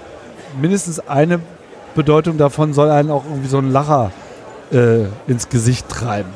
mindestens 0.60 1.00
eine 1.00 1.40
Bedeutung 1.96 2.38
davon 2.38 2.74
soll 2.74 2.90
einen 2.90 3.12
auch 3.12 3.26
irgendwie 3.26 3.50
so 3.50 3.58
ein 3.58 3.72
Lacher 3.72 4.12
äh, 4.72 5.06
ins 5.28 5.50
Gesicht 5.50 5.90
treiben. 5.90 6.30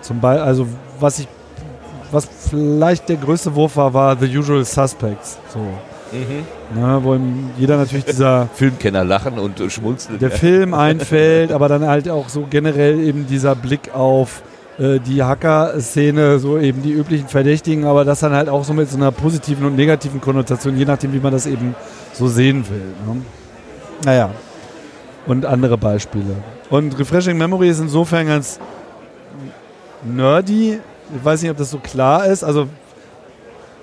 Zum 0.00 0.20
Beispiel, 0.20 0.44
also 0.44 0.66
was 1.00 1.18
ich, 1.18 1.28
was 2.14 2.28
vielleicht 2.50 3.08
der 3.08 3.16
größte 3.16 3.54
Wurf 3.54 3.76
war, 3.76 3.92
war 3.92 4.16
The 4.16 4.26
Usual 4.38 4.64
Suspects. 4.64 5.38
So. 5.52 5.60
Ne, 6.74 7.00
wo 7.02 7.14
ihm 7.14 7.50
jeder 7.58 7.76
natürlich 7.76 8.04
dieser 8.04 8.48
Filmkenner 8.54 9.04
lachen 9.04 9.38
und 9.38 9.60
schmunzeln. 9.72 10.20
der 10.20 10.30
Film 10.30 10.72
einfällt, 10.74 11.50
aber 11.50 11.68
dann 11.68 11.86
halt 11.86 12.08
auch 12.08 12.28
so 12.28 12.46
generell 12.48 13.00
eben 13.00 13.26
dieser 13.26 13.56
Blick 13.56 13.92
auf 13.92 14.42
äh, 14.78 15.00
die 15.00 15.22
Hacker-Szene, 15.22 16.38
so 16.38 16.58
eben 16.58 16.82
die 16.82 16.92
üblichen 16.92 17.26
Verdächtigen, 17.26 17.84
aber 17.84 18.04
das 18.04 18.20
dann 18.20 18.32
halt 18.32 18.48
auch 18.48 18.64
so 18.64 18.72
mit 18.72 18.90
so 18.90 18.96
einer 18.96 19.10
positiven 19.10 19.66
und 19.66 19.74
negativen 19.74 20.20
Konnotation, 20.20 20.76
je 20.76 20.84
nachdem, 20.84 21.12
wie 21.12 21.20
man 21.20 21.32
das 21.32 21.46
eben 21.46 21.74
so 22.12 22.28
sehen 22.28 22.64
will. 22.68 23.14
Ne? 23.14 23.22
Naja, 24.04 24.30
und 25.26 25.46
andere 25.46 25.78
Beispiele. 25.78 26.36
Und 26.70 26.98
Refreshing 26.98 27.36
Memory 27.38 27.70
ist 27.70 27.80
insofern 27.80 28.26
ganz 28.26 28.58
nerdy. 30.04 30.78
Ich 31.14 31.24
weiß 31.24 31.42
nicht, 31.42 31.50
ob 31.50 31.56
das 31.56 31.70
so 31.70 31.78
klar 31.78 32.26
ist. 32.26 32.42
Also, 32.42 32.68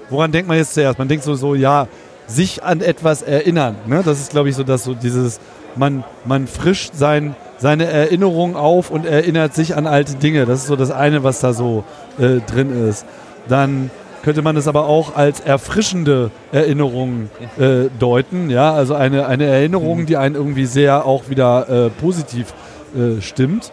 woran 0.10 0.32
denkt 0.32 0.48
man 0.48 0.58
jetzt 0.58 0.74
zuerst? 0.74 1.00
Man 1.00 1.08
denkt 1.08 1.24
so, 1.24 1.36
so 1.36 1.56
ja, 1.56 1.88
sich 2.28 2.64
an 2.64 2.82
etwas 2.82 3.22
erinnern. 3.22 3.76
Ne? 3.88 4.02
Das 4.04 4.20
ist, 4.20 4.32
glaube 4.32 4.50
ich, 4.50 4.56
so, 4.56 4.64
dass 4.64 4.84
so 4.84 4.94
dieses, 4.94 5.40
man, 5.76 6.04
man 6.26 6.48
frischt 6.48 6.94
sein, 6.94 7.36
seine 7.58 7.86
Erinnerung 7.86 8.56
auf 8.56 8.90
und 8.90 9.06
erinnert 9.06 9.54
sich 9.54 9.76
an 9.76 9.88
alte 9.88 10.16
Dinge. 10.16 10.46
Das 10.46 10.62
ist 10.62 10.68
so 10.68 10.76
das 10.76 10.92
eine, 10.92 11.24
was 11.24 11.40
da 11.40 11.54
so 11.54 11.84
äh, 12.18 12.40
drin 12.40 12.88
ist. 12.88 13.06
Dann 13.48 13.92
könnte 14.24 14.42
man 14.42 14.56
es 14.56 14.68
aber 14.68 14.86
auch 14.86 15.16
als 15.16 15.40
erfrischende 15.40 16.32
Erinnerung 16.52 17.30
äh, 17.58 17.90
deuten. 18.00 18.50
Ja, 18.50 18.74
also 18.74 18.94
eine, 18.94 19.26
eine 19.28 19.46
Erinnerung, 19.46 20.06
die 20.06 20.18
einen 20.18 20.36
irgendwie 20.36 20.66
sehr 20.66 21.06
auch 21.06 21.30
wieder 21.30 21.70
äh, 21.70 21.90
positiv 21.90 22.54
äh, 22.96 23.22
stimmt. 23.22 23.72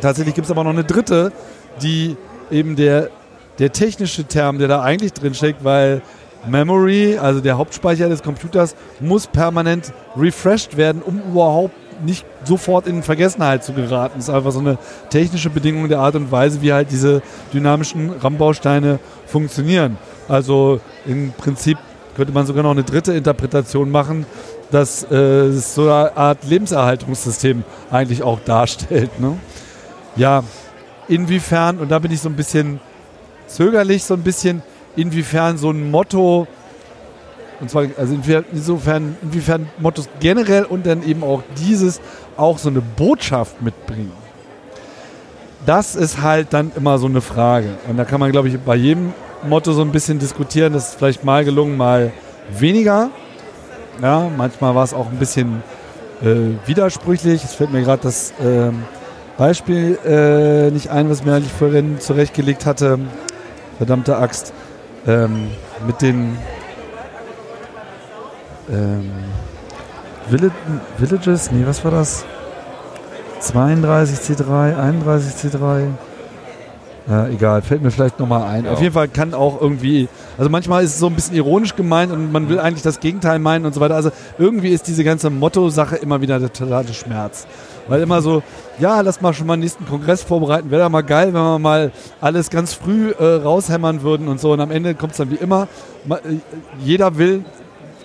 Tatsächlich 0.00 0.34
gibt 0.34 0.46
es 0.46 0.50
aber 0.50 0.64
noch 0.64 0.70
eine 0.70 0.84
dritte, 0.84 1.32
die 1.82 2.16
eben 2.50 2.76
der, 2.76 3.10
der 3.58 3.72
technische 3.72 4.24
Term, 4.24 4.58
der 4.58 4.68
da 4.68 4.82
eigentlich 4.82 5.12
drin 5.12 5.34
steckt, 5.34 5.64
weil 5.64 6.02
Memory, 6.48 7.18
also 7.18 7.40
der 7.40 7.58
Hauptspeicher 7.58 8.08
des 8.08 8.22
Computers, 8.22 8.74
muss 9.00 9.26
permanent 9.26 9.92
refreshed 10.16 10.76
werden, 10.76 11.02
um 11.02 11.20
überhaupt 11.20 11.74
nicht 12.04 12.24
sofort 12.44 12.86
in 12.86 13.02
Vergessenheit 13.02 13.62
zu 13.62 13.72
geraten. 13.74 14.14
Das 14.16 14.28
ist 14.28 14.34
einfach 14.34 14.52
so 14.52 14.60
eine 14.60 14.78
technische 15.10 15.50
Bedingung 15.50 15.88
der 15.88 15.98
Art 15.98 16.14
und 16.14 16.32
Weise, 16.32 16.62
wie 16.62 16.72
halt 16.72 16.90
diese 16.90 17.22
dynamischen 17.52 18.10
RAM-Bausteine 18.10 18.98
funktionieren. 19.26 19.98
Also 20.28 20.80
im 21.06 21.32
Prinzip 21.32 21.76
könnte 22.16 22.32
man 22.32 22.46
sogar 22.46 22.62
noch 22.62 22.70
eine 22.70 22.84
dritte 22.84 23.12
Interpretation 23.12 23.90
machen, 23.90 24.26
dass 24.70 25.04
äh, 25.10 25.16
es 25.16 25.74
so 25.74 25.82
eine 25.82 26.16
Art 26.16 26.38
Lebenserhaltungssystem 26.44 27.64
eigentlich 27.90 28.22
auch 28.22 28.40
darstellt. 28.44 29.20
Ne? 29.20 29.36
Ja, 30.16 30.44
inwiefern, 31.10 31.78
und 31.78 31.90
da 31.90 31.98
bin 31.98 32.10
ich 32.12 32.20
so 32.20 32.28
ein 32.28 32.36
bisschen 32.36 32.80
zögerlich, 33.46 34.04
so 34.04 34.14
ein 34.14 34.22
bisschen, 34.22 34.62
inwiefern 34.96 35.58
so 35.58 35.70
ein 35.70 35.90
Motto, 35.90 36.46
und 37.60 37.68
zwar, 37.70 37.86
also 37.98 38.16
insofern, 38.52 39.16
inwiefern 39.22 39.68
Mottos 39.78 40.08
generell 40.18 40.64
und 40.64 40.86
dann 40.86 41.02
eben 41.02 41.22
auch 41.22 41.42
dieses 41.58 42.00
auch 42.36 42.56
so 42.58 42.70
eine 42.70 42.80
Botschaft 42.80 43.60
mitbringen. 43.60 44.12
Das 45.66 45.94
ist 45.94 46.22
halt 46.22 46.54
dann 46.54 46.72
immer 46.74 46.98
so 46.98 47.06
eine 47.06 47.20
Frage. 47.20 47.76
Und 47.86 47.98
da 47.98 48.06
kann 48.06 48.18
man, 48.18 48.32
glaube 48.32 48.48
ich, 48.48 48.58
bei 48.58 48.76
jedem 48.76 49.12
Motto 49.46 49.72
so 49.72 49.82
ein 49.82 49.92
bisschen 49.92 50.18
diskutieren. 50.18 50.72
Das 50.72 50.90
ist 50.90 50.94
vielleicht 50.98 51.22
mal 51.22 51.44
gelungen, 51.44 51.76
mal 51.76 52.12
weniger. 52.58 53.10
Ja, 54.00 54.30
manchmal 54.34 54.74
war 54.74 54.84
es 54.84 54.94
auch 54.94 55.10
ein 55.10 55.18
bisschen 55.18 55.62
äh, 56.22 56.66
widersprüchlich. 56.66 57.44
Es 57.44 57.52
fällt 57.52 57.72
mir 57.72 57.82
gerade 57.82 58.02
das 58.02 58.32
ähm, 58.42 58.84
Beispiel 59.38 59.98
äh, 60.04 60.70
nicht 60.70 60.90
ein, 60.90 61.08
was 61.08 61.24
mir 61.24 61.34
eigentlich 61.34 61.52
vorhin 61.52 61.98
zurechtgelegt 62.00 62.66
hatte. 62.66 62.98
Verdammte 63.78 64.16
Axt. 64.18 64.52
Ähm, 65.06 65.48
mit 65.86 66.02
den 66.02 66.36
ähm, 68.70 69.10
Villi- 70.30 70.50
Villages, 70.98 71.50
nee, 71.50 71.64
was 71.66 71.82
war 71.84 71.90
das? 71.90 72.24
32 73.40 74.18
C3, 74.18 74.76
31 74.78 75.32
C3. 75.34 75.86
Ja, 77.08 77.26
egal, 77.28 77.62
fällt 77.62 77.82
mir 77.82 77.90
vielleicht 77.90 78.20
nochmal 78.20 78.42
ein. 78.44 78.66
Ja. 78.66 78.72
Auf 78.72 78.80
jeden 78.82 78.92
Fall 78.92 79.08
kann 79.08 79.32
auch 79.34 79.60
irgendwie, 79.60 80.08
also 80.38 80.50
manchmal 80.50 80.84
ist 80.84 80.90
es 80.94 80.98
so 81.00 81.06
ein 81.06 81.14
bisschen 81.14 81.34
ironisch 81.34 81.74
gemeint 81.74 82.12
und 82.12 82.30
man 82.30 82.48
will 82.48 82.60
eigentlich 82.60 82.82
das 82.82 83.00
Gegenteil 83.00 83.38
meinen 83.38 83.64
und 83.64 83.74
so 83.74 83.80
weiter. 83.80 83.96
Also 83.96 84.10
irgendwie 84.38 84.68
ist 84.68 84.86
diese 84.86 85.02
ganze 85.02 85.30
Motto-Sache 85.30 85.96
immer 85.96 86.20
wieder 86.20 86.38
der 86.38 86.52
totale 86.52 86.92
Schmerz. 86.92 87.46
Weil 87.90 88.02
immer 88.02 88.22
so, 88.22 88.44
ja, 88.78 89.00
lass 89.00 89.20
mal 89.20 89.34
schon 89.34 89.48
mal 89.48 89.56
den 89.56 89.62
nächsten 89.62 89.84
Kongress 89.84 90.22
vorbereiten. 90.22 90.70
Wäre 90.70 90.82
da 90.82 90.88
mal 90.88 91.02
geil, 91.02 91.34
wenn 91.34 91.42
wir 91.42 91.58
mal 91.58 91.90
alles 92.20 92.48
ganz 92.48 92.72
früh 92.72 93.10
äh, 93.10 93.24
raushämmern 93.42 94.02
würden 94.02 94.28
und 94.28 94.40
so. 94.40 94.52
Und 94.52 94.60
am 94.60 94.70
Ende 94.70 94.94
kommt 94.94 95.12
es 95.12 95.18
dann 95.18 95.30
wie 95.32 95.34
immer. 95.34 95.66
Äh, 96.08 96.36
Jeder 96.84 97.18
will, 97.18 97.44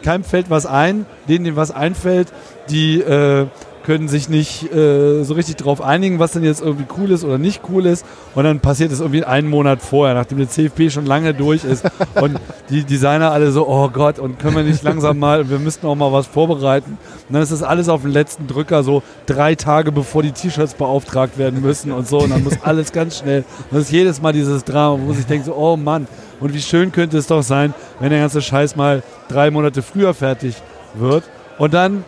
keinem 0.02 0.24
fällt 0.24 0.50
was 0.50 0.66
ein, 0.66 1.06
denen, 1.28 1.46
denen 1.46 1.56
was 1.56 1.70
einfällt, 1.70 2.34
die 2.72 3.00
äh, 3.00 3.46
können 3.86 4.08
sich 4.08 4.30
nicht 4.30 4.74
äh, 4.74 5.24
so 5.24 5.36
richtig 5.36 5.58
drauf 5.58 5.80
einigen, 5.80 6.18
was 6.18 6.32
denn 6.32 6.44
jetzt 6.44 6.62
irgendwie 6.62 6.86
cool 6.98 7.12
ist 7.12 7.24
oder 7.24 7.38
nicht 7.38 7.62
cool 7.70 7.86
ist. 7.86 8.04
Und 8.34 8.44
dann 8.44 8.60
passiert 8.60 8.92
es 8.92 9.00
irgendwie 9.00 9.24
einen 9.24 9.48
Monat 9.48 9.82
vorher, 9.82 10.16
nachdem 10.16 10.40
der 10.40 10.50
CFP 10.50 10.90
schon 10.90 11.06
lange 11.06 11.36
durch 11.36 11.64
ist. 11.64 11.86
und 12.22 12.40
die 12.70 12.84
Designer 12.84 13.32
alle 13.32 13.52
so, 13.52 13.68
oh 13.68 13.90
Gott, 13.90 14.18
und 14.18 14.40
können 14.40 14.56
wir 14.56 14.64
nicht 14.64 14.82
langsam 14.82 15.20
mal, 15.20 15.50
wir 15.50 15.60
müssten 15.60 15.86
auch 15.86 15.96
mal 15.96 16.12
was 16.12 16.26
vorbereiten. 16.26 16.98
Und 17.28 17.34
dann 17.34 17.44
ist 17.44 17.52
das 17.52 17.62
alles 17.62 17.88
auf 17.88 18.02
den 18.02 18.12
letzten 18.12 18.48
Drücker, 18.48 18.84
so 18.84 19.04
drei 19.28 19.54
Tage 19.54 19.92
bevor 19.92 20.24
die 20.24 20.32
T-Shirts 20.32 20.74
beauftragt 20.74 21.38
werden 21.38 21.62
müssen 21.62 21.92
und 21.92 22.08
so. 22.08 22.20
Und 22.20 22.32
dann 22.32 22.44
muss 22.44 22.58
alles 22.64 22.92
ganz 22.92 23.20
schnell. 23.20 23.46
Und 23.70 23.78
das 23.78 23.84
ist 23.84 23.92
jedes 23.92 24.20
Mal 24.20 24.34
dieses 24.34 24.64
Drama, 24.64 25.00
wo 25.06 25.12
ich 25.12 25.28
denke 25.28 25.46
so, 25.46 25.56
oh 25.56 25.78
Mann, 25.78 26.08
und 26.40 26.54
wie 26.56 26.62
schön 26.62 26.92
könnte 26.92 27.20
es 27.20 27.28
doch 27.28 27.44
sein, 27.44 27.74
wenn 28.00 28.10
der 28.10 28.20
ganze 28.20 28.42
Scheiß 28.42 28.76
mal 28.76 29.04
drei 29.30 29.52
Monate 29.52 29.84
früher 29.84 30.16
fertig 30.16 30.56
wird. 30.96 31.24
Und 31.58 31.74
dann 31.74 32.04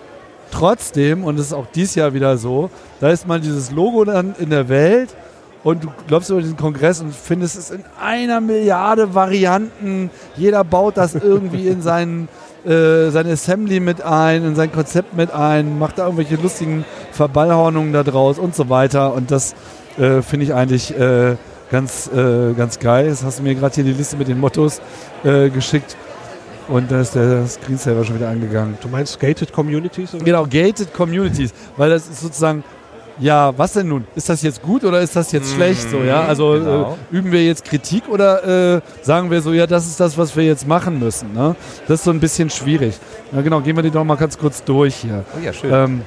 trotzdem, 0.52 1.24
und 1.24 1.40
es 1.40 1.48
ist 1.48 1.54
auch 1.54 1.68
dieses 1.74 1.96
Jahr 1.96 2.14
wieder 2.14 2.38
so, 2.38 2.70
da 3.00 3.10
ist 3.10 3.28
mal 3.28 3.40
dieses 3.40 3.72
Logo 3.72 4.06
dann 4.06 4.36
in 4.40 4.50
der 4.50 4.70
Welt 4.70 5.16
und 5.64 5.84
du 5.84 5.90
läufst 6.10 6.30
über 6.30 6.42
diesen 6.42 6.58
Kongress 6.58 7.02
und 7.02 7.14
findest 7.14 7.58
es 7.58 7.72
in 7.72 7.84
einer 8.02 8.40
Milliarde 8.40 9.14
Varianten. 9.14 10.10
Jeder 10.36 10.64
baut 10.64 10.98
das 10.98 11.16
irgendwie 11.16 11.68
in 11.68 11.82
seinen, 11.82 12.30
äh, 12.66 13.10
sein 13.10 13.28
Assembly 13.28 13.80
mit 13.80 14.02
ein, 14.02 14.46
in 14.46 14.56
sein 14.56 14.72
Konzept 14.72 15.16
mit 15.16 15.32
ein, 15.32 15.78
macht 15.78 15.98
da 15.98 16.06
irgendwelche 16.06 16.36
lustigen 16.36 16.86
Verballhornungen 17.12 17.92
da 17.94 18.04
draus 18.04 18.40
und 18.40 18.56
so 18.56 18.70
weiter. 18.70 19.14
Und 19.14 19.32
das 19.32 19.56
äh, 19.98 20.22
finde 20.22 20.46
ich 20.46 20.54
eigentlich 20.54 20.98
äh, 20.98 21.36
ganz, 21.72 22.10
äh, 22.14 22.54
ganz 22.54 22.80
geil. 22.80 23.08
Jetzt 23.08 23.24
hast 23.24 23.40
du 23.40 23.44
mir 23.44 23.56
gerade 23.56 23.76
hier 23.76 23.84
die 23.84 23.94
Liste 23.94 24.16
mit 24.18 24.28
den 24.28 24.40
Mottos 24.40 24.82
äh, 25.24 25.50
geschickt. 25.50 25.98
Und 26.68 26.92
da 26.92 27.00
ist 27.02 27.16
der 27.16 27.48
Screensaver 27.48 28.04
schon 28.04 28.16
wieder 28.16 28.30
angegangen. 28.30 28.78
Du 28.82 28.90
meinst 28.90 29.20
Gated 29.20 29.54
Communities? 29.54 30.14
Oder? 30.14 30.24
Genau, 30.24 30.44
gated 30.46 30.94
Communities, 30.94 31.54
weil 31.78 31.90
das 31.90 32.08
ist 32.08 32.20
sozusagen, 32.22 32.64
ja, 33.20 33.58
was 33.58 33.74
denn 33.74 33.88
nun? 33.88 34.06
Ist 34.16 34.30
das 34.30 34.42
jetzt 34.42 34.62
gut 34.62 34.84
oder 34.84 35.00
ist 35.02 35.16
das 35.16 35.32
jetzt 35.32 35.54
schlecht? 35.54 35.90
So, 35.90 36.04
ja, 36.04 36.22
also 36.26 36.52
genau. 36.52 36.98
äh, 37.12 37.16
üben 37.16 37.32
wir 37.32 37.44
jetzt 37.46 37.64
Kritik 37.66 38.08
oder 38.10 38.76
äh, 38.76 38.82
sagen 39.02 39.32
wir 39.32 39.42
so, 39.42 39.54
ja, 39.54 39.66
das 39.66 39.88
ist 39.88 40.00
das, 40.00 40.18
was 40.18 40.36
wir 40.36 40.44
jetzt 40.44 40.68
machen 40.68 41.00
müssen? 41.00 41.34
Ne? 41.34 41.56
Das 41.88 42.00
ist 42.00 42.04
so 42.04 42.12
ein 42.12 42.20
bisschen 42.20 42.50
schwierig. 42.50 42.96
Ja, 43.32 43.42
genau, 43.42 43.62
gehen 43.62 43.76
wir 43.76 43.84
die 43.84 43.90
doch 43.92 44.04
mal 44.04 44.18
ganz 44.18 44.38
kurz 44.38 44.64
durch 44.64 44.96
hier. 44.98 45.24
Oh 45.36 45.44
ja, 45.44 45.54
schön. 45.54 45.74
Ähm, 45.74 46.02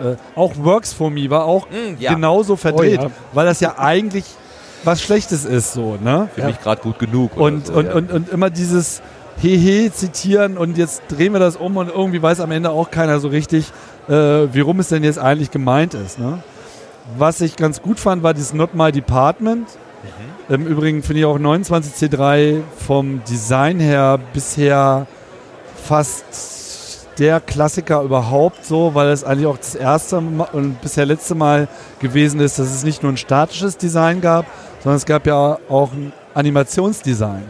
äh, 0.00 0.16
auch 0.34 0.52
Works 0.56 0.92
for 0.92 1.10
Me 1.10 1.28
war 1.28 1.44
auch 1.44 1.66
Mm, 1.68 2.00
ja. 2.00 2.14
genauso 2.14 2.56
verdreht, 2.56 3.00
Oh 3.00 3.04
ja. 3.04 3.10
weil 3.32 3.46
das 3.46 3.60
ja 3.60 3.78
eigentlich 3.78 4.24
was 4.84 5.02
Schlechtes 5.02 5.44
ist, 5.44 5.72
so, 5.72 5.98
ne? 6.02 6.28
Für 6.34 6.44
mich 6.46 6.60
gerade 6.60 6.80
gut 6.80 6.98
genug. 7.00 7.36
Und, 7.36 7.66
so, 7.66 7.74
und, 7.74 7.92
und, 7.92 8.12
und 8.12 8.28
immer 8.30 8.48
dieses 8.48 9.02
Hehe 9.40 9.92
zitieren 9.92 10.56
und 10.56 10.76
jetzt 10.76 11.02
drehen 11.08 11.32
wir 11.32 11.38
das 11.38 11.56
um 11.56 11.76
und 11.76 11.88
irgendwie 11.88 12.20
weiß 12.20 12.40
am 12.40 12.50
Ende 12.50 12.70
auch 12.70 12.90
keiner 12.90 13.20
so 13.20 13.28
richtig, 13.28 13.70
äh, 14.08 14.12
wie 14.12 14.60
rum 14.60 14.80
es 14.80 14.88
denn 14.88 15.04
jetzt 15.04 15.18
eigentlich 15.18 15.50
gemeint 15.50 15.94
ist. 15.94 16.18
Ne? 16.18 16.42
Was 17.16 17.40
ich 17.40 17.56
ganz 17.56 17.80
gut 17.80 18.00
fand, 18.00 18.22
war 18.22 18.34
dieses 18.34 18.52
Not 18.52 18.74
My 18.74 18.92
Department. 18.92 19.68
Im 20.48 20.66
Übrigen 20.66 21.02
finde 21.02 21.20
ich 21.20 21.26
auch 21.26 21.38
29C3 21.38 22.62
vom 22.86 23.22
Design 23.24 23.80
her 23.80 24.18
bisher 24.32 25.06
fast 25.84 27.06
der 27.18 27.40
Klassiker 27.40 28.02
überhaupt 28.02 28.64
so, 28.64 28.94
weil 28.94 29.08
es 29.08 29.24
eigentlich 29.24 29.46
auch 29.46 29.58
das 29.58 29.74
erste 29.74 30.18
und 30.18 30.80
bisher 30.80 31.04
letzte 31.04 31.34
Mal 31.34 31.68
gewesen 31.98 32.40
ist, 32.40 32.58
dass 32.58 32.72
es 32.72 32.84
nicht 32.84 33.02
nur 33.02 33.12
ein 33.12 33.16
statisches 33.16 33.76
Design 33.76 34.20
gab, 34.20 34.46
sondern 34.82 34.96
es 34.96 35.04
gab 35.04 35.26
ja 35.26 35.58
auch 35.68 35.92
ein 35.92 36.12
Animationsdesign. 36.34 37.42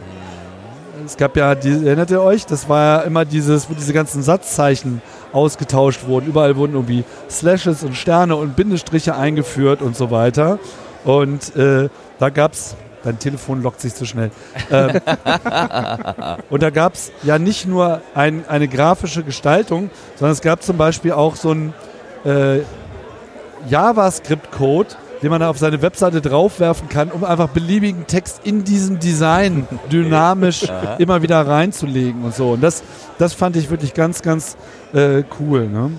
Es 1.09 1.17
gab 1.17 1.35
ja, 1.35 1.55
die, 1.55 1.71
erinnert 1.71 2.11
ihr 2.11 2.21
euch? 2.21 2.45
Das 2.45 2.69
war 2.69 2.99
ja 2.99 3.01
immer 3.01 3.25
dieses, 3.25 3.67
wo 3.67 3.73
diese 3.73 3.93
ganzen 3.93 4.21
Satzzeichen 4.21 5.01
ausgetauscht 5.33 6.05
wurden. 6.05 6.27
Überall 6.27 6.55
wurden 6.55 6.75
irgendwie 6.75 7.03
Slashes 7.27 7.81
und 7.81 7.95
Sterne 7.95 8.35
und 8.35 8.55
Bindestriche 8.55 9.15
eingeführt 9.15 9.81
und 9.81 9.95
so 9.95 10.11
weiter. 10.11 10.59
Und 11.03 11.55
äh, 11.55 11.89
da 12.19 12.29
gab 12.29 12.53
es, 12.53 12.75
dein 13.03 13.17
Telefon 13.17 13.63
lockt 13.63 13.81
sich 13.81 13.95
zu 13.95 14.05
schnell. 14.05 14.29
Ähm, 14.69 15.01
und 16.51 16.61
da 16.61 16.69
gab 16.69 16.93
es 16.93 17.11
ja 17.23 17.39
nicht 17.39 17.65
nur 17.65 18.01
ein, 18.13 18.47
eine 18.47 18.67
grafische 18.67 19.23
Gestaltung, 19.23 19.89
sondern 20.15 20.33
es 20.33 20.41
gab 20.41 20.61
zum 20.61 20.77
Beispiel 20.77 21.13
auch 21.13 21.35
so 21.35 21.49
einen 21.49 21.73
äh, 22.23 22.59
JavaScript-Code, 23.67 24.89
den 25.21 25.29
man 25.29 25.43
auf 25.43 25.57
seine 25.57 25.81
Webseite 25.81 26.21
draufwerfen 26.21 26.87
kann, 26.89 27.11
um 27.11 27.23
einfach 27.23 27.49
beliebigen 27.49 28.07
Text 28.07 28.41
in 28.43 28.63
diesem 28.63 28.99
Design 28.99 29.67
dynamisch 29.91 30.65
immer 30.97 31.21
wieder 31.21 31.45
reinzulegen 31.45 32.23
und 32.23 32.33
so. 32.33 32.51
Und 32.51 32.61
das, 32.61 32.83
das 33.17 33.33
fand 33.33 33.55
ich 33.55 33.69
wirklich 33.69 33.93
ganz, 33.93 34.21
ganz 34.21 34.57
äh, 34.93 35.23
cool. 35.39 35.67
Ne? 35.67 35.91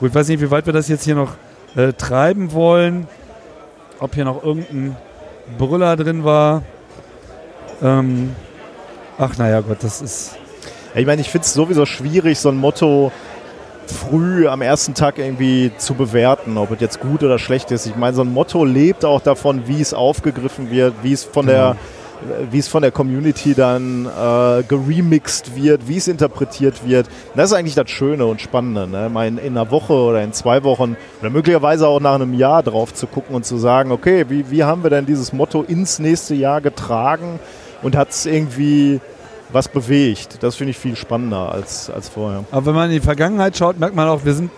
Gut, 0.00 0.10
ich 0.10 0.14
weiß 0.14 0.28
nicht, 0.28 0.40
wie 0.40 0.50
weit 0.50 0.66
wir 0.66 0.72
das 0.72 0.88
jetzt 0.88 1.04
hier 1.04 1.14
noch 1.14 1.34
äh, 1.76 1.92
treiben 1.92 2.52
wollen. 2.52 3.06
Ob 3.98 4.14
hier 4.14 4.24
noch 4.24 4.42
irgendein 4.42 4.96
Brüller 5.58 5.96
drin 5.96 6.24
war. 6.24 6.62
Ähm, 7.82 8.34
ach, 9.18 9.36
naja, 9.38 9.60
Gott, 9.60 9.78
das 9.80 10.02
ist. 10.02 10.36
Ich 10.94 11.06
meine, 11.06 11.20
ich 11.20 11.30
finde 11.30 11.44
es 11.44 11.54
sowieso 11.54 11.86
schwierig, 11.86 12.38
so 12.38 12.48
ein 12.48 12.56
Motto 12.56 13.12
früh 13.90 14.48
am 14.48 14.62
ersten 14.62 14.94
Tag 14.94 15.18
irgendwie 15.18 15.72
zu 15.78 15.94
bewerten, 15.94 16.58
ob 16.58 16.70
es 16.72 16.80
jetzt 16.80 17.00
gut 17.00 17.22
oder 17.22 17.38
schlecht 17.38 17.70
ist. 17.70 17.86
Ich 17.86 17.96
meine, 17.96 18.14
so 18.14 18.22
ein 18.22 18.32
Motto 18.32 18.64
lebt 18.64 19.04
auch 19.04 19.20
davon, 19.20 19.66
wie 19.66 19.80
es 19.80 19.94
aufgegriffen 19.94 20.70
wird, 20.70 20.94
wie 21.02 21.12
es 21.12 21.24
von 21.24 21.46
der 21.46 21.76
wie 22.50 22.58
es 22.58 22.68
von 22.68 22.82
der 22.82 22.90
Community 22.90 23.54
dann 23.54 24.06
äh, 24.06 24.62
geremixed 24.62 25.54
wird, 25.56 25.88
wie 25.88 25.96
es 25.96 26.08
interpretiert 26.08 26.86
wird. 26.86 27.08
Das 27.34 27.50
ist 27.50 27.56
eigentlich 27.56 27.74
das 27.74 27.90
Schöne 27.90 28.26
und 28.26 28.40
Spannende. 28.40 28.86
Ne? 28.86 29.08
Mal 29.08 29.28
in, 29.28 29.38
in 29.38 29.56
einer 29.56 29.70
Woche 29.70 29.92
oder 29.92 30.22
in 30.22 30.32
zwei 30.32 30.64
Wochen 30.64 30.96
oder 31.20 31.30
möglicherweise 31.30 31.86
auch 31.86 32.00
nach 32.00 32.14
einem 32.14 32.34
Jahr 32.34 32.62
drauf 32.62 32.94
zu 32.94 33.06
gucken 33.06 33.34
und 33.34 33.44
zu 33.44 33.58
sagen, 33.58 33.92
okay, 33.92 34.26
wie, 34.28 34.50
wie 34.50 34.64
haben 34.64 34.82
wir 34.82 34.90
denn 34.90 35.06
dieses 35.06 35.32
Motto 35.32 35.62
ins 35.62 35.98
nächste 35.98 36.34
Jahr 36.34 36.60
getragen 36.60 37.38
und 37.82 37.96
hat 37.96 38.10
es 38.10 38.26
irgendwie 38.26 39.00
was 39.50 39.68
bewegt? 39.68 40.42
Das 40.42 40.56
finde 40.56 40.72
ich 40.72 40.78
viel 40.78 40.96
spannender 40.96 41.52
als, 41.52 41.88
als 41.90 42.08
vorher. 42.08 42.44
Aber 42.50 42.66
wenn 42.66 42.74
man 42.74 42.90
in 42.90 42.96
die 42.96 43.00
Vergangenheit 43.04 43.56
schaut, 43.56 43.78
merkt 43.78 43.94
man 43.94 44.08
auch, 44.08 44.24
wir 44.24 44.34
sind. 44.34 44.50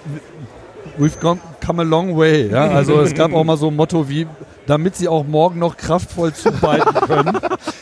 We've 0.98 1.20
gone, 1.20 1.38
come 1.64 1.82
a 1.82 1.84
long 1.84 2.16
way. 2.16 2.50
Ja? 2.50 2.70
Also 2.70 3.00
es 3.00 3.14
gab 3.14 3.32
auch 3.32 3.44
mal 3.44 3.56
so 3.56 3.68
ein 3.68 3.76
Motto 3.76 4.08
wie, 4.08 4.26
damit 4.66 4.96
sie 4.96 5.06
auch 5.06 5.24
morgen 5.24 5.60
noch 5.60 5.76
kraftvoll 5.76 6.32
zubeiten 6.32 6.92
können. 7.06 7.38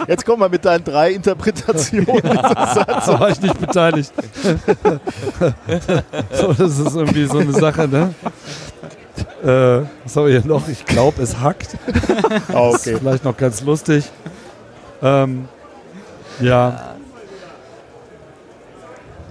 Jetzt 0.06 0.26
komm 0.26 0.40
mal 0.40 0.50
mit 0.50 0.66
deinen 0.66 0.84
drei 0.84 1.12
Interpretationen. 1.12 2.06
Da 2.22 3.20
war 3.20 3.30
ich 3.30 3.40
nicht 3.40 3.58
beteiligt. 3.58 4.12
so, 6.32 6.52
das 6.52 6.78
ist 6.78 6.94
irgendwie 6.94 7.24
so 7.24 7.38
eine 7.38 7.52
Sache, 7.52 7.88
ne? 7.88 8.14
Äh, 9.42 9.86
was 10.04 10.16
haben 10.16 10.26
wir 10.26 10.40
hier 10.40 10.46
noch? 10.46 10.68
Ich 10.68 10.84
glaube, 10.84 11.22
es 11.22 11.40
hackt. 11.40 11.76
Ah, 12.52 12.70
Das 12.70 12.74
ist 12.74 12.86
okay. 12.86 12.96
vielleicht 12.98 13.24
noch 13.24 13.36
ganz 13.36 13.62
lustig. 13.62 14.04
Ähm, 15.02 15.48
ja, 16.40 16.95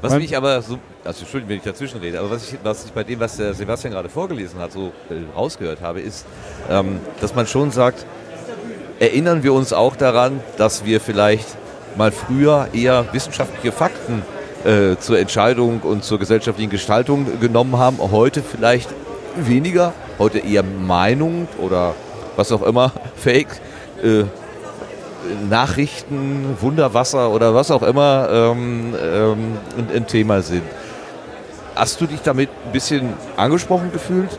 Was 0.05 0.11
Mein- 0.11 0.21
mich 0.21 0.37
aber 0.37 0.61
so, 0.61 0.77
also 1.03 1.21
Entschuldigung, 1.21 1.49
wenn 1.49 1.57
ich 1.57 1.63
dazwischen 1.63 1.99
rede, 1.99 2.19
aber 2.19 2.29
was 2.29 2.51
ich, 2.53 2.59
was 2.63 2.85
ich 2.85 2.91
bei 2.91 3.03
dem, 3.03 3.19
was 3.19 3.37
der 3.37 3.55
Sebastian 3.55 3.91
gerade 3.91 4.07
vorgelesen 4.07 4.59
hat, 4.59 4.71
so 4.71 4.91
äh, 5.09 5.15
rausgehört 5.35 5.81
habe, 5.81 5.99
ist, 5.99 6.27
ähm, 6.69 6.99
dass 7.21 7.33
man 7.33 7.47
schon 7.47 7.71
sagt, 7.71 8.05
erinnern 8.99 9.41
wir 9.41 9.51
uns 9.53 9.73
auch 9.73 9.95
daran, 9.95 10.41
dass 10.57 10.85
wir 10.85 11.01
vielleicht 11.01 11.47
mal 11.97 12.11
früher 12.11 12.67
eher 12.71 13.05
wissenschaftliche 13.13 13.71
Fakten 13.71 14.21
äh, 14.63 14.95
zur 14.99 15.17
Entscheidung 15.17 15.79
und 15.81 16.03
zur 16.03 16.19
gesellschaftlichen 16.19 16.69
Gestaltung 16.69 17.39
genommen 17.39 17.77
haben, 17.79 17.97
heute 17.99 18.43
vielleicht 18.43 18.89
weniger, 19.35 19.91
heute 20.19 20.37
eher 20.37 20.61
Meinung 20.61 21.47
oder 21.57 21.95
was 22.35 22.51
auch 22.51 22.61
immer, 22.61 22.91
Fake, 23.15 23.47
äh, 24.03 24.25
Nachrichten, 25.49 26.57
Wunderwasser 26.61 27.29
oder 27.31 27.53
was 27.55 27.71
auch 27.71 27.83
immer 27.83 28.27
ähm, 28.31 28.93
ähm, 29.01 29.38
ein, 29.77 29.95
ein 29.97 30.07
Thema 30.07 30.41
sind. 30.41 30.63
Hast 31.75 31.99
du 32.01 32.05
dich 32.05 32.21
damit 32.21 32.49
ein 32.65 32.71
bisschen 32.71 33.13
angesprochen 33.35 33.91
gefühlt, 33.91 34.29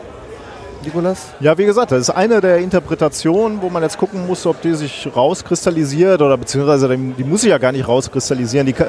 Nikolas? 0.83 1.27
Ja, 1.39 1.57
wie 1.57 1.65
gesagt, 1.65 1.91
das 1.91 1.99
ist 2.01 2.09
eine 2.09 2.41
der 2.41 2.57
Interpretationen, 2.57 3.61
wo 3.61 3.69
man 3.69 3.83
jetzt 3.83 3.97
gucken 3.97 4.25
muss, 4.25 4.45
ob 4.45 4.61
die 4.61 4.73
sich 4.73 5.07
rauskristallisiert 5.15 6.21
oder 6.21 6.35
beziehungsweise 6.37 6.87
die, 6.89 7.23
muss 7.23 7.41
sich 7.41 7.51
ja 7.51 7.57
gar 7.59 7.71
nicht 7.71 7.87
rauskristallisieren. 7.87 8.65
Die, 8.65 8.73
ka- 8.73 8.87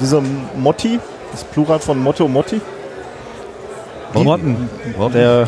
diese 0.00 0.22
Motti, 0.56 1.00
das 1.32 1.42
Plural 1.44 1.78
von 1.80 1.98
Motto 2.02 2.28
Motti, 2.28 2.60
Motten. 4.12 4.68
der 5.14 5.46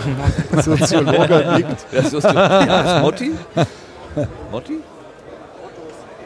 Soziologe 0.63 1.45
nickt. 1.57 1.87
Ja, 1.93 1.99
ist, 2.01 2.13
ja, 2.13 2.97
ist 2.97 3.03
Motti? 3.03 3.33
Motti? 4.53 4.79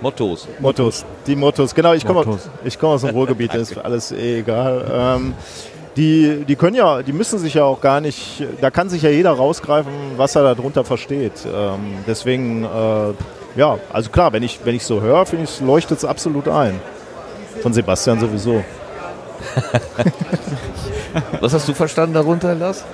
Mottos. 0.00 0.48
Mottos, 0.60 1.04
die 1.26 1.36
Mottos, 1.36 1.74
genau, 1.74 1.92
ich 1.92 2.06
komme 2.06 2.38
ich 2.64 2.78
komme 2.78 2.94
aus 2.94 3.02
dem 3.02 3.10
Ruhrgebiet, 3.10 3.54
das 3.54 3.70
ist 3.70 3.78
alles 3.78 4.12
eh 4.12 4.40
egal. 4.40 4.84
Ähm, 4.92 5.34
die, 5.96 6.44
die 6.46 6.56
können 6.56 6.76
ja, 6.76 7.02
die 7.02 7.12
müssen 7.12 7.38
sich 7.38 7.54
ja 7.54 7.64
auch 7.64 7.80
gar 7.80 8.00
nicht, 8.00 8.44
da 8.60 8.70
kann 8.70 8.90
sich 8.90 9.02
ja 9.02 9.10
jeder 9.10 9.32
rausgreifen, 9.32 9.92
was 10.16 10.36
er 10.36 10.54
darunter 10.54 10.84
versteht. 10.84 11.32
Ähm, 11.46 11.94
deswegen, 12.06 12.64
äh, 12.64 13.58
ja, 13.58 13.78
also 13.92 14.10
klar, 14.10 14.32
wenn 14.32 14.42
ich, 14.42 14.60
wenn 14.64 14.74
ich 14.74 14.84
so 14.84 15.00
höre, 15.00 15.24
finde 15.24 15.44
ich, 15.44 15.60
leuchtet 15.60 15.98
es 15.98 16.04
absolut 16.04 16.48
ein. 16.48 16.78
Von 17.62 17.72
Sebastian 17.72 18.20
sowieso. 18.20 18.62
Was 21.40 21.54
hast 21.54 21.66
du 21.66 21.72
verstanden 21.72 22.14
darunter, 22.14 22.54
Lars? 22.54 22.84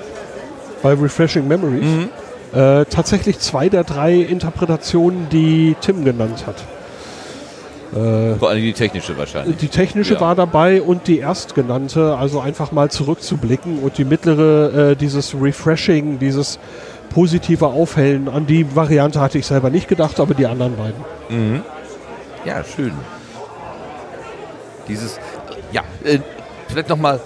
bei 0.82 0.92
Refreshing 0.94 1.46
Memories. 1.46 2.08
Äh, 2.52 2.84
tatsächlich 2.86 3.38
zwei 3.38 3.68
der 3.68 3.84
drei 3.84 4.14
Interpretationen, 4.16 5.28
die 5.30 5.74
Tim 5.80 6.04
genannt 6.04 6.44
hat. 6.46 6.56
Äh, 7.94 8.36
Vor 8.36 8.48
allem 8.48 8.62
die 8.62 8.72
technische 8.72 9.16
wahrscheinlich. 9.18 9.56
die 9.58 9.68
technische 9.68 10.14
Ja. 10.14 10.20
war 10.20 10.34
dabei 10.34 10.80
und 10.80 11.06
die 11.08 11.18
erstgenannte, 11.18 12.16
also 12.16 12.40
einfach 12.40 12.72
mal 12.72 12.90
zurückzublicken 12.90 13.80
und 13.80 13.98
die 13.98 14.04
mittlere, 14.04 14.92
äh, 14.92 14.96
dieses 14.96 15.34
Refreshing, 15.38 16.18
dieses 16.18 16.58
positive 17.10 17.66
Aufhellen, 17.66 18.28
an 18.28 18.46
die 18.46 18.74
Variante 18.74 19.20
hatte 19.20 19.36
ich 19.36 19.44
selber 19.46 19.68
nicht 19.68 19.88
gedacht, 19.88 20.18
aber 20.20 20.32
die 20.32 20.46
anderen 20.46 20.74
beiden. 20.76 21.62
Ja, 22.46 22.64
schön. 22.64 22.92
Dieses, 24.88 25.18
ja, 25.72 25.82
äh, 26.04 26.18
vielleicht 26.68 26.88
nochmal, 26.88 27.20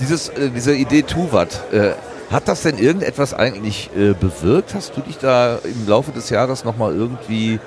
dieses, 0.00 0.28
äh, 0.30 0.50
diese 0.54 0.74
Idee 0.74 1.02
Tuvat, 1.02 1.60
äh, 1.72 1.90
hat 2.30 2.46
das 2.46 2.62
denn 2.62 2.76
irgendetwas 2.78 3.32
eigentlich 3.32 3.88
äh, 3.96 4.12
bewirkt? 4.12 4.74
Hast 4.74 4.96
du 4.96 5.00
dich 5.00 5.16
da 5.18 5.58
im 5.64 5.88
Laufe 5.88 6.10
des 6.12 6.28
Jahres 6.28 6.64
nochmal 6.64 6.94
irgendwie 6.94 7.58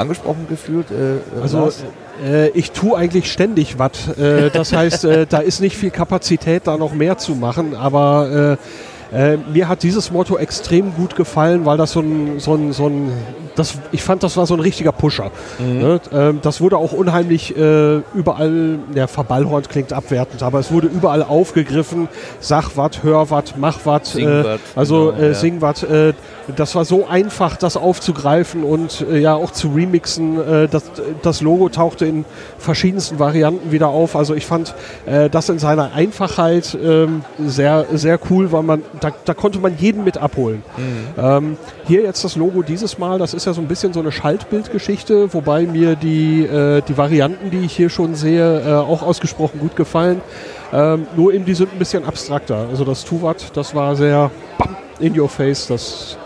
angesprochen 0.00 0.46
gefühlt? 0.48 0.90
Äh, 0.90 1.16
äh, 1.16 1.20
Also 1.42 1.70
äh, 2.24 2.48
ich 2.50 2.72
tue 2.72 2.96
eigentlich 2.96 3.30
ständig 3.30 3.78
was. 3.78 4.08
Äh, 4.18 4.50
das 4.50 4.72
heißt, 4.72 5.04
äh, 5.04 5.26
da 5.26 5.38
ist 5.38 5.60
nicht 5.60 5.76
viel 5.76 5.90
Kapazität, 5.90 6.66
da 6.66 6.76
noch 6.76 6.92
mehr 6.92 7.18
zu 7.18 7.34
machen. 7.34 7.74
Aber 7.74 8.58
äh, 9.12 9.36
mir 9.36 9.68
hat 9.68 9.82
dieses 9.82 10.10
Motto 10.10 10.36
extrem 10.38 10.94
gut 10.94 11.16
gefallen, 11.16 11.66
weil 11.66 11.76
das 11.76 11.92
so 11.92 12.00
ein, 12.00 12.38
so 12.38 12.54
ein, 12.54 12.72
so 12.72 12.86
ein 12.86 13.12
das, 13.56 13.74
ich 13.92 14.02
fand, 14.02 14.22
das 14.22 14.36
war 14.36 14.46
so 14.46 14.54
ein 14.54 14.60
richtiger 14.60 14.92
Pusher. 14.92 15.30
Ne? 15.58 16.00
Ähm, 16.12 16.38
das 16.42 16.60
wurde 16.60 16.76
auch 16.76 16.92
unheimlich 16.92 17.56
äh, 17.56 17.98
überall, 18.14 18.78
der 18.94 19.08
Verballhorn 19.08 19.64
klingt 19.64 19.92
abwertend, 19.92 20.42
aber 20.42 20.60
es 20.60 20.72
wurde 20.72 20.86
überall 20.86 21.22
aufgegriffen. 21.22 22.08
Sag 22.40 22.76
was, 22.76 23.02
hör 23.02 23.30
was, 23.30 23.56
mach 23.56 23.80
was. 23.84 24.12
Sing 24.12 24.28
Äh, 24.28 24.44
wat, 24.44 24.60
also 24.74 25.12
genau, 25.12 25.22
äh, 25.22 25.28
ja. 25.28 25.34
sing 25.34 25.60
was. 25.60 25.82
Äh, 25.82 26.14
das 26.56 26.74
war 26.74 26.84
so 26.84 27.06
einfach, 27.06 27.56
das 27.56 27.76
aufzugreifen 27.76 28.64
und 28.64 29.04
äh, 29.10 29.18
ja 29.18 29.34
auch 29.34 29.50
zu 29.50 29.68
remixen. 29.68 30.38
Äh, 30.38 30.68
das, 30.68 30.84
das 31.22 31.40
Logo 31.40 31.68
tauchte 31.68 32.06
in 32.06 32.24
verschiedensten 32.58 33.18
Varianten 33.18 33.72
wieder 33.72 33.88
auf. 33.88 34.16
Also 34.16 34.34
ich 34.34 34.46
fand 34.46 34.74
das 35.30 35.48
in 35.48 35.58
seiner 35.58 35.92
Einfachheit 35.92 36.76
ähm, 36.82 37.22
sehr, 37.38 37.86
sehr 37.92 38.18
cool, 38.30 38.52
weil 38.52 38.62
man 38.62 38.82
da, 39.00 39.10
da 39.24 39.34
konnte 39.34 39.58
man 39.58 39.76
jeden 39.78 40.04
mit 40.04 40.18
abholen. 40.18 40.62
Ähm, 41.18 41.56
hier 41.86 42.02
jetzt 42.02 42.24
das 42.24 42.36
Logo 42.36 42.62
dieses 42.62 42.98
Mal, 42.98 43.18
das 43.18 43.34
ist 43.34 43.46
ja 43.46 43.52
so 43.52 43.60
ein 43.60 43.66
bisschen 43.66 43.92
so 43.92 44.00
eine 44.00 44.12
Schaltbildgeschichte, 44.12 45.32
wobei 45.34 45.62
mir 45.66 45.96
die, 45.96 46.44
äh, 46.44 46.82
die 46.82 46.96
Varianten, 46.96 47.50
die 47.50 47.60
ich 47.60 47.74
hier 47.74 47.90
schon 47.90 48.14
sehe, 48.14 48.60
äh, 48.60 48.72
auch 48.74 49.02
ausgesprochen 49.02 49.60
gut 49.60 49.76
gefallen. 49.76 50.20
Ähm, 50.72 51.06
nur 51.16 51.32
eben 51.34 51.44
die 51.44 51.54
sind 51.54 51.72
ein 51.72 51.78
bisschen 51.78 52.04
abstrakter. 52.04 52.66
Also 52.70 52.84
das 52.84 53.04
Tuvat, 53.04 53.56
das 53.56 53.74
war 53.74 53.96
sehr 53.96 54.30
bam, 54.58 54.76
in 55.00 55.18
your 55.18 55.28
face. 55.28 55.66
Das 55.66 56.16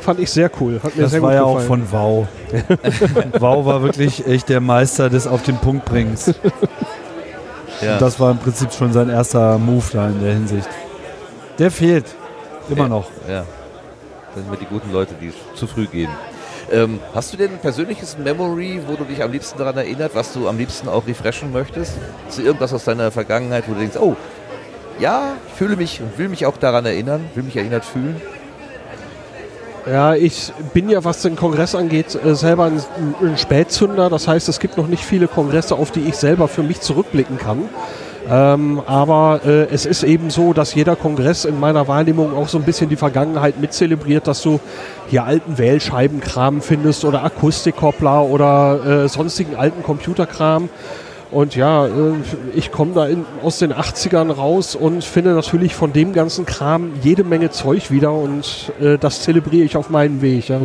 Fand 0.00 0.20
ich 0.20 0.30
sehr 0.30 0.50
cool. 0.60 0.80
Hat 0.82 0.96
mir 0.96 1.02
Das 1.02 1.10
sehr 1.10 1.20
war 1.20 1.30
gut 1.30 1.36
ja 1.36 1.44
auch 1.44 1.58
gefallen. 1.58 1.86
von 1.86 1.92
Wow. 1.92 2.28
wow 3.38 3.66
war 3.66 3.82
wirklich 3.82 4.26
echt 4.26 4.48
der 4.48 4.60
Meister 4.60 5.10
des 5.10 5.26
auf 5.26 5.42
den 5.42 5.56
Punkt 5.58 5.84
bringens. 5.84 6.32
Ja. 7.82 7.92
Und 7.92 8.02
das 8.02 8.18
war 8.18 8.30
im 8.30 8.38
Prinzip 8.38 8.72
schon 8.72 8.92
sein 8.92 9.08
erster 9.08 9.58
Move 9.58 9.84
da 9.92 10.08
in 10.08 10.20
der 10.20 10.32
Hinsicht. 10.32 10.68
Der 11.58 11.70
fehlt. 11.70 12.06
Immer 12.70 12.88
noch. 12.88 13.10
Ja. 13.28 13.44
Das 14.26 14.34
sind 14.34 14.46
immer 14.46 14.56
die 14.56 14.66
guten 14.66 14.92
Leute, 14.92 15.14
die 15.20 15.32
zu 15.54 15.66
früh 15.66 15.86
gehen. 15.86 16.10
Ähm, 16.70 17.00
hast 17.14 17.32
du 17.32 17.36
denn 17.38 17.52
ein 17.52 17.58
persönliches 17.58 18.18
Memory, 18.18 18.82
wo 18.86 18.94
du 18.94 19.04
dich 19.04 19.22
am 19.22 19.32
liebsten 19.32 19.58
daran 19.58 19.78
erinnert, 19.78 20.14
was 20.14 20.32
du 20.34 20.48
am 20.48 20.58
liebsten 20.58 20.88
auch 20.88 21.06
refreshen 21.06 21.50
möchtest? 21.50 21.94
Ist 22.28 22.38
irgendwas 22.38 22.74
aus 22.74 22.84
deiner 22.84 23.10
Vergangenheit, 23.10 23.64
wo 23.66 23.72
du 23.72 23.80
denkst, 23.80 23.96
oh, 23.98 24.16
ja, 24.98 25.32
ich 25.46 25.54
fühle 25.54 25.76
mich 25.76 26.00
und 26.02 26.18
will 26.18 26.28
mich 26.28 26.44
auch 26.44 26.56
daran 26.56 26.84
erinnern, 26.84 27.24
will 27.34 27.44
mich 27.44 27.56
erinnert 27.56 27.84
fühlen? 27.84 28.20
Ja, 29.86 30.14
ich 30.14 30.52
bin 30.74 30.90
ja, 30.90 31.02
was 31.02 31.22
den 31.22 31.36
Kongress 31.36 31.74
angeht, 31.74 32.18
äh, 32.22 32.34
selber 32.34 32.64
ein, 32.64 32.82
ein 33.22 33.38
Spätzünder. 33.38 34.10
Das 34.10 34.28
heißt, 34.28 34.48
es 34.48 34.58
gibt 34.58 34.76
noch 34.76 34.88
nicht 34.88 35.02
viele 35.02 35.28
Kongresse, 35.28 35.76
auf 35.76 35.90
die 35.90 36.00
ich 36.00 36.16
selber 36.16 36.48
für 36.48 36.62
mich 36.62 36.82
zurückblicken 36.82 37.38
kann. 37.38 37.70
Ähm, 38.30 38.82
aber 38.84 39.40
äh, 39.46 39.68
es 39.72 39.86
ist 39.86 40.02
eben 40.02 40.30
so, 40.30 40.52
dass 40.52 40.74
jeder 40.74 40.96
Kongress 40.96 41.44
in 41.44 41.58
meiner 41.58 41.88
Wahrnehmung 41.88 42.36
auch 42.36 42.48
so 42.48 42.58
ein 42.58 42.64
bisschen 42.64 42.90
die 42.90 42.96
Vergangenheit 42.96 43.58
mitzelebriert, 43.58 44.26
dass 44.26 44.42
du 44.42 44.60
hier 45.08 45.24
alten 45.24 45.56
Wählscheibenkram 45.56 46.60
findest 46.60 47.04
oder 47.04 47.24
Akustikkoppler 47.24 48.24
oder 48.24 49.04
äh, 49.04 49.08
sonstigen 49.08 49.56
alten 49.56 49.82
Computerkram. 49.82 50.68
Und 51.30 51.56
ja, 51.56 51.86
äh, 51.86 51.90
ich 52.54 52.70
komme 52.70 52.92
da 52.94 53.06
in, 53.06 53.24
aus 53.42 53.58
den 53.58 53.72
80ern 53.72 54.30
raus 54.30 54.74
und 54.74 55.04
finde 55.04 55.30
natürlich 55.30 55.74
von 55.74 55.92
dem 55.92 56.12
ganzen 56.12 56.44
Kram 56.44 56.92
jede 57.02 57.24
Menge 57.24 57.50
Zeug 57.50 57.90
wieder 57.90 58.12
und 58.12 58.72
äh, 58.80 58.98
das 58.98 59.22
zelebriere 59.22 59.64
ich 59.64 59.76
auf 59.76 59.88
meinen 59.90 60.20
Weg. 60.20 60.48
Ja. 60.48 60.60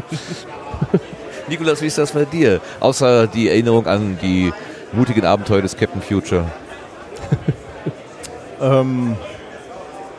Nikolas, 1.49 1.82
wie 1.82 1.88
ist 1.88 1.97
das 1.97 2.11
bei 2.11 2.26
dir? 2.26 2.61
Außer 2.80 3.28
die 3.28 3.49
Erinnerung 3.49 3.88
an 3.88 4.18
die 4.22 4.51
mutigen 4.93 5.26
Abenteuer 5.26 5.61
des 5.61 5.76
Captain 5.76 6.01
Future. 6.01 6.45
Ähm, 8.63 9.17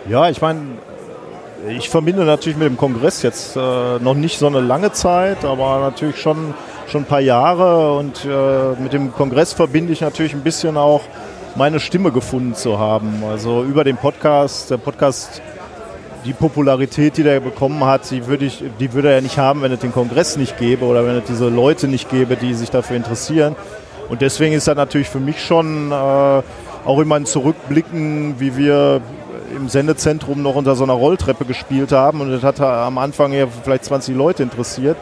ja, 0.09 0.29
ich 0.29 0.41
meine, 0.43 0.61
ich 1.69 1.89
verbinde 1.89 2.25
natürlich 2.25 2.59
mit 2.59 2.69
dem 2.69 2.77
Kongress 2.77 3.23
jetzt 3.23 3.57
äh, 3.57 3.99
noch 3.99 4.15
nicht 4.15 4.39
so 4.39 4.47
eine 4.47 4.61
lange 4.61 4.93
Zeit, 4.93 5.45
aber 5.45 5.81
natürlich 5.81 6.21
schon, 6.21 6.53
schon 6.89 7.03
ein 7.03 7.07
paar 7.07 7.21
Jahre. 7.21 7.97
Und 7.97 8.25
äh, 8.25 8.81
mit 8.83 8.93
dem 8.93 9.13
Kongress 9.13 9.55
verbinde 9.55 9.93
ich 9.93 10.03
natürlich 10.03 10.35
ein 10.35 10.43
bisschen 10.43 10.77
auch 10.77 11.01
meine 11.55 11.81
Stimme 11.81 12.13
gefunden 12.13 12.55
zu 12.55 12.79
haben. 12.79 13.23
Also 13.31 13.63
über 13.63 13.83
den 13.83 13.97
Podcast, 13.97 14.71
der 14.71 14.77
Podcast, 14.77 15.41
die 16.27 16.35
Popularität, 16.35 17.17
die 17.17 17.23
der 17.23 17.41
bekommen 17.41 17.85
hat, 17.85 18.11
die 18.11 18.27
würde, 18.27 18.45
ich, 18.45 18.63
die 18.79 18.93
würde 18.93 19.11
er 19.11 19.23
nicht 19.23 19.39
haben, 19.39 19.63
wenn 19.63 19.73
es 19.73 19.81
den 19.81 19.93
Kongress 19.93 20.37
nicht 20.37 20.59
gäbe 20.59 20.85
oder 20.85 21.07
wenn 21.07 21.17
es 21.17 21.25
diese 21.25 21.49
Leute 21.49 21.89
nicht 21.89 22.11
gäbe, 22.11 22.37
die 22.37 22.53
sich 22.53 22.71
dafür 22.71 22.97
interessieren. 22.97 23.57
Und 24.11 24.21
deswegen 24.21 24.55
ist 24.55 24.69
das 24.69 24.77
natürlich 24.77 25.09
für 25.09 25.21
mich 25.21 25.43
schon 25.43 25.91
äh, 25.93 26.43
auch 26.85 26.99
immer 26.99 27.17
ein 27.17 27.27
Zurückblicken, 27.27 28.39
wie 28.39 28.57
wir 28.57 29.01
im 29.57 29.69
Sendezentrum 29.69 30.43
noch 30.43 30.55
unter 30.55 30.75
so 30.75 30.85
einer 30.85 30.95
Rolltreppe 30.95 31.45
gespielt 31.45 31.93
haben. 31.93 32.21
Und 32.21 32.31
das 32.31 32.43
hat 32.43 32.61
am 32.61 32.99
Anfang 32.99 33.33
ja 33.33 33.47
vielleicht 33.47 33.85
20 33.85 34.17
Leute 34.17 34.43
interessiert. 34.43 34.97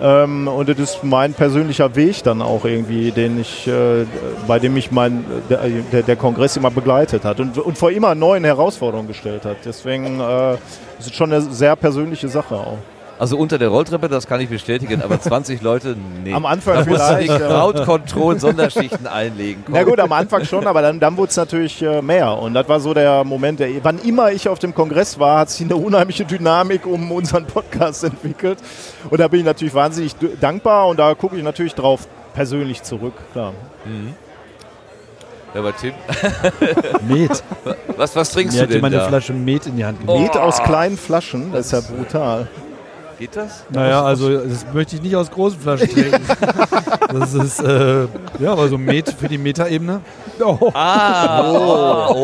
Ähm, 0.00 0.46
und 0.46 0.68
das 0.68 0.78
ist 0.78 1.04
mein 1.04 1.32
persönlicher 1.32 1.96
Weg 1.96 2.22
dann 2.22 2.42
auch 2.42 2.66
irgendwie, 2.66 3.12
den 3.12 3.40
ich, 3.40 3.66
äh, 3.66 4.04
bei 4.46 4.58
dem 4.58 4.74
mich 4.74 4.90
mein, 4.90 5.24
der, 5.48 6.02
der, 6.02 6.16
Kongress 6.16 6.56
immer 6.56 6.70
begleitet 6.70 7.24
hat 7.24 7.40
und, 7.40 7.56
und 7.56 7.78
vor 7.78 7.90
immer 7.90 8.14
neuen 8.14 8.44
Herausforderungen 8.44 9.08
gestellt 9.08 9.46
hat. 9.46 9.56
Deswegen 9.64 10.20
äh, 10.20 10.54
ist 10.98 11.06
es 11.06 11.14
schon 11.14 11.32
eine 11.32 11.40
sehr 11.40 11.76
persönliche 11.76 12.28
Sache 12.28 12.56
auch. 12.56 12.78
Also 13.18 13.38
unter 13.38 13.56
der 13.58 13.68
Rolltreppe, 13.68 14.08
das 14.08 14.26
kann 14.26 14.40
ich 14.40 14.50
bestätigen, 14.50 15.00
aber 15.02 15.18
20 15.18 15.62
Leute, 15.62 15.96
nee. 16.22 16.34
Am 16.34 16.44
Anfang 16.44 16.74
da 16.74 16.84
musst 16.84 17.08
du 17.10 17.14
die 17.16 17.24
vielleicht, 17.24 17.40
ja. 17.40 17.48
Crowd-Control-Sonderschichten 17.48 19.06
einlegen. 19.06 19.62
Komm. 19.64 19.74
Na 19.74 19.84
gut, 19.84 19.98
am 20.00 20.12
Anfang 20.12 20.44
schon, 20.44 20.66
aber 20.66 20.82
dann, 20.82 21.00
dann 21.00 21.16
wurde 21.16 21.30
es 21.30 21.36
natürlich 21.36 21.80
äh, 21.82 22.02
mehr. 22.02 22.36
Und 22.36 22.52
das 22.52 22.68
war 22.68 22.78
so 22.78 22.92
der 22.92 23.24
Moment, 23.24 23.60
der, 23.60 23.70
wann 23.82 23.98
immer 24.00 24.32
ich 24.32 24.48
auf 24.50 24.58
dem 24.58 24.74
Kongress 24.74 25.18
war, 25.18 25.40
hat 25.40 25.50
sich 25.50 25.64
eine 25.64 25.76
unheimliche 25.76 26.26
Dynamik 26.26 26.86
um 26.86 27.10
unseren 27.10 27.46
Podcast 27.46 28.04
entwickelt. 28.04 28.58
Und 29.08 29.18
da 29.18 29.28
bin 29.28 29.40
ich 29.40 29.46
natürlich 29.46 29.74
wahnsinnig 29.74 30.14
dankbar 30.40 30.88
und 30.88 30.98
da 30.98 31.14
gucke 31.14 31.36
ich 31.36 31.42
natürlich 31.42 31.74
drauf 31.74 32.06
persönlich 32.34 32.82
zurück. 32.82 33.14
Klar. 33.32 33.54
Ja, 35.54 35.60
aber 35.60 35.74
Tim, 35.74 35.94
Met. 37.08 37.42
was, 37.96 38.14
was 38.14 38.30
trinkst 38.30 38.56
Mir 38.56 38.62
du 38.64 38.68
denn 38.68 38.76
jemand 38.76 38.94
eine 38.94 39.04
da? 39.04 39.08
Flasche 39.08 39.32
Met 39.32 39.66
in 39.66 39.76
die 39.76 39.86
Hand 39.86 40.00
gegeben. 40.00 40.22
Met 40.22 40.36
aus 40.36 40.62
kleinen 40.62 40.98
Flaschen, 40.98 41.50
das 41.52 41.66
ist 41.66 41.72
ja 41.72 41.80
brutal. 41.80 42.48
Geht 43.18 43.34
das? 43.36 43.64
Naja, 43.70 44.02
also 44.04 44.36
das 44.38 44.66
möchte 44.74 44.96
ich 44.96 45.02
nicht 45.02 45.16
aus 45.16 45.30
großen 45.30 45.58
Flaschen 45.58 45.88
trinken. 45.88 46.20
Das 47.12 47.32
ist, 47.34 47.60
äh, 47.62 48.00
ja, 48.40 48.52
aber 48.52 48.68
so 48.68 48.76
Met 48.76 49.08
für 49.18 49.28
die 49.28 49.38
Metaebene. 49.38 50.00
Oh, 50.44 50.70
Ah, 50.74 51.40
oh, 52.10 52.14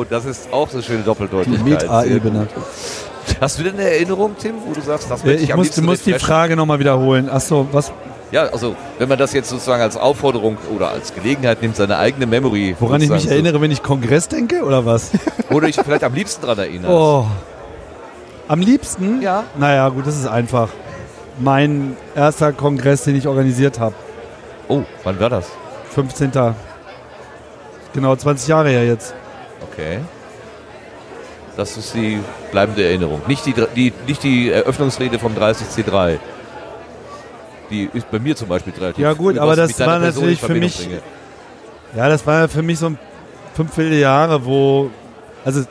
oh, 0.00 0.04
das 0.08 0.24
ist 0.26 0.52
auch 0.52 0.68
so 0.68 0.74
eine 0.78 0.82
schöne 0.82 0.98
Die 0.98 1.04
Doppeldeutigkeit. 1.04 1.58
Sehr 1.64 1.64
Meta-Ebene. 1.64 2.48
Hast 3.40 3.58
du 3.58 3.62
denn 3.62 3.74
eine 3.74 3.88
Erinnerung, 3.88 4.34
Tim, 4.38 4.56
wo 4.66 4.72
du 4.74 4.80
sagst, 4.80 5.10
das 5.10 5.22
Äh, 5.22 5.26
möchte 5.26 5.38
ich, 5.42 5.48
Ich 5.48 5.52
am 5.52 5.58
muss, 5.58 5.66
liebsten 5.68 5.84
muss 5.86 6.02
die? 6.02 6.14
Frage 6.14 6.56
nochmal 6.56 6.80
wiederholen. 6.80 7.30
Achso, 7.30 7.66
was, 7.72 7.92
Ja, 8.32 8.42
also 8.48 8.74
wenn 8.98 9.08
man 9.08 9.16
das 9.16 9.32
jetzt 9.32 9.48
sozusagen 9.48 9.80
als 9.82 9.96
Aufforderung 9.96 10.58
oder 10.74 10.88
als 10.90 11.14
Gelegenheit 11.14 11.62
nimmt, 11.62 11.76
seine 11.76 11.96
eigene 11.98 12.26
Memory 12.26 12.74
woran 12.80 13.00
ich 13.00 13.08
mich 13.08 13.28
erinnere, 13.30 13.60
wenn 13.60 13.70
ich 13.70 13.82
Kongress 13.82 14.28
denke 14.28 14.64
oder 14.64 14.84
was? 14.84 15.12
so, 15.12 15.18
wo 15.50 15.60
du 15.60 15.66
dich 15.66 15.76
vielleicht 15.76 16.04
am 16.04 16.14
liebsten 16.14 16.44
dran 16.44 16.58
erinnerst. 16.58 16.92
Oh. 16.92 17.26
Am 18.48 18.60
liebsten? 18.60 19.22
Ja. 19.22 19.44
Naja, 19.56 19.88
gut, 19.88 20.06
das 20.06 20.16
ist 20.16 20.26
einfach. 20.26 20.68
Mein 21.38 21.96
erster 22.14 22.52
Kongress, 22.52 23.04
den 23.04 23.16
ich 23.16 23.26
organisiert 23.28 23.78
habe. 23.78 23.94
Oh, 24.68 24.82
wann 25.04 25.20
war 25.20 25.28
das? 25.30 25.50
15. 25.94 26.30
Genau 27.92 28.16
20 28.16 28.48
Jahre 28.48 28.70
her 28.70 28.86
jetzt. 28.86 29.14
Okay. 29.70 29.98
Das 31.56 31.76
ist 31.76 31.94
die 31.94 32.20
bleibende 32.50 32.84
Erinnerung. 32.84 33.20
Nicht 33.26 33.46
die, 33.46 33.54
die, 33.74 33.92
nicht 34.06 34.22
die 34.22 34.50
Eröffnungsrede 34.50 35.18
vom 35.18 35.34
30C3. 35.34 36.18
Die 37.70 37.88
ist 37.92 38.10
bei 38.10 38.18
mir 38.18 38.36
zum 38.36 38.48
Beispiel 38.48 38.72
relativ 38.74 39.02
Ja, 39.02 39.12
gut, 39.14 39.38
aber 39.38 39.56
das 39.56 39.78
war 39.80 39.98
Person 39.98 40.04
natürlich 40.24 40.40
für 40.40 40.54
mich- 40.54 40.78
bringe. 40.78 41.00
Ja, 41.96 42.08
das 42.08 42.26
war 42.26 42.48
für 42.48 42.62
mich 42.62 42.78
so 42.78 42.86
ein 42.86 42.98
fünf 43.54 43.76
wilde 43.76 43.98
Jahre, 43.98 44.44
wo. 44.44 44.90
Also. 45.44 45.62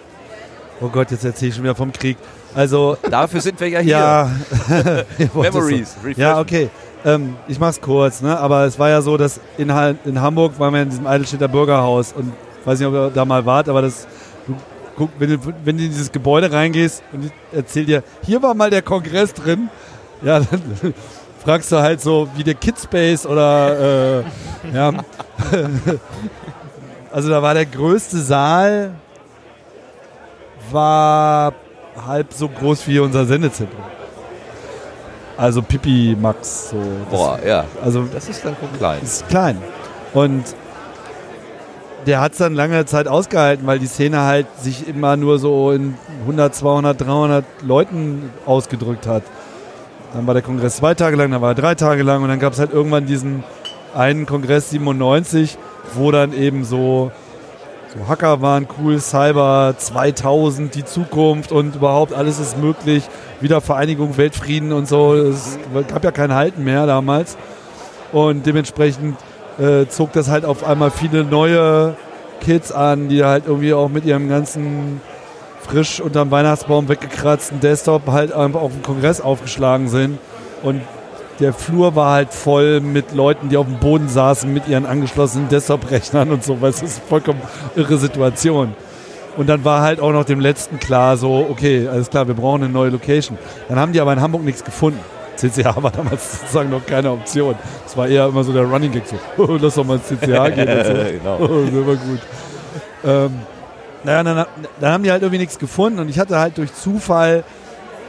Oh 0.82 0.88
Gott, 0.90 1.12
jetzt 1.12 1.24
erzähle 1.24 1.50
ich 1.50 1.56
schon 1.56 1.64
wieder 1.64 1.76
vom 1.76 1.92
Krieg. 1.94 2.18
Also, 2.56 2.98
Dafür 3.10 3.42
sind 3.42 3.60
wir 3.60 3.68
ja 3.70 3.80
hier. 3.80 3.92
ja. 3.98 4.30
Memories. 5.34 5.96
Ja, 6.16 6.40
okay. 6.40 6.70
Ähm, 7.04 7.36
ich 7.48 7.60
mach's 7.60 7.80
kurz, 7.82 8.22
ne? 8.22 8.38
Aber 8.40 8.66
es 8.66 8.80
war 8.80 8.90
ja 8.90 9.02
so, 9.02 9.18
dass 9.18 9.40
in, 9.58 9.72
Ha- 9.74 9.94
in 10.06 10.20
Hamburg 10.22 10.58
waren 10.58 10.74
wir 10.74 10.82
in 10.82 10.90
diesem 10.90 11.06
Eidelstädter 11.06 11.48
Bürgerhaus 11.48 12.14
und 12.14 12.34
weiß 12.64 12.80
nicht, 12.80 12.88
ob 12.88 12.94
ihr 12.96 13.12
da 13.14 13.26
mal 13.26 13.46
wart, 13.46 13.70
aber 13.70 13.82
das. 13.84 14.08
Du, 14.48 14.56
guck, 14.98 15.10
wenn, 15.20 15.30
du, 15.32 15.38
wenn 15.64 15.78
du 15.78 15.84
in 15.84 15.90
dieses 15.92 16.12
Gebäude 16.12 16.52
reingehst 16.52 17.04
und 17.12 17.26
ich 17.26 17.32
erzähl 17.52 17.86
dir, 17.86 18.04
hier 18.24 18.42
war 18.42 18.54
mal 18.56 18.70
der 18.70 18.82
Kongress 18.82 19.34
drin, 19.34 19.70
ja, 20.24 20.40
dann 20.52 20.94
fragst 21.44 21.72
du 21.72 21.78
halt 21.78 22.02
so 22.02 22.28
wie 22.38 22.44
der 22.44 22.56
Kidspace 22.56 23.26
oder 23.28 24.20
äh, 24.20 24.24
ja. 24.74 24.92
Also 27.12 27.30
da 27.30 27.42
war 27.42 27.54
der 27.54 27.66
größte 27.66 28.18
Saal 28.18 28.92
war 30.72 31.54
halb 32.06 32.34
so 32.34 32.48
groß 32.50 32.88
wie 32.88 33.00
unser 33.00 33.26
Sendezentrum. 33.26 33.82
Also 35.38 35.62
Pipi 35.62 36.16
Max 36.20 36.70
so. 36.70 36.78
Das, 37.12 37.20
Boah, 37.20 37.40
ja. 37.46 37.66
Also 37.84 38.08
Das 38.14 38.30
ist 38.30 38.44
dann 38.46 38.56
klein. 38.78 39.00
ist 39.04 39.28
klein. 39.28 39.58
Und 40.14 40.44
der 42.06 42.22
hat 42.22 42.34
es 42.34 42.38
dann 42.38 42.54
lange 42.54 42.86
Zeit 42.86 43.08
ausgehalten, 43.08 43.66
weil 43.68 43.80
die 43.80 43.88
Szene 43.88 44.22
halt 44.22 44.46
sich 44.62 44.88
immer 44.88 45.18
nur 45.18 45.40
so 45.40 45.72
in 45.72 45.96
100, 46.22 46.54
200, 46.56 47.02
300 47.02 47.46
Leuten 47.64 48.30
ausgedrückt 48.46 49.08
hat. 49.08 49.24
Dann 50.14 50.26
war 50.28 50.34
der 50.34 50.44
Kongress 50.44 50.78
zwei 50.78 50.94
Tage 50.94 51.18
lang, 51.18 51.32
dann 51.32 51.42
war 51.42 51.52
er 51.52 51.56
drei 51.56 51.76
Tage 51.76 52.04
lang 52.04 52.22
und 52.24 52.30
dann 52.30 52.40
gab 52.40 52.54
es 52.54 52.60
halt 52.60 52.72
irgendwann 52.72 53.06
diesen 53.06 53.44
einen 53.94 54.26
Kongress 54.26 54.70
97, 54.70 55.58
wo 55.94 56.12
dann 56.12 56.32
eben 56.32 56.64
so, 56.64 57.12
so 57.98 58.08
Hacker 58.08 58.42
waren 58.42 58.68
cool, 58.80 59.00
Cyber 59.00 59.76
2000, 59.78 60.76
die 60.76 60.84
Zukunft 60.84 61.52
und 61.52 61.76
überhaupt 61.76 62.14
alles 62.14 62.40
ist 62.40 62.58
möglich, 62.58 63.04
Wiedervereinigung, 63.40 64.18
Weltfrieden 64.18 64.74
und 64.74 64.88
so. 64.88 65.14
Es 65.14 65.58
gab 65.88 66.04
ja 66.04 66.12
kein 66.12 66.34
Halten 66.34 66.64
mehr 66.64 66.86
damals. 66.86 67.38
Und 68.12 68.46
dementsprechend 68.46 69.18
äh, 69.60 69.88
zog 69.88 70.12
das 70.14 70.30
halt 70.30 70.46
auf 70.46 70.64
einmal 70.64 70.92
viele 70.92 71.24
neue 71.24 71.96
Kids 72.42 72.72
an, 72.72 73.08
die 73.08 73.24
halt 73.24 73.46
irgendwie 73.48 73.74
auch 73.74 73.90
mit 73.90 74.06
ihrem 74.06 74.30
ganzen 74.30 75.02
frisch 75.62 76.00
unterm 76.00 76.32
Weihnachtsbaum 76.32 76.88
weggekratzten 76.90 77.60
Desktop 77.60 78.08
halt 78.08 78.34
einfach 78.34 78.62
auf 78.62 78.72
dem 78.72 78.84
Kongress 78.84 79.22
aufgeschlagen 79.22 79.88
sind. 79.88 80.20
Und 80.64 80.82
der 81.40 81.54
Flur 81.54 81.96
war 81.96 82.14
halt 82.14 82.34
voll 82.34 82.80
mit 82.80 83.14
Leuten, 83.14 83.50
die 83.50 83.58
auf 83.58 83.66
dem 83.66 83.80
Boden 83.80 84.08
saßen 84.08 84.52
mit 84.54 84.68
ihren 84.68 84.86
angeschlossenen 84.86 85.50
Desktop-Rechnern 85.50 86.32
und 86.32 86.44
so. 86.44 86.58
Das 86.62 86.82
ist 86.82 87.00
eine 87.00 87.08
vollkommen 87.08 87.42
irre 87.76 87.98
Situation. 87.98 88.74
Und 89.38 89.48
dann 89.48 89.66
war 89.66 89.82
halt 89.82 90.00
auch 90.00 90.14
noch 90.14 90.24
dem 90.24 90.40
letzten 90.40 90.80
klar, 90.80 91.18
so, 91.18 91.46
okay, 91.50 91.88
alles 91.88 92.10
klar, 92.10 92.28
wir 92.28 92.36
brauchen 92.36 92.64
eine 92.64 92.72
neue 92.72 92.90
Location. 92.90 93.38
Dann 93.68 93.78
haben 93.78 93.92
die 93.92 94.00
aber 94.00 94.14
in 94.14 94.22
Hamburg 94.22 94.44
nichts 94.44 94.64
gefunden. 94.64 95.00
CCH 95.36 95.82
war 95.82 95.92
damals 95.92 96.40
sozusagen 96.40 96.70
noch 96.70 96.86
keine 96.86 97.12
Option. 97.12 97.56
Das 97.84 97.98
war 97.98 98.08
eher 98.08 98.28
immer 98.28 98.44
so 98.44 98.54
der 98.54 98.64
Running 98.64 98.92
Gag, 98.92 99.04
so, 99.06 99.18
oh, 99.44 99.58
lass 99.60 99.76
doch 99.76 99.84
mal 99.84 99.96
ins 99.96 100.08
CCH 100.08 100.56
gehen. 100.56 100.70
Und 100.70 100.86
so. 100.86 100.94
genau. 101.12 101.38
Oh, 101.42 101.66
das 101.66 101.88
war 101.88 101.96
gut. 101.96 102.20
Ähm, 103.04 103.40
naja, 104.04 104.24
dann, 104.24 104.46
dann 104.80 104.92
haben 104.94 105.04
die 105.04 105.12
halt 105.12 105.22
irgendwie 105.22 105.40
nichts 105.40 105.60
gefunden 105.60 106.00
und 106.00 106.10
ich 106.10 106.20
hatte 106.20 106.38
halt 106.38 106.58
durch 106.58 106.74
Zufall 106.74 107.44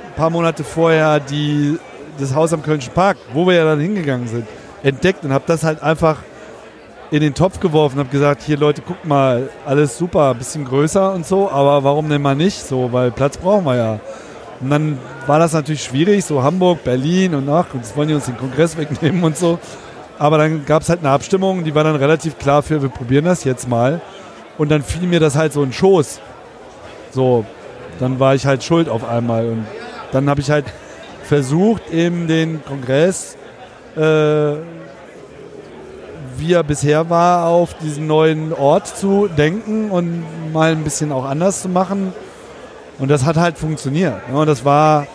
ein 0.08 0.14
paar 0.14 0.30
Monate 0.30 0.62
vorher 0.62 1.20
die, 1.20 1.78
das 2.18 2.34
Haus 2.34 2.52
am 2.52 2.62
Kölnischen 2.62 2.92
Park, 2.92 3.16
wo 3.32 3.46
wir 3.46 3.54
ja 3.54 3.64
dann 3.64 3.80
hingegangen 3.80 4.28
sind, 4.28 4.46
entdeckt 4.82 5.24
und 5.24 5.32
habe 5.32 5.44
das 5.46 5.64
halt 5.64 5.82
einfach 5.82 6.18
in 7.10 7.20
den 7.20 7.34
Topf 7.34 7.60
geworfen 7.60 7.96
und 7.98 8.06
habe 8.06 8.10
gesagt, 8.10 8.42
hier 8.42 8.56
Leute, 8.56 8.82
guckt 8.82 9.04
mal, 9.04 9.48
alles 9.64 9.96
super, 9.96 10.34
bisschen 10.34 10.64
größer 10.64 11.12
und 11.12 11.26
so, 11.26 11.50
aber 11.50 11.84
warum 11.84 12.08
denn 12.08 12.22
mal 12.22 12.34
nicht 12.34 12.60
so, 12.60 12.92
weil 12.92 13.10
Platz 13.10 13.36
brauchen 13.36 13.64
wir 13.64 13.76
ja. 13.76 14.00
Und 14.60 14.70
dann 14.70 14.98
war 15.26 15.38
das 15.38 15.52
natürlich 15.52 15.84
schwierig, 15.84 16.24
so 16.24 16.42
Hamburg, 16.42 16.82
Berlin 16.82 17.34
und 17.34 17.48
ach, 17.48 17.66
jetzt 17.74 17.96
wollen 17.96 18.08
die 18.08 18.14
uns 18.14 18.24
den 18.26 18.36
Kongress 18.36 18.76
wegnehmen 18.78 19.22
und 19.22 19.36
so. 19.36 19.58
Aber 20.18 20.38
dann 20.38 20.64
gab 20.64 20.82
es 20.82 20.88
halt 20.88 21.00
eine 21.00 21.10
Abstimmung, 21.10 21.62
die 21.62 21.74
war 21.74 21.84
dann 21.84 21.96
relativ 21.96 22.38
klar 22.38 22.62
für, 22.62 22.80
wir 22.80 22.88
probieren 22.88 23.26
das 23.26 23.44
jetzt 23.44 23.68
mal. 23.68 24.00
Und 24.56 24.70
dann 24.70 24.82
fiel 24.82 25.06
mir 25.06 25.20
das 25.20 25.36
halt 25.36 25.52
so 25.52 25.62
in 25.62 25.68
den 25.68 25.74
Schoß. 25.74 26.20
So, 27.10 27.44
dann 28.00 28.18
war 28.18 28.34
ich 28.34 28.46
halt 28.46 28.64
schuld 28.64 28.88
auf 28.88 29.06
einmal. 29.06 29.46
Und 29.46 29.66
dann 30.12 30.30
habe 30.30 30.40
ich 30.40 30.50
halt 30.50 30.64
versucht, 31.26 31.90
eben 31.90 32.28
den 32.28 32.64
Kongress, 32.64 33.36
äh, 33.96 34.00
wie 36.38 36.52
er 36.52 36.62
bisher 36.62 37.08
war, 37.10 37.46
auf 37.46 37.74
diesen 37.74 38.06
neuen 38.06 38.52
Ort 38.52 38.86
zu 38.86 39.28
denken 39.28 39.90
und 39.90 40.24
mal 40.52 40.72
ein 40.72 40.84
bisschen 40.84 41.12
auch 41.12 41.24
anders 41.24 41.62
zu 41.62 41.68
machen. 41.68 42.12
Und 42.98 43.10
das 43.10 43.24
hat 43.24 43.36
halt 43.36 43.58
funktioniert. 43.58 44.14
Ja, 44.30 44.38
und 44.38 44.46
das 44.46 44.64
war 44.64 45.06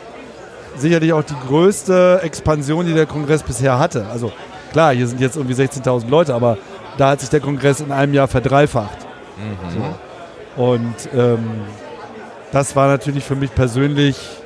sicherlich 0.78 1.14
auch 1.14 1.24
die 1.24 1.36
größte 1.48 2.22
Expansion, 2.24 2.86
die 2.86 2.94
der 2.94 3.06
Kongress 3.06 3.44
bisher 3.44 3.80
hatte. 3.80 4.06
Also 4.12 4.32
klar, 4.72 4.94
hier 4.94 5.08
sind 5.08 5.22
jetzt 5.22 5.36
irgendwie 5.36 5.56
16.000 5.56 6.10
Leute, 6.10 6.34
aber 6.34 6.58
da 6.98 7.12
hat 7.12 7.22
sich 7.22 7.30
der 7.30 7.40
Kongress 7.40 7.80
in 7.80 7.92
einem 7.92 8.14
Jahr 8.14 8.28
verdreifacht. 8.28 8.98
So. 9.74 10.64
Und 10.64 10.96
ähm, 11.16 11.50
das 12.52 12.76
war 12.76 12.88
natürlich 12.88 13.24
für 13.24 13.36
mich 13.36 13.54
persönlich 13.56 14.41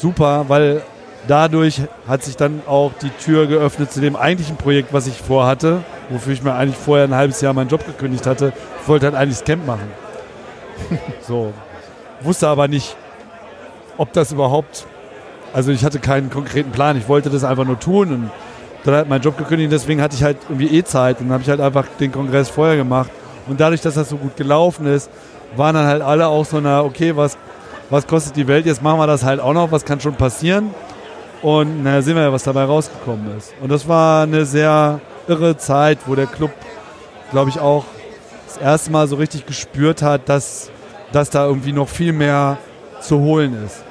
super, 0.00 0.46
weil 0.48 0.82
dadurch 1.26 1.82
hat 2.08 2.22
sich 2.22 2.36
dann 2.36 2.62
auch 2.66 2.92
die 3.00 3.10
Tür 3.10 3.46
geöffnet 3.46 3.92
zu 3.92 4.00
dem 4.00 4.16
eigentlichen 4.16 4.56
Projekt, 4.56 4.92
was 4.92 5.06
ich 5.06 5.20
vorhatte, 5.20 5.82
wofür 6.08 6.32
ich 6.32 6.42
mir 6.42 6.54
eigentlich 6.54 6.76
vorher 6.76 7.06
ein 7.06 7.14
halbes 7.14 7.40
Jahr 7.40 7.52
meinen 7.52 7.68
Job 7.68 7.84
gekündigt 7.86 8.26
hatte. 8.26 8.52
Ich 8.82 8.88
wollte 8.88 9.06
halt 9.06 9.14
eigentlich 9.14 9.38
das 9.38 9.44
Camp 9.44 9.66
machen. 9.66 9.90
so. 11.20 11.52
Wusste 12.22 12.48
aber 12.48 12.68
nicht, 12.68 12.96
ob 13.96 14.12
das 14.12 14.32
überhaupt. 14.32 14.86
Also 15.52 15.72
ich 15.72 15.84
hatte 15.84 15.98
keinen 15.98 16.30
konkreten 16.30 16.70
Plan. 16.70 16.96
Ich 16.96 17.08
wollte 17.08 17.30
das 17.30 17.44
einfach 17.44 17.64
nur 17.64 17.78
tun 17.78 18.12
und 18.12 18.30
dann 18.84 18.94
hat 18.94 19.08
mein 19.08 19.20
Job 19.20 19.36
gekündigt. 19.36 19.72
Deswegen 19.72 20.00
hatte 20.00 20.16
ich 20.16 20.22
halt 20.22 20.38
irgendwie 20.48 20.76
eh 20.76 20.84
Zeit 20.84 21.20
und 21.20 21.26
dann 21.26 21.34
habe 21.34 21.42
ich 21.42 21.50
halt 21.50 21.60
einfach 21.60 21.86
den 21.98 22.12
Kongress 22.12 22.48
vorher 22.48 22.76
gemacht. 22.76 23.10
Und 23.46 23.60
dadurch, 23.60 23.80
dass 23.80 23.94
das 23.94 24.08
so 24.08 24.16
gut 24.16 24.36
gelaufen 24.36 24.86
ist, 24.86 25.10
waren 25.56 25.74
dann 25.74 25.86
halt 25.86 26.02
alle 26.02 26.28
auch 26.28 26.44
so 26.44 26.60
na 26.60 26.82
okay, 26.82 27.16
was, 27.16 27.36
was 27.90 28.06
kostet 28.06 28.36
die 28.36 28.46
Welt? 28.46 28.66
Jetzt 28.66 28.82
machen 28.82 28.98
wir 28.98 29.06
das 29.06 29.24
halt 29.24 29.40
auch 29.40 29.52
noch. 29.52 29.72
Was 29.72 29.84
kann 29.84 30.00
schon 30.00 30.14
passieren? 30.14 30.70
Und 31.42 31.82
naja, 31.82 32.02
sehen 32.02 32.16
wir 32.16 32.22
ja, 32.22 32.32
was 32.32 32.44
dabei 32.44 32.64
rausgekommen 32.64 33.36
ist. 33.36 33.52
Und 33.60 33.70
das 33.70 33.88
war 33.88 34.22
eine 34.22 34.44
sehr 34.44 35.00
irre 35.26 35.56
Zeit, 35.56 35.98
wo 36.06 36.14
der 36.14 36.26
Club, 36.26 36.52
glaube 37.30 37.50
ich, 37.50 37.58
auch 37.58 37.84
das 38.46 38.58
erste 38.58 38.90
Mal 38.90 39.08
so 39.08 39.16
richtig 39.16 39.46
gespürt 39.46 40.02
hat, 40.02 40.28
dass, 40.28 40.70
dass 41.12 41.30
da 41.30 41.46
irgendwie 41.46 41.72
noch 41.72 41.88
viel 41.88 42.12
mehr 42.12 42.58
zu 43.00 43.18
holen 43.20 43.56
ist. 43.64 43.84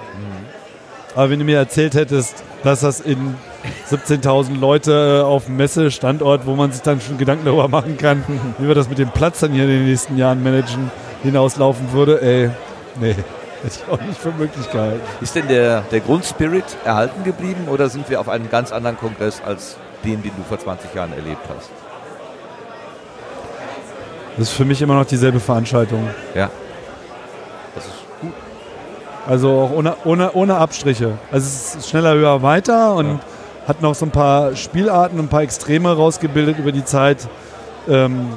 Aber 1.15 1.29
wenn 1.31 1.39
du 1.39 1.45
mir 1.45 1.57
erzählt 1.57 1.95
hättest, 1.95 2.43
dass 2.63 2.81
das 2.81 2.99
in 2.99 3.35
17.000 3.89 4.59
Leute 4.59 5.25
auf 5.25 5.45
dem 5.45 5.57
Messestandort, 5.57 6.45
wo 6.45 6.55
man 6.55 6.71
sich 6.71 6.81
dann 6.81 7.01
schon 7.01 7.17
Gedanken 7.17 7.45
darüber 7.45 7.67
machen 7.67 7.97
kann, 7.97 8.23
wie 8.57 8.67
wir 8.67 8.75
das 8.75 8.89
mit 8.89 8.99
dem 8.99 9.09
Platz 9.09 9.39
dann 9.39 9.51
hier 9.51 9.63
in 9.63 9.69
den 9.69 9.85
nächsten 9.85 10.17
Jahren 10.17 10.43
managen, 10.43 10.91
hinauslaufen 11.23 11.91
würde, 11.91 12.21
ey, 12.21 12.51
nee, 13.01 13.15
hätte 13.63 13.79
ich 13.85 13.93
auch 13.93 14.01
nicht 14.01 14.19
für 14.19 14.31
möglich 14.31 14.69
gehalten. 14.71 15.01
Ist 15.21 15.35
denn 15.35 15.47
der, 15.47 15.81
der 15.91 15.99
Grundspirit 15.99 16.65
erhalten 16.85 17.23
geblieben 17.23 17.67
oder 17.69 17.89
sind 17.89 18.09
wir 18.09 18.19
auf 18.19 18.29
einem 18.29 18.49
ganz 18.49 18.71
anderen 18.71 18.97
Kongress 18.97 19.41
als 19.45 19.77
den, 20.03 20.21
den 20.23 20.31
du 20.35 20.43
vor 20.47 20.59
20 20.59 20.93
Jahren 20.93 21.11
erlebt 21.13 21.41
hast? 21.55 21.69
Das 24.37 24.47
ist 24.49 24.53
für 24.53 24.65
mich 24.65 24.81
immer 24.81 24.95
noch 24.95 25.05
dieselbe 25.05 25.39
Veranstaltung. 25.39 26.07
Ja. 26.33 26.49
Das 27.75 27.85
ist 27.85 27.93
gut. 28.21 28.31
Also 29.27 29.49
auch 29.49 29.71
ohne, 29.71 29.95
ohne, 30.05 30.31
ohne 30.33 30.55
Abstriche. 30.55 31.17
Also 31.31 31.45
es 31.45 31.75
ist 31.75 31.89
schneller, 31.89 32.13
höher, 32.13 32.41
weiter 32.41 32.93
und 32.95 33.07
Ja. 33.07 33.19
hat 33.67 33.81
noch 33.81 33.95
so 33.95 34.05
ein 34.05 34.11
paar 34.11 34.55
Spielarten 34.55 35.19
und 35.19 35.25
ein 35.25 35.29
paar 35.29 35.41
Extreme 35.41 35.93
rausgebildet 35.95 36.57
über 36.57 36.71
die 36.71 36.85
Zeit, 36.85 37.27
ähm, 37.89 38.29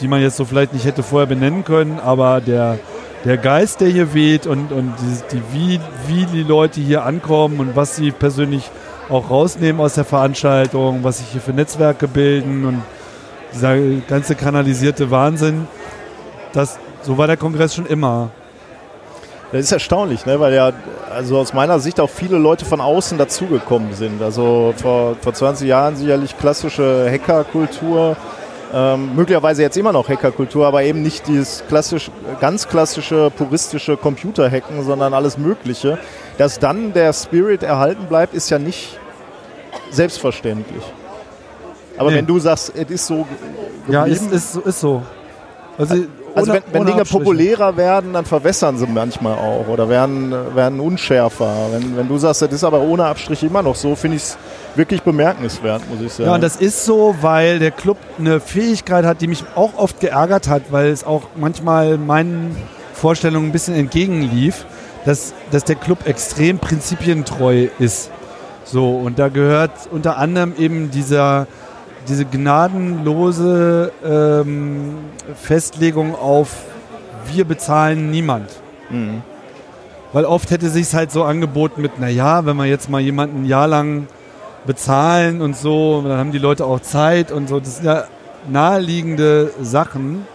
die 0.00 0.08
man 0.08 0.20
jetzt 0.20 0.36
so 0.36 0.44
vielleicht 0.44 0.72
nicht 0.72 0.84
hätte 0.84 1.02
vorher 1.04 1.26
benennen 1.26 1.64
können, 1.64 2.00
aber 2.04 2.40
der, 2.40 2.78
der 3.24 3.38
Geist, 3.38 3.80
der 3.80 3.88
hier 3.88 4.14
weht 4.14 4.46
und, 4.46 4.72
und 4.72 4.94
die, 5.00 5.36
die, 5.36 5.42
wie, 5.52 5.80
wie 6.06 6.26
die 6.26 6.42
Leute 6.42 6.80
hier 6.80 7.04
ankommen 7.04 7.60
und 7.60 7.76
was 7.76 7.96
sie 7.96 8.10
persönlich 8.12 8.70
auch 9.08 9.30
rausnehmen 9.30 9.80
aus 9.80 9.94
der 9.94 10.04
Veranstaltung, 10.04 11.02
was 11.02 11.18
sich 11.18 11.28
hier 11.28 11.40
für 11.40 11.52
Netzwerke 11.52 12.08
bilden 12.08 12.64
und 12.64 12.82
dieser 13.52 13.76
ganze 14.08 14.34
kanalisierte 14.34 15.10
Wahnsinn, 15.10 15.66
das, 16.52 16.78
so 17.02 17.16
war 17.18 17.26
der 17.26 17.36
Kongress 17.36 17.74
schon 17.74 17.86
immer. 17.86 18.30
Das 19.52 19.60
ist 19.60 19.72
erstaunlich, 19.72 20.26
ne? 20.26 20.40
weil 20.40 20.54
ja 20.54 20.72
also 21.14 21.38
aus 21.38 21.52
meiner 21.52 21.78
Sicht 21.78 22.00
auch 22.00 22.10
viele 22.10 22.36
Leute 22.36 22.64
von 22.64 22.80
außen 22.80 23.16
dazugekommen 23.16 23.94
sind. 23.94 24.20
Also 24.20 24.74
vor, 24.76 25.16
vor 25.20 25.32
20 25.32 25.68
Jahren 25.68 25.96
sicherlich 25.96 26.36
klassische 26.36 27.08
Hackerkultur, 27.10 28.16
ähm, 28.78 29.16
möglicherweise 29.16 29.62
jetzt 29.62 29.76
immer 29.78 29.90
noch 29.92 30.06
Hackerkultur, 30.08 30.66
aber 30.66 30.82
eben 30.82 31.00
nicht 31.00 31.26
dieses 31.26 31.64
klassisch, 31.66 32.10
ganz 32.40 32.68
klassische 32.68 33.30
puristische 33.30 33.96
Computerhacken, 33.96 34.84
sondern 34.84 35.14
alles 35.14 35.38
Mögliche. 35.38 35.98
Dass 36.36 36.58
dann 36.58 36.92
der 36.92 37.14
Spirit 37.14 37.62
erhalten 37.62 38.04
bleibt, 38.06 38.34
ist 38.34 38.50
ja 38.50 38.58
nicht 38.58 38.98
selbstverständlich. 39.90 40.82
Aber 41.96 42.10
Nee. 42.10 42.16
wenn 42.18 42.26
du 42.26 42.38
sagst, 42.38 42.72
es 42.76 42.90
ist 42.90 43.06
so 43.06 43.18
geblieben, 43.24 43.54
Ja, 43.88 44.04
ist, 44.04 44.30
ist, 44.30 44.52
so- 44.52 44.60
ist 44.60 44.80
so. 44.80 45.02
Also, 45.78 45.94
also 46.36 46.52
wenn, 46.52 46.62
wenn 46.70 46.86
Dinge 46.86 47.00
Abstriche. 47.00 47.24
populärer 47.24 47.76
werden, 47.76 48.12
dann 48.12 48.24
verwässern 48.24 48.76
sie 48.76 48.86
manchmal 48.86 49.34
auch 49.38 49.68
oder 49.68 49.88
werden, 49.88 50.32
werden 50.54 50.80
unschärfer. 50.80 51.68
Wenn, 51.72 51.96
wenn 51.96 52.08
du 52.08 52.18
sagst, 52.18 52.42
das 52.42 52.52
ist 52.52 52.64
aber 52.64 52.80
ohne 52.80 53.06
Abstriche 53.06 53.46
immer 53.46 53.62
noch 53.62 53.74
so, 53.74 53.94
finde 53.94 54.18
ich 54.18 54.22
es 54.22 54.38
wirklich 54.74 55.02
bemerkenswert, 55.02 55.82
muss 55.88 56.00
ich 56.00 56.12
sagen. 56.12 56.28
Ja, 56.28 56.34
und 56.34 56.42
das 56.42 56.56
ist 56.56 56.84
so, 56.84 57.16
weil 57.20 57.58
der 57.58 57.70
Club 57.70 57.96
eine 58.18 58.40
Fähigkeit 58.40 59.04
hat, 59.04 59.20
die 59.20 59.26
mich 59.26 59.44
auch 59.54 59.76
oft 59.76 60.00
geärgert 60.00 60.48
hat, 60.48 60.62
weil 60.70 60.88
es 60.88 61.04
auch 61.04 61.22
manchmal 61.36 61.98
meinen 61.98 62.56
Vorstellungen 62.92 63.48
ein 63.48 63.52
bisschen 63.52 63.74
entgegenlief, 63.74 64.66
dass, 65.04 65.34
dass 65.50 65.64
der 65.64 65.76
Club 65.76 66.06
extrem 66.06 66.58
prinzipientreu 66.58 67.68
ist. 67.78 68.10
So, 68.64 68.96
und 68.96 69.18
da 69.18 69.28
gehört 69.28 69.70
unter 69.92 70.18
anderem 70.18 70.52
eben 70.58 70.90
dieser, 70.90 71.46
diese 72.08 72.24
gnadenlose 72.24 73.92
ähm, 74.04 74.96
Festlegung 75.34 76.14
auf 76.14 76.50
wir 77.32 77.44
bezahlen 77.44 78.10
niemand. 78.10 78.50
Mhm. 78.90 79.22
Weil 80.12 80.24
oft 80.24 80.50
hätte 80.50 80.70
sich 80.70 80.94
halt 80.94 81.10
so 81.10 81.24
angeboten 81.24 81.82
mit, 81.82 81.98
naja, 81.98 82.46
wenn 82.46 82.56
wir 82.56 82.66
jetzt 82.66 82.88
mal 82.88 83.00
jemanden 83.00 83.42
ein 83.42 83.44
Jahr 83.46 83.66
lang 83.66 84.06
bezahlen 84.66 85.40
und 85.42 85.56
so, 85.56 86.02
dann 86.06 86.18
haben 86.18 86.32
die 86.32 86.38
Leute 86.38 86.64
auch 86.64 86.80
Zeit 86.80 87.30
und 87.32 87.48
so. 87.48 87.60
Das 87.60 87.76
sind 87.76 87.86
ja 87.86 88.04
naheliegende 88.48 89.52
Sachen. 89.60 90.26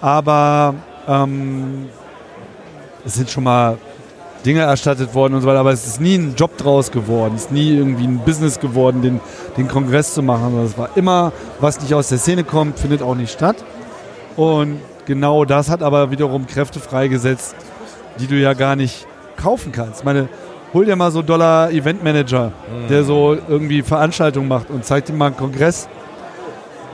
Aber 0.00 0.74
ähm, 1.06 1.88
es 3.04 3.14
sind 3.14 3.30
schon 3.30 3.44
mal 3.44 3.78
Dinge 4.46 4.60
erstattet 4.60 5.14
worden 5.14 5.34
und 5.34 5.40
so 5.40 5.48
weiter, 5.48 5.58
aber 5.58 5.72
es 5.72 5.86
ist 5.86 6.00
nie 6.00 6.14
ein 6.14 6.34
Job 6.36 6.56
draus 6.56 6.90
geworden. 6.90 7.34
Es 7.36 7.42
ist 7.42 7.52
nie 7.52 7.76
irgendwie 7.76 8.04
ein 8.04 8.18
Business 8.24 8.60
geworden, 8.60 9.02
den, 9.02 9.20
den 9.56 9.68
Kongress 9.68 10.14
zu 10.14 10.22
machen. 10.22 10.44
sondern 10.44 10.66
Es 10.66 10.78
war 10.78 10.90
immer, 10.94 11.32
was 11.60 11.80
nicht 11.80 11.94
aus 11.94 12.08
der 12.08 12.18
Szene 12.18 12.44
kommt, 12.44 12.78
findet 12.78 13.02
auch 13.02 13.14
nicht 13.14 13.32
statt. 13.32 13.56
Und 14.36 14.80
genau 15.06 15.44
das 15.44 15.68
hat 15.68 15.82
aber 15.82 16.10
wiederum 16.10 16.46
Kräfte 16.46 16.78
freigesetzt, 16.78 17.56
die 18.20 18.26
du 18.26 18.36
ja 18.36 18.54
gar 18.54 18.76
nicht 18.76 19.06
kaufen 19.36 19.72
kannst. 19.72 20.00
Ich 20.00 20.04
meine, 20.04 20.28
hol 20.72 20.84
dir 20.84 20.96
mal 20.96 21.10
so 21.10 21.22
Dollar 21.22 21.70
Eventmanager, 21.70 22.52
der 22.88 23.04
so 23.04 23.36
irgendwie 23.48 23.82
Veranstaltungen 23.82 24.48
macht 24.48 24.70
und 24.70 24.84
zeigt 24.84 25.08
dir 25.08 25.14
mal 25.14 25.26
einen 25.26 25.36
Kongress. 25.36 25.88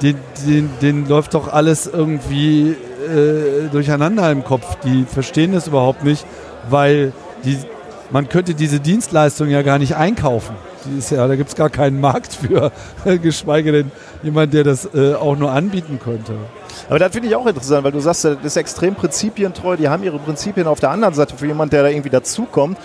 Den, 0.03 0.17
den, 0.47 0.71
den 0.83 1.09
läuft 1.09 1.35
doch 1.35 1.53
alles 1.53 1.87
irgendwie 1.87 2.71
äh, 2.71 3.69
durcheinander 3.71 4.31
im 4.31 4.45
Kopf. 4.45 4.77
Die 4.85 5.05
verstehen 5.05 5.53
das 5.53 5.69
überhaupt 5.69 6.05
nicht, 6.05 6.27
weil 6.69 7.13
die, 7.45 7.59
man 8.11 8.29
könnte 8.29 8.55
diese 8.55 8.81
Dienstleistung 8.81 9.49
ja 9.49 9.63
gar 9.63 9.79
nicht 9.79 9.97
einkaufen. 9.97 10.55
Ja, 11.11 11.27
da 11.27 11.37
gibt 11.37 11.49
es 11.49 11.57
gar 11.57 11.71
keinen 11.71 12.01
Markt 12.01 12.35
für, 12.35 12.71
geschweige 13.23 13.73
denn 13.73 13.91
jemand, 14.23 14.53
der 14.53 14.65
das 14.65 14.89
äh, 14.95 15.15
auch 15.15 15.37
nur 15.37 15.51
anbieten 15.51 15.99
könnte. 16.03 16.35
Aber 16.89 16.99
das 16.99 17.13
finde 17.13 17.29
ich 17.29 17.37
auch 17.37 17.47
interessant, 17.47 17.85
weil 17.85 17.93
du 17.93 18.01
sagst, 18.01 18.25
das 18.25 18.37
ist 18.43 18.57
extrem 18.57 18.95
prinzipientreu. 18.95 19.77
Die 19.77 19.89
haben 19.89 20.03
ihre 20.03 20.19
Prinzipien 20.19 20.67
auf 20.67 20.81
der 20.81 20.91
anderen 20.91 21.15
Seite 21.15 21.37
für 21.37 21.47
jemanden, 21.47 21.71
der 21.71 21.85
da 21.85 21.89
irgendwie 21.89 22.11
dazukommt. 22.11 22.79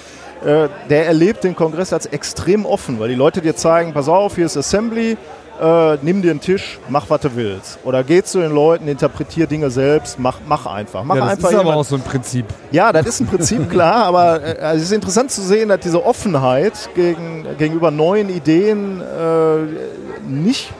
Äh, 0.45 0.69
der 0.89 1.07
erlebt 1.07 1.43
den 1.43 1.55
Kongress 1.55 1.91
als 1.91 2.05
extrem 2.05 2.65
offen, 2.65 2.99
weil 2.99 3.09
die 3.09 3.15
Leute 3.15 3.41
dir 3.41 3.55
zeigen, 3.55 3.93
pass 3.93 4.07
auf, 4.07 4.35
hier 4.35 4.45
ist 4.45 4.55
Assembly, 4.55 5.17
äh, 5.59 5.97
nimm 6.01 6.21
dir 6.21 6.31
einen 6.31 6.39
Tisch, 6.39 6.79
mach, 6.89 7.09
was 7.09 7.21
du 7.21 7.35
willst. 7.35 7.79
Oder 7.83 8.03
geh 8.03 8.23
zu 8.23 8.39
den 8.39 8.53
Leuten, 8.53 8.87
interpretier 8.87 9.47
Dinge 9.47 9.69
selbst, 9.69 10.17
mach, 10.19 10.39
mach 10.47 10.65
einfach. 10.65 11.03
Mach 11.03 11.15
Ja, 11.15 11.21
das 11.21 11.31
einfach 11.31 11.51
ist 11.51 11.55
aber 11.57 11.75
auch 11.75 11.83
so 11.83 11.95
ein 11.95 12.01
Prinzip. 12.01 12.45
ja, 12.71 12.91
das 12.93 13.05
ist 13.07 13.19
im 13.19 13.27
Prinzip 13.27 13.69
klar, 13.71 14.05
aber 14.05 14.41
äh, 14.43 14.59
also 14.59 14.77
es 14.77 14.83
ist 14.83 14.91
interessant 14.93 15.31
zu 15.31 15.41
sehen, 15.41 15.69
dass 15.69 15.81
diese 15.81 16.05
Offenheit 16.05 16.89
gegen, 16.95 17.45
gegenüber 17.57 17.91
neuen 17.91 18.29
Ideen 18.29 19.01
äh, 19.01 20.27
nicht 20.27 20.71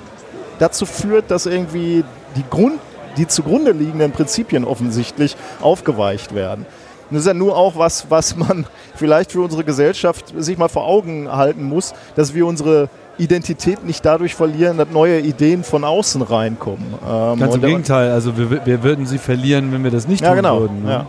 dazu 0.59 0.85
führt, 0.85 1.31
dass 1.31 1.45
irgendwie 1.45 2.03
die, 2.35 2.43
Grund, 2.49 2.79
die 3.17 3.27
zugrunde 3.27 3.71
liegenden 3.71 4.11
Prinzipien 4.11 4.63
offensichtlich 4.63 5.35
aufgeweicht 5.61 6.33
werden. 6.33 6.65
Und 7.09 7.15
Das 7.15 7.21
ist 7.21 7.27
ja 7.27 7.33
nur 7.33 7.57
auch 7.57 7.75
was, 7.75 8.09
was 8.09 8.35
man 8.35 8.65
vielleicht 8.95 9.31
für 9.31 9.41
unsere 9.41 9.63
Gesellschaft 9.63 10.33
sich 10.37 10.57
mal 10.57 10.69
vor 10.69 10.85
Augen 10.85 11.29
halten 11.31 11.63
muss, 11.63 11.93
dass 12.15 12.33
wir 12.33 12.45
unsere 12.45 12.89
Identität 13.19 13.85
nicht 13.85 14.03
dadurch 14.05 14.33
verlieren, 14.33 14.77
dass 14.77 14.89
neue 14.89 15.19
Ideen 15.19 15.63
von 15.63 15.83
außen 15.83 16.21
reinkommen. 16.21 16.85
Ähm, 17.07 17.39
Ganz 17.39 17.55
im 17.55 17.61
Gegenteil. 17.61 18.11
Also 18.11 18.37
wir, 18.37 18.65
wir 18.65 18.83
würden 18.83 19.05
sie 19.05 19.17
verlieren, 19.17 19.71
wenn 19.71 19.83
wir 19.83 19.91
das 19.91 20.07
nicht 20.07 20.21
Ja, 20.21 20.29
tun 20.29 20.37
genau. 20.37 20.59
würden. 20.61 20.83
Ne? 20.83 20.91
Ja. 20.91 21.05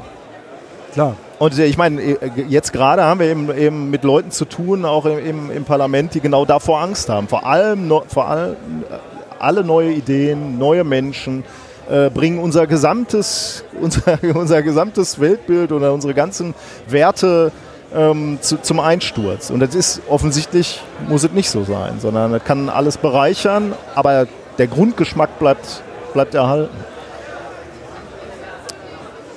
Klar. 0.93 1.17
Und 1.39 1.59
äh, 1.59 1.67
ich 1.67 1.79
meine, 1.79 2.01
äh, 2.01 2.17
jetzt 2.49 2.73
gerade 2.73 3.05
haben 3.05 3.21
wir 3.21 3.27
eben, 3.27 3.57
eben 3.57 3.91
mit 3.91 4.05
Leuten 4.05 4.31
zu 4.31 4.45
tun, 4.45 4.85
auch 4.85 5.07
im, 5.07 5.51
im, 5.51 5.65
Parlament, 5.65 6.15
die 6.15 6.21
genau 6.21 6.45
davor 6.45 6.81
Angst 6.83 7.09
haben. 7.09 7.29
Vor 7.29 7.47
allem, 7.47 7.91
vor 8.09 8.29
allem 8.29 8.57
äh, 8.91 8.95
alle 9.39 9.65
neue 9.65 9.93
Ideen, 9.93 10.59
neue 10.59 10.85
Menschen 10.85 11.45
äh, 11.89 12.11
bringen 12.11 12.39
unser 12.39 12.67
gesamtes, 12.67 13.65
unser, 13.81 14.19
unser 14.35 14.63
gesamtes 14.63 15.21
Weltbild 15.21 15.73
oder 15.73 15.93
unsere 15.93 16.15
ganzen 16.15 16.55
Werte 16.89 17.53
ähm, 17.95 18.39
zu, 18.41 18.61
zum 18.61 18.81
Einsturz. 18.81 19.51
Und 19.51 19.61
das 19.61 19.75
ist 19.75 20.03
offensichtlich, 20.09 20.81
muss 21.09 21.25
es 21.25 21.33
nicht 21.33 21.51
so 21.51 21.65
sein, 21.65 22.01
sondern 22.01 22.33
das 22.33 22.45
kann 22.45 22.69
alles 22.69 22.99
bereichern, 22.99 23.75
aber 23.95 24.27
der 24.59 24.67
Grundgeschmack 24.67 25.39
bleibt, 25.39 25.83
bleibt 26.13 26.35
erhalten. 26.35 26.77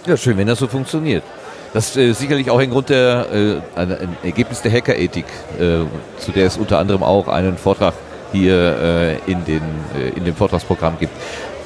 Ja, 0.06 0.18
schön, 0.18 0.38
wenn 0.38 0.48
das 0.48 0.60
so 0.60 0.68
funktioniert. 0.68 1.24
Das 1.74 1.90
ist 1.90 1.98
äh, 1.98 2.14
sicherlich 2.14 2.52
auch 2.52 2.60
ein 2.60 2.70
Grund 2.70 2.90
der, 2.90 3.26
äh, 3.34 3.80
ein, 3.80 4.18
Ergebnis 4.24 4.62
der 4.62 4.72
Hackerethik, 4.72 5.26
äh, 5.60 5.86
zu 6.20 6.32
der 6.32 6.46
es 6.46 6.58
unter 6.58 6.78
anderem 6.78 7.04
auch 7.04 7.28
einen 7.28 7.58
Vortrag 7.58 7.94
hier 8.32 9.18
äh, 9.28 9.32
in, 9.32 9.44
den, 9.46 9.62
äh, 9.98 10.10
in 10.16 10.26
dem 10.26 10.36
Vortragsprogramm 10.36 11.00
gibt. 11.00 11.14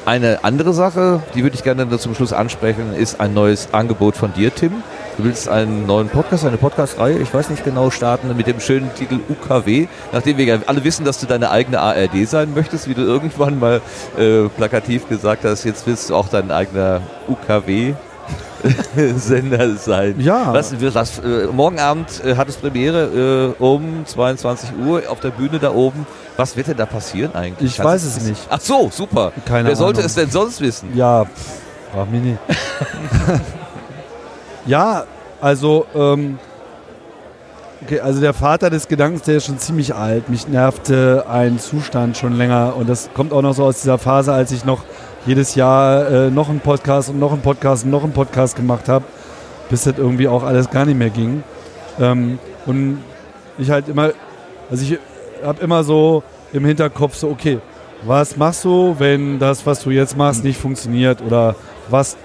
Eine 0.08 0.46
andere 0.46 0.74
Sache, 0.74 1.22
die 1.36 1.44
würde 1.44 1.58
ich 1.58 1.64
gerne 1.66 2.00
zum 2.00 2.16
Schluss 2.16 2.32
ansprechen, 2.32 2.96
ist 2.96 3.20
ein 3.20 3.34
neues 3.34 3.74
Angebot 3.74 4.16
von 4.16 4.32
dir, 4.32 4.56
Tim. 4.56 4.72
Du 5.18 5.26
willst 5.26 5.50
einen 5.50 5.86
neuen 5.86 6.08
Podcast, 6.08 6.46
eine 6.46 6.56
Podcast-Reihe, 6.56 7.18
ich 7.18 7.34
weiß 7.34 7.50
nicht 7.50 7.66
genau, 7.66 7.92
starten 7.92 8.34
mit 8.38 8.48
dem 8.48 8.62
schönen 8.62 8.90
Titel 8.96 9.20
UKW. 9.28 9.88
Nachdem 10.14 10.38
wir 10.38 10.46
ja 10.46 10.60
alle 10.66 10.86
wissen, 10.86 11.04
dass 11.04 11.20
du 11.20 11.26
deine 11.26 11.52
eigene 11.52 11.82
ARD 11.82 12.26
sein 12.26 12.54
möchtest, 12.56 12.88
wie 12.88 12.94
du 12.94 13.02
irgendwann 13.02 13.60
mal 13.60 13.82
äh, 14.18 14.48
plakativ 14.48 15.10
gesagt 15.10 15.44
hast, 15.44 15.66
jetzt 15.66 15.86
willst 15.86 16.10
du 16.10 16.16
auch 16.16 16.30
dein 16.30 16.52
eigener 16.52 17.02
UKW 17.28 17.94
Sender 19.18 19.76
sein. 19.76 20.16
Ja. 20.20 20.54
Was, 20.54 20.74
was, 20.94 21.20
äh, 21.20 21.48
morgen 21.52 21.80
Abend 21.80 22.24
äh, 22.24 22.36
hat 22.36 22.50
es 22.50 22.56
Premiere 22.58 23.56
äh, 23.60 23.64
um 23.64 24.06
22 24.06 24.70
Uhr 24.86 25.04
auf 25.10 25.20
der 25.20 25.30
Bühne 25.30 25.60
da 25.60 25.74
oben. 25.74 26.06
Was 26.36 26.56
wird 26.56 26.68
denn 26.68 26.78
da 26.78 26.86
passieren 26.86 27.36
eigentlich? 27.36 27.72
Ich 27.72 27.78
Kannst 27.78 27.94
weiß 27.94 28.04
es 28.04 28.22
nicht. 28.22 28.48
Ach 28.50 28.60
so, 28.60 28.90
super. 28.92 29.32
Keine 29.46 29.70
Wer 29.70 29.76
sollte 29.76 30.00
Ahnung. 30.00 30.08
es 30.08 30.16
denn 30.16 30.30
sonst 30.30 30.62
wissen? 30.62 30.96
Ja, 30.96 31.26
frag 31.92 32.12
mich 32.12 32.22
nicht. 32.22 32.40
ja, 34.66 35.06
also, 35.42 35.86
ähm, 35.96 36.40
okay, 37.84 38.00
also 38.00 38.22
der 38.22 38.34
Vater 38.34 38.70
des 38.70 38.88
Gedankens, 38.88 39.24
der 39.24 39.38
ist 39.38 39.46
schon 39.46 39.60
ziemlich 39.60 39.96
alt. 39.96 40.30
Mich 40.30 40.48
nervte 40.48 41.26
ein 41.30 41.60
Zustand 41.60 42.18
schon 42.18 42.34
länger 42.38 42.76
und 42.76 42.90
das 42.90 43.10
kommt 43.14 43.34
auch 43.34 43.42
noch 43.42 43.54
so 43.54 43.66
aus 43.66 43.82
dieser 43.82 43.98
Phase, 43.98 44.34
als 44.34 44.52
ich 44.52 44.66
noch 44.66 44.84
jedes 45.28 45.56
Jahr 45.56 46.10
äh, 46.10 46.32
noch 46.32 46.50
einen 46.50 46.62
Podcast 46.62 47.10
und 47.10 47.20
noch 47.20 47.34
einen 47.34 47.42
Podcast 47.42 47.84
und 47.84 47.92
noch 47.92 48.04
einen 48.04 48.14
Podcast 48.14 48.56
gemacht 48.56 48.88
habe, 48.88 49.06
bis 49.70 49.84
das 49.84 49.98
irgendwie 49.98 50.28
auch 50.28 50.44
alles 50.44 50.70
gar 50.70 50.86
nicht 50.86 50.98
mehr 50.98 51.10
ging. 51.10 51.44
Ähm, 52.00 52.40
und 52.66 53.04
ich 53.58 53.70
halt 53.70 53.90
immer, 53.90 54.12
also 54.72 54.84
ich 54.84 54.98
habe 55.44 55.62
immer 55.62 55.84
so 55.84 56.24
im 56.54 56.66
Hinterkopf 56.66 57.16
so, 57.16 57.30
okay, 57.30 57.60
was 58.04 58.38
machst 58.38 58.64
du, 58.64 58.96
wenn 59.00 59.40
das, 59.40 59.66
was 59.66 59.84
du 59.84 59.90
jetzt 59.90 60.16
machst, 60.18 60.44
nicht 60.44 60.60
funktioniert? 60.60 61.22
Oder 61.22 61.56
was 61.90 62.16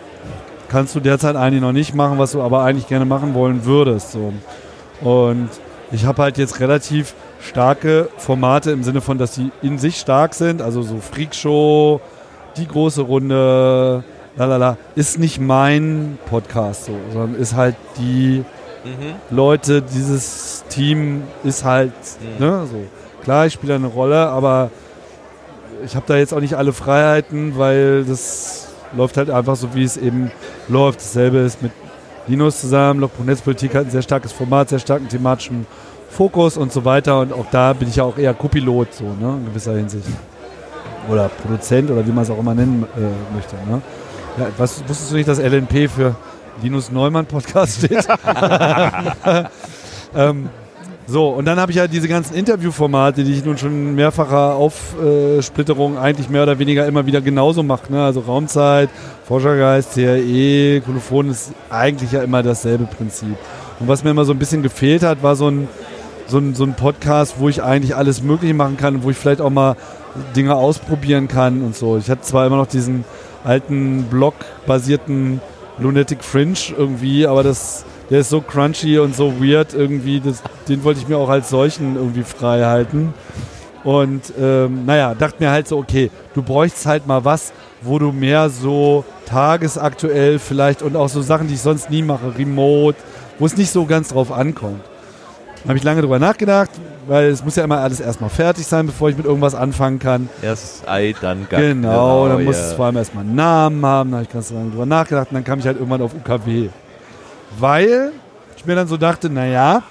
kannst 0.68 0.94
du 0.94 1.00
derzeit 1.00 1.34
eigentlich 1.36 1.62
noch 1.62 1.72
nicht 1.72 1.94
machen, 1.94 2.18
was 2.18 2.32
du 2.32 2.42
aber 2.42 2.62
eigentlich 2.62 2.88
gerne 2.88 3.04
machen 3.04 3.34
wollen 3.34 3.64
würdest? 3.64 4.12
So. 4.12 4.32
Und 5.00 5.48
ich 5.90 6.04
habe 6.04 6.22
halt 6.22 6.38
jetzt 6.38 6.60
relativ 6.60 7.14
starke 7.40 8.08
Formate 8.16 8.70
im 8.70 8.84
Sinne 8.84 9.00
von, 9.00 9.18
dass 9.18 9.32
die 9.32 9.50
in 9.62 9.78
sich 9.78 9.96
stark 9.96 10.34
sind, 10.34 10.62
also 10.62 10.82
so 10.82 10.98
Freakshow, 10.98 12.00
die 12.56 12.66
große 12.66 13.02
Runde, 13.02 14.04
lalala, 14.36 14.76
ist 14.94 15.18
nicht 15.18 15.40
mein 15.40 16.18
Podcast 16.26 16.86
so, 16.86 16.92
sondern 17.12 17.40
ist 17.40 17.54
halt 17.54 17.76
die 17.98 18.44
Leute, 19.30 19.82
dieses 19.82 20.64
Team 20.68 21.22
ist 21.44 21.64
halt, 21.64 21.92
ne, 22.38 22.66
so. 22.70 22.78
Klar, 23.22 23.46
ich 23.46 23.52
spiele 23.52 23.76
eine 23.76 23.86
Rolle, 23.86 24.26
aber 24.28 24.70
ich 25.84 25.94
habe 25.94 26.04
da 26.08 26.16
jetzt 26.16 26.34
auch 26.34 26.40
nicht 26.40 26.54
alle 26.54 26.72
Freiheiten, 26.72 27.56
weil 27.56 28.04
das 28.04 28.68
läuft 28.96 29.16
halt 29.16 29.30
einfach 29.30 29.54
so, 29.54 29.74
wie 29.74 29.84
es 29.84 29.96
eben 29.96 30.32
läuft. 30.68 31.00
Dasselbe 31.00 31.38
ist 31.38 31.62
mit 31.62 31.70
Linus 32.26 32.60
zusammen. 32.60 32.98
Logbuch 33.00 33.24
Netzpolitik 33.24 33.74
hat 33.76 33.86
ein 33.86 33.90
sehr 33.90 34.02
starkes 34.02 34.32
Format, 34.32 34.70
sehr 34.70 34.80
starken 34.80 35.08
thematischen 35.08 35.66
Fokus 36.10 36.56
und 36.56 36.72
so 36.72 36.84
weiter. 36.84 37.20
Und 37.20 37.32
auch 37.32 37.46
da 37.50 37.72
bin 37.72 37.88
ich 37.88 37.96
ja 37.96 38.04
auch 38.04 38.18
eher 38.18 38.34
Co-Pilot, 38.34 38.94
so, 38.94 39.04
ne, 39.04 39.38
in 39.38 39.44
gewisser 39.46 39.76
Hinsicht. 39.76 40.08
Oder 41.08 41.28
Produzent 41.28 41.90
oder 41.90 42.06
wie 42.06 42.12
man 42.12 42.24
es 42.24 42.30
auch 42.30 42.38
immer 42.38 42.54
nennen 42.54 42.84
äh, 42.96 43.34
möchte. 43.34 43.56
Ne? 43.68 43.82
Ja, 44.38 44.46
was, 44.56 44.82
wusstest 44.88 45.10
du 45.10 45.16
nicht, 45.16 45.28
dass 45.28 45.38
LNP 45.38 45.88
für 45.88 46.14
Linus 46.62 46.90
Neumann 46.90 47.26
Podcast 47.26 47.78
steht? 47.78 48.06
ähm, 50.14 50.48
so, 51.06 51.30
und 51.30 51.46
dann 51.46 51.58
habe 51.58 51.72
ich 51.72 51.78
halt 51.78 51.92
diese 51.92 52.06
ganzen 52.06 52.34
Interviewformate, 52.34 53.24
die 53.24 53.32
ich 53.32 53.44
nun 53.44 53.58
schon 53.58 53.94
mehrfacher 53.94 54.54
Aufsplitterung 54.54 55.98
eigentlich 55.98 56.30
mehr 56.30 56.44
oder 56.44 56.58
weniger 56.58 56.86
immer 56.86 57.06
wieder 57.06 57.20
genauso 57.20 57.62
mache. 57.62 57.92
Ne? 57.92 58.02
Also 58.02 58.20
Raumzeit, 58.20 58.88
Forschergeist, 59.26 59.94
CRE, 59.94 60.80
Kolophon 60.80 61.30
ist 61.30 61.52
eigentlich 61.70 62.12
ja 62.12 62.22
immer 62.22 62.42
dasselbe 62.42 62.84
Prinzip. 62.84 63.36
Und 63.80 63.88
was 63.88 64.04
mir 64.04 64.10
immer 64.10 64.24
so 64.24 64.32
ein 64.32 64.38
bisschen 64.38 64.62
gefehlt 64.62 65.02
hat, 65.02 65.24
war 65.24 65.34
so 65.34 65.48
ein, 65.48 65.68
so 66.28 66.38
ein, 66.38 66.54
so 66.54 66.64
ein 66.64 66.74
Podcast, 66.74 67.34
wo 67.38 67.48
ich 67.48 67.62
eigentlich 67.62 67.96
alles 67.96 68.22
Mögliche 68.22 68.54
machen 68.54 68.76
kann, 68.76 69.02
wo 69.02 69.10
ich 69.10 69.16
vielleicht 69.16 69.40
auch 69.40 69.50
mal 69.50 69.76
Dinge 70.36 70.54
ausprobieren 70.54 71.28
kann 71.28 71.62
und 71.62 71.76
so. 71.76 71.96
Ich 71.96 72.10
hatte 72.10 72.22
zwar 72.22 72.46
immer 72.46 72.56
noch 72.56 72.66
diesen 72.66 73.04
alten 73.44 74.04
Blog-basierten 74.04 75.40
Lunatic 75.78 76.22
Fringe 76.22 76.58
irgendwie, 76.76 77.26
aber 77.26 77.42
das, 77.42 77.84
der 78.10 78.20
ist 78.20 78.30
so 78.30 78.40
crunchy 78.40 78.98
und 78.98 79.16
so 79.16 79.42
weird 79.42 79.74
irgendwie, 79.74 80.20
das, 80.20 80.42
den 80.68 80.84
wollte 80.84 81.00
ich 81.00 81.08
mir 81.08 81.18
auch 81.18 81.30
als 81.30 81.48
solchen 81.48 81.96
irgendwie 81.96 82.22
frei 82.22 82.64
halten. 82.64 83.14
Und 83.84 84.32
ähm, 84.40 84.84
naja, 84.86 85.14
dachte 85.14 85.42
mir 85.42 85.50
halt 85.50 85.66
so, 85.66 85.78
okay, 85.78 86.10
du 86.34 86.42
bräuchst 86.42 86.86
halt 86.86 87.06
mal 87.06 87.24
was, 87.24 87.52
wo 87.80 87.98
du 87.98 88.12
mehr 88.12 88.48
so 88.48 89.04
tagesaktuell 89.26 90.38
vielleicht 90.38 90.82
und 90.82 90.94
auch 90.94 91.08
so 91.08 91.20
Sachen, 91.20 91.48
die 91.48 91.54
ich 91.54 91.62
sonst 91.62 91.90
nie 91.90 92.02
mache, 92.02 92.38
remote, 92.38 92.98
wo 93.38 93.46
es 93.46 93.56
nicht 93.56 93.70
so 93.70 93.86
ganz 93.86 94.10
drauf 94.10 94.30
ankommt. 94.30 94.82
Da 95.62 95.68
habe 95.68 95.78
ich 95.78 95.84
lange 95.84 96.00
drüber 96.00 96.18
nachgedacht, 96.18 96.70
weil 97.06 97.26
es 97.26 97.44
muss 97.44 97.54
ja 97.54 97.62
immer 97.62 97.78
alles 97.78 98.00
erstmal 98.00 98.30
fertig 98.30 98.66
sein, 98.66 98.86
bevor 98.86 99.10
ich 99.10 99.16
mit 99.16 99.26
irgendwas 99.26 99.54
anfangen 99.54 100.00
kann. 100.00 100.28
Erst 100.42 100.88
Ei, 100.88 101.14
dann 101.20 101.46
Gack. 101.48 101.60
Genau, 101.60 102.28
dann 102.28 102.44
muss 102.44 102.56
ja. 102.56 102.66
es 102.66 102.72
vor 102.72 102.86
allem 102.86 102.96
erstmal 102.96 103.24
einen 103.24 103.36
Namen 103.36 103.86
haben, 103.86 104.10
da 104.10 104.16
habe 104.16 104.24
ich 104.24 104.32
ganz 104.32 104.50
lange 104.50 104.70
drüber 104.70 104.86
nachgedacht 104.86 105.28
und 105.30 105.34
dann 105.34 105.44
kam 105.44 105.60
ich 105.60 105.66
halt 105.66 105.76
irgendwann 105.76 106.02
auf 106.02 106.14
UKW. 106.14 106.68
Weil 107.58 108.12
ich 108.56 108.66
mir 108.66 108.74
dann 108.74 108.88
so 108.88 108.96
dachte, 108.96 109.30
naja, 109.30 109.82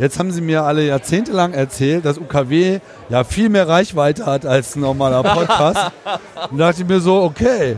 jetzt 0.00 0.18
haben 0.18 0.32
sie 0.32 0.40
mir 0.40 0.64
alle 0.64 0.84
jahrzehntelang 0.86 1.52
erzählt, 1.52 2.04
dass 2.04 2.18
UKW 2.18 2.80
ja 3.08 3.22
viel 3.22 3.48
mehr 3.48 3.68
Reichweite 3.68 4.26
hat 4.26 4.44
als 4.44 4.74
ein 4.74 4.80
normaler 4.80 5.22
Podcast. 5.22 5.92
und 6.50 6.58
dachte 6.58 6.82
ich 6.82 6.88
mir 6.88 7.00
so, 7.00 7.22
okay, 7.22 7.76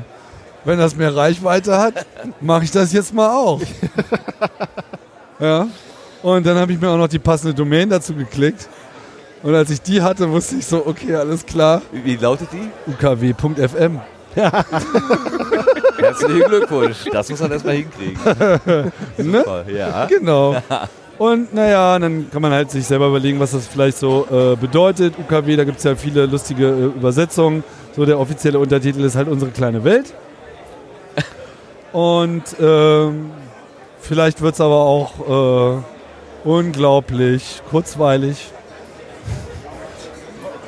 wenn 0.65 0.79
das 0.79 0.97
mehr 0.97 1.15
Reichweite 1.15 1.79
hat, 1.79 2.07
mache 2.41 2.65
ich 2.65 2.71
das 2.71 2.93
jetzt 2.93 3.13
mal 3.13 3.29
auch. 3.31 3.61
ja. 5.41 5.67
Und 6.23 6.47
dann 6.47 6.57
habe 6.57 6.73
ich 6.73 6.81
mir 6.81 6.89
auch 6.89 6.97
noch 6.97 7.09
die 7.09 7.19
passende 7.19 7.55
Domain 7.55 7.89
dazu 7.89 8.15
geklickt. 8.15 8.69
Und 9.43 9.55
als 9.55 9.71
ich 9.71 9.81
die 9.81 10.03
hatte, 10.03 10.29
wusste 10.31 10.57
ich 10.57 10.67
so, 10.67 10.85
okay, 10.87 11.15
alles 11.15 11.47
klar, 11.47 11.81
Wie, 11.93 12.17
lautet 12.17 12.49
die? 12.53 12.69
ukw.fm. 12.91 14.01
Herzlichen 15.99 16.43
Glückwunsch. 16.43 17.05
Das 17.13 17.29
muss 17.31 17.41
man 17.41 17.53
erstmal 17.53 17.75
hinkriegen. 17.75 18.19
Ne? 19.19 19.39
Super, 19.39 19.65
ja. 19.71 20.07
Genau. 20.07 20.57
Und 21.19 21.53
naja, 21.53 21.99
dann 21.99 22.31
kann 22.31 22.41
man 22.43 22.53
halt 22.53 22.71
sich 22.71 22.87
selber 22.87 23.09
überlegen, 23.09 23.41
was 23.41 23.51
das 23.51 23.67
vielleicht 23.67 23.99
so 23.99 24.27
äh, 24.31 24.55
bedeutet. 24.57 25.15
UKW, 25.19 25.57
da 25.57 25.65
gibt 25.65 25.79
es 25.79 25.85
ja 25.85 25.97
viele 25.97 26.27
lustige 26.27 26.69
äh, 26.69 26.85
Übersetzungen. 26.85 27.65
So 27.97 28.05
der 28.07 28.21
offizielle 28.21 28.59
Untertitel 28.61 29.01
ist 29.01 29.17
halt 29.17 29.27
unsere 29.27 29.51
kleine 29.51 29.83
Welt. 29.83 30.15
Und 31.93 32.45
ähm, 32.61 33.31
vielleicht 34.01 34.41
wird 34.41 34.55
es 34.55 34.61
aber 34.61 34.77
auch 34.77 35.79
äh, 35.79 35.83
unglaublich 36.45 37.63
kurzweilig. 37.71 38.53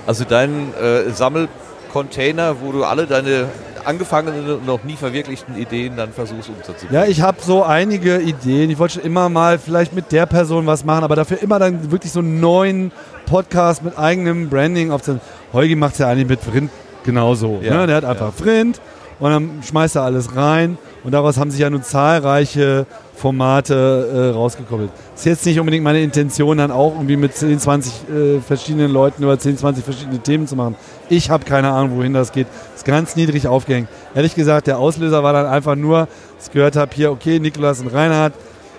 Also 0.07 0.25
dein 0.25 0.75
äh, 0.75 1.11
Sammelcontainer, 1.11 2.61
wo 2.61 2.73
du 2.73 2.85
alle 2.85 3.07
deine 3.07 3.49
angefangenen 3.85 4.51
und 4.51 4.66
noch 4.66 4.85
nie 4.85 4.97
verwirklichten 4.97 5.57
Ideen 5.57 5.97
dann 5.97 6.12
versuchst 6.12 6.49
umzusetzen. 6.49 6.89
Ja, 6.91 7.05
ich 7.05 7.23
habe 7.23 7.39
so 7.41 7.62
einige 7.62 8.18
Ideen. 8.18 8.71
Ich 8.71 8.79
wollte 8.79 8.95
schon 8.95 9.05
immer 9.05 9.29
mal 9.29 9.59
vielleicht 9.59 9.95
mit 9.95 10.12
der 10.12 10.27
Person 10.27 10.66
was 10.66 10.85
machen, 10.85 11.05
aber 11.05 11.16
dafür 11.16 11.43
immer 11.43 11.59
dann 11.59 11.91
wirklich 11.91 12.12
so 12.12 12.21
einen 12.21 12.41
neuen 12.41 12.93
Podcast 13.27 13.83
mit 13.83 13.99
eigenem 13.99 14.49
Branding 14.49 14.91
aufzunehmen. 14.91 15.23
Heugi 15.53 15.77
macht 15.77 15.95
es 15.95 15.99
ja 15.99 16.09
eigentlich 16.09 16.29
mit 16.29 16.41
Vrind 16.41 16.71
genauso. 17.05 17.61
Ja, 17.62 17.79
ne? 17.79 17.87
Der 17.87 17.97
hat 17.97 18.05
einfach 18.05 18.33
Vrind 18.33 18.81
und 19.18 19.31
dann 19.31 19.62
schmeißt 19.66 19.97
er 19.97 20.03
alles 20.03 20.35
rein 20.37 20.79
und 21.05 21.12
daraus 21.12 21.39
haben 21.39 21.51
sich 21.51 21.61
ja 21.61 21.71
nun 21.71 21.83
zahlreiche 21.83 22.87
Formate 23.21 24.31
äh, 24.33 24.35
rausgekoppelt. 24.35 24.91
Ist 25.14 25.27
jetzt 25.27 25.45
nicht 25.45 25.61
unbedingt 25.61 25.85
meine 25.85 26.01
Intention, 26.01 26.57
dann 26.57 26.71
auch 26.71 26.95
irgendwie 26.95 27.18
mit 27.18 27.37
10, 27.37 27.59
20 27.59 27.93
äh, 27.93 28.41
verschiedenen 28.41 28.91
Leuten 28.91 29.23
über 29.23 29.39
10, 29.39 29.59
20 29.59 29.85
verschiedene 29.85 30.18
Themen 30.21 30.47
zu 30.47 30.57
machen. 30.57 30.75
Ich 31.11 31.29
habe 31.29 31.45
keine 31.45 31.71
Ahnung, 31.71 31.99
wohin 31.99 32.14
das 32.14 32.33
geht. 32.33 32.47
Ist 32.75 32.87
ganz 32.87 33.16
niedrig 33.16 33.47
aufgehängt. 33.47 33.89
Ehrlich 34.14 34.35
gesagt, 34.35 34.68
der 34.68 34.79
Auslöser 34.79 35.23
war 35.23 35.35
dann 35.35 35.45
einfach 35.45 35.77
nur, 35.77 36.09
dass 36.39 36.47
ich 36.47 36.53
gehört 36.53 36.77
habe, 36.77 36.91
hier, 36.95 37.12
okay, 37.12 37.39
Nikolas 37.39 37.81
und 37.81 37.89
Reinhard 37.89 38.33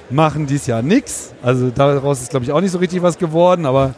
machen 0.10 0.48
dies 0.48 0.66
Jahr 0.66 0.82
nichts. 0.82 1.34
Also 1.44 1.70
daraus 1.70 2.22
ist, 2.22 2.32
glaube 2.32 2.44
ich, 2.44 2.52
auch 2.52 2.62
nicht 2.62 2.72
so 2.72 2.80
richtig 2.80 3.04
was 3.04 3.20
geworden, 3.20 3.68
aber 3.68 3.94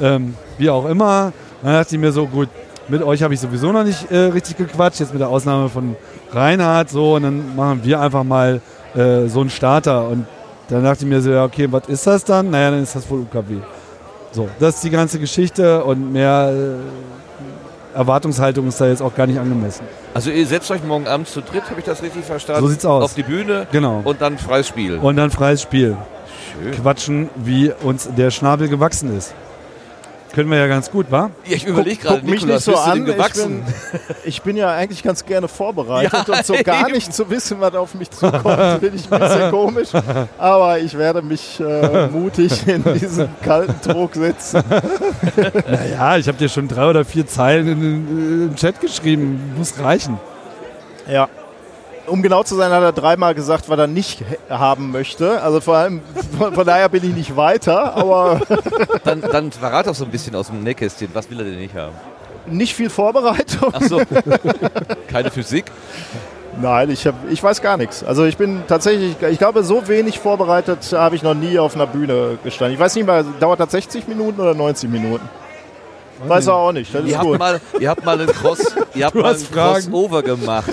ähm, 0.00 0.34
wie 0.58 0.68
auch 0.68 0.84
immer. 0.84 1.32
Dann 1.62 1.72
dachte 1.72 1.94
ich 1.94 2.00
mir 2.00 2.12
so, 2.12 2.26
gut, 2.26 2.50
mit 2.88 3.02
euch 3.02 3.22
habe 3.22 3.32
ich 3.32 3.40
sowieso 3.40 3.72
noch 3.72 3.82
nicht 3.82 4.10
äh, 4.10 4.16
richtig 4.26 4.58
gequatscht, 4.58 5.00
jetzt 5.00 5.12
mit 5.12 5.20
der 5.20 5.28
Ausnahme 5.28 5.70
von 5.70 5.96
Reinhard 6.32 6.90
so 6.90 7.14
und 7.14 7.22
dann 7.22 7.56
machen 7.56 7.80
wir 7.82 7.98
einfach 7.98 8.24
mal 8.24 8.60
äh, 8.96 9.28
so 9.28 9.40
einen 9.40 9.50
Starter 9.50 10.08
und 10.08 10.26
dann 10.68 10.82
dachte 10.82 11.04
ich 11.04 11.08
mir 11.08 11.20
so, 11.20 11.30
ja 11.30 11.44
okay, 11.44 11.68
was 11.70 11.86
ist 11.88 12.06
das 12.06 12.24
dann? 12.24 12.50
Naja, 12.50 12.70
dann 12.72 12.82
ist 12.82 12.96
das 12.96 13.08
wohl 13.08 13.20
UKW. 13.20 13.56
So, 14.32 14.48
das 14.58 14.76
ist 14.76 14.84
die 14.84 14.90
ganze 14.90 15.18
Geschichte 15.18 15.84
und 15.84 16.12
mehr 16.12 16.52
äh, 16.52 17.96
Erwartungshaltung 17.96 18.68
ist 18.68 18.80
da 18.80 18.86
jetzt 18.88 19.00
auch 19.00 19.14
gar 19.14 19.26
nicht 19.26 19.38
angemessen. 19.38 19.86
Also 20.12 20.30
ihr 20.30 20.46
setzt 20.46 20.70
euch 20.70 20.84
morgen 20.84 21.06
Abend 21.06 21.28
zu 21.28 21.40
dritt, 21.40 21.70
habe 21.70 21.78
ich 21.80 21.86
das 21.86 22.02
richtig 22.02 22.24
verstanden? 22.24 22.62
So 22.62 22.68
sieht's 22.68 22.84
aus. 22.84 23.04
Auf 23.04 23.14
die 23.14 23.22
Bühne 23.22 23.66
Genau. 23.72 24.00
und 24.04 24.20
dann 24.20 24.36
freies 24.38 24.68
Spiel. 24.68 24.98
Und 24.98 25.16
dann 25.16 25.30
freies 25.30 25.62
Spiel. 25.62 25.96
Schön. 26.60 26.72
Quatschen, 26.72 27.28
wie 27.36 27.72
uns 27.82 28.08
der 28.16 28.30
Schnabel 28.30 28.68
gewachsen 28.68 29.16
ist. 29.16 29.34
Können 30.36 30.50
wir 30.50 30.58
ja 30.58 30.66
ganz 30.66 30.90
gut, 30.90 31.06
wa? 31.10 31.30
Ja, 31.46 31.56
ich 31.56 31.64
überlege 31.64 31.96
gerade, 32.02 32.20
mich 32.22 32.42
Nikolas, 32.42 32.66
nicht 32.66 32.76
so 32.76 32.82
an. 32.82 33.06
gewachsen? 33.06 33.62
Ich 33.64 34.02
bin, 34.02 34.14
ich 34.26 34.42
bin 34.42 34.56
ja 34.58 34.70
eigentlich 34.70 35.02
ganz 35.02 35.24
gerne 35.24 35.48
vorbereitet 35.48 36.12
Ja, 36.12 36.34
und 36.34 36.44
so 36.44 36.54
gar 36.62 36.82
eben. 36.82 36.92
nicht 36.92 37.14
zu 37.14 37.30
wissen, 37.30 37.58
was 37.58 37.74
auf 37.74 37.94
mich 37.94 38.10
zukommt, 38.10 38.44
finde 38.80 38.92
ich 38.96 39.10
ein 39.10 39.18
bisschen 39.18 39.50
komisch. 39.50 39.88
Aber 40.36 40.78
ich 40.78 40.92
werde 40.98 41.22
mich 41.22 41.58
äh, 41.58 42.08
mutig 42.08 42.68
in 42.68 42.84
diesen 42.84 43.30
kalten 43.42 43.76
Druck 43.90 44.14
setzen. 44.14 44.62
Naja, 45.70 46.18
ich 46.18 46.28
habe 46.28 46.36
dir 46.36 46.50
schon 46.50 46.68
drei 46.68 46.90
oder 46.90 47.06
vier 47.06 47.26
Zeilen 47.26 47.68
in 47.68 47.80
den 48.48 48.56
Chat 48.56 48.78
geschrieben. 48.78 49.54
Muss 49.56 49.78
reichen. 49.78 50.18
Ja. 51.10 51.30
Um 52.06 52.22
genau 52.22 52.42
zu 52.42 52.54
sein, 52.54 52.70
hat 52.70 52.82
er 52.82 52.92
dreimal 52.92 53.34
gesagt, 53.34 53.68
was 53.68 53.78
er 53.78 53.86
nicht 53.86 54.22
haben 54.48 54.92
möchte. 54.92 55.42
Also 55.42 55.60
vor 55.60 55.76
allem, 55.76 56.00
von, 56.38 56.54
von 56.54 56.66
daher 56.66 56.88
bin 56.88 57.04
ich 57.04 57.14
nicht 57.14 57.36
weiter, 57.36 57.94
aber 57.96 58.40
Dann, 59.04 59.20
dann 59.20 59.52
verrat 59.52 59.86
doch 59.86 59.94
so 59.94 60.04
ein 60.04 60.10
bisschen 60.10 60.34
aus 60.34 60.48
dem 60.48 60.62
Nähkästchen, 60.62 61.08
was 61.12 61.28
will 61.30 61.38
er 61.38 61.44
denn 61.44 61.58
nicht 61.58 61.74
haben? 61.74 61.94
nicht 62.48 62.74
viel 62.74 62.90
Vorbereitung. 62.90 63.74
Achso, 63.74 64.00
keine 65.08 65.30
Physik? 65.30 65.64
Nein, 66.60 66.90
ich, 66.90 67.06
hab, 67.06 67.14
ich 67.28 67.42
weiß 67.42 67.60
gar 67.60 67.76
nichts. 67.76 68.02
Also 68.02 68.24
ich 68.24 68.36
bin 68.36 68.62
tatsächlich, 68.66 69.16
ich 69.30 69.38
glaube, 69.38 69.62
so 69.62 69.88
wenig 69.88 70.18
vorbereitet 70.18 70.92
habe 70.92 71.16
ich 71.16 71.22
noch 71.22 71.34
nie 71.34 71.58
auf 71.58 71.74
einer 71.74 71.86
Bühne 71.86 72.38
gestanden. 72.42 72.74
Ich 72.74 72.80
weiß 72.80 72.94
nicht 72.94 73.06
mal, 73.06 73.24
dauert 73.40 73.60
das 73.60 73.72
60 73.72 74.08
Minuten 74.08 74.40
oder 74.40 74.54
90 74.54 74.88
Minuten? 74.88 75.28
Weiß 76.26 76.46
er 76.46 76.54
auch 76.54 76.72
nicht. 76.72 76.94
Das 76.94 77.02
ist 77.04 77.10
Ihr 77.10 77.18
habt, 77.18 77.26
gut. 77.26 77.38
mal, 77.38 77.60
ihr 77.78 77.90
habt 77.90 78.04
mal 78.04 78.18
einen, 78.18 78.28
Cross, 78.28 78.74
ihr 78.94 79.06
habt 79.06 79.14
mal 79.14 79.34
einen. 79.34 79.50
Crossover 79.50 80.22
gemacht. 80.22 80.70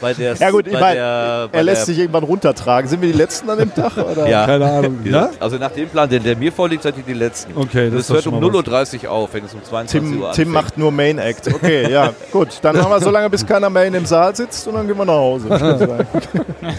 Bei 0.00 0.12
der, 0.12 0.34
Ja 0.34 0.50
gut, 0.50 0.66
ich 0.66 0.72
bei 0.74 0.80
meine, 0.80 0.94
der, 0.96 1.48
bei 1.50 1.58
er 1.58 1.64
lässt 1.64 1.78
der, 1.80 1.86
sich 1.86 1.98
irgendwann 1.98 2.24
runtertragen. 2.24 2.88
Sind 2.88 3.00
wir 3.00 3.10
die 3.10 3.16
Letzten 3.16 3.48
an 3.48 3.58
dem 3.58 3.74
Tag? 3.74 3.96
Oder? 3.96 4.28
Ja. 4.28 4.44
Keine 4.44 4.70
Ahnung. 4.70 4.98
Ja? 5.04 5.30
Also 5.40 5.56
nach 5.56 5.70
dem 5.70 5.88
Plan, 5.88 6.08
der, 6.08 6.20
der 6.20 6.36
mir 6.36 6.52
vorliegt, 6.52 6.82
seid 6.82 6.96
ihr 6.98 7.02
die 7.02 7.14
Letzten. 7.14 7.56
Okay, 7.56 7.90
das 7.90 8.06
das 8.08 8.16
hört 8.16 8.26
um 8.26 8.40
mal 8.40 8.50
0.30 8.50 9.04
Uhr 9.04 9.10
auf, 9.10 9.32
wenn 9.32 9.44
es 9.44 9.54
um 9.54 9.64
22 9.64 9.90
Tim, 10.10 10.20
Uhr 10.22 10.32
Tim 10.32 10.50
macht 10.50 10.76
nur 10.76 10.90
Main 10.92 11.18
Act. 11.18 11.48
Okay, 11.56 11.90
ja, 11.90 12.12
gut. 12.32 12.48
Dann 12.60 12.76
machen 12.76 12.90
wir 12.90 13.00
so 13.00 13.10
lange, 13.10 13.30
bis 13.30 13.44
keiner 13.46 13.70
mehr 13.70 13.86
in 13.86 13.94
dem 13.94 14.04
Saal 14.04 14.36
sitzt 14.36 14.68
und 14.68 14.74
dann 14.74 14.86
gehen 14.86 14.98
wir 14.98 15.04
nach 15.06 15.14
Hause. 15.14 15.48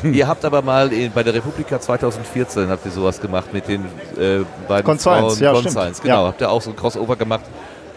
Ihr 0.03 0.27
habt 0.27 0.45
aber 0.45 0.61
mal 0.61 0.91
in, 0.93 1.11
bei 1.11 1.23
der 1.23 1.33
Republika 1.33 1.79
2014 1.79 2.69
habt 2.69 2.85
ihr 2.85 2.91
sowas 2.91 3.19
gemacht 3.19 3.51
mit 3.53 3.67
den 3.67 3.81
äh, 4.17 4.43
beiden 4.67 4.85
Conscience, 4.85 5.39
Frauen. 5.39 5.43
ja, 5.43 5.51
Conscience, 5.53 6.01
genau. 6.01 6.21
Ja. 6.21 6.27
Habt 6.27 6.41
ihr 6.41 6.49
auch 6.51 6.61
so 6.61 6.69
ein 6.69 6.75
Crossover 6.75 7.15
gemacht? 7.15 7.41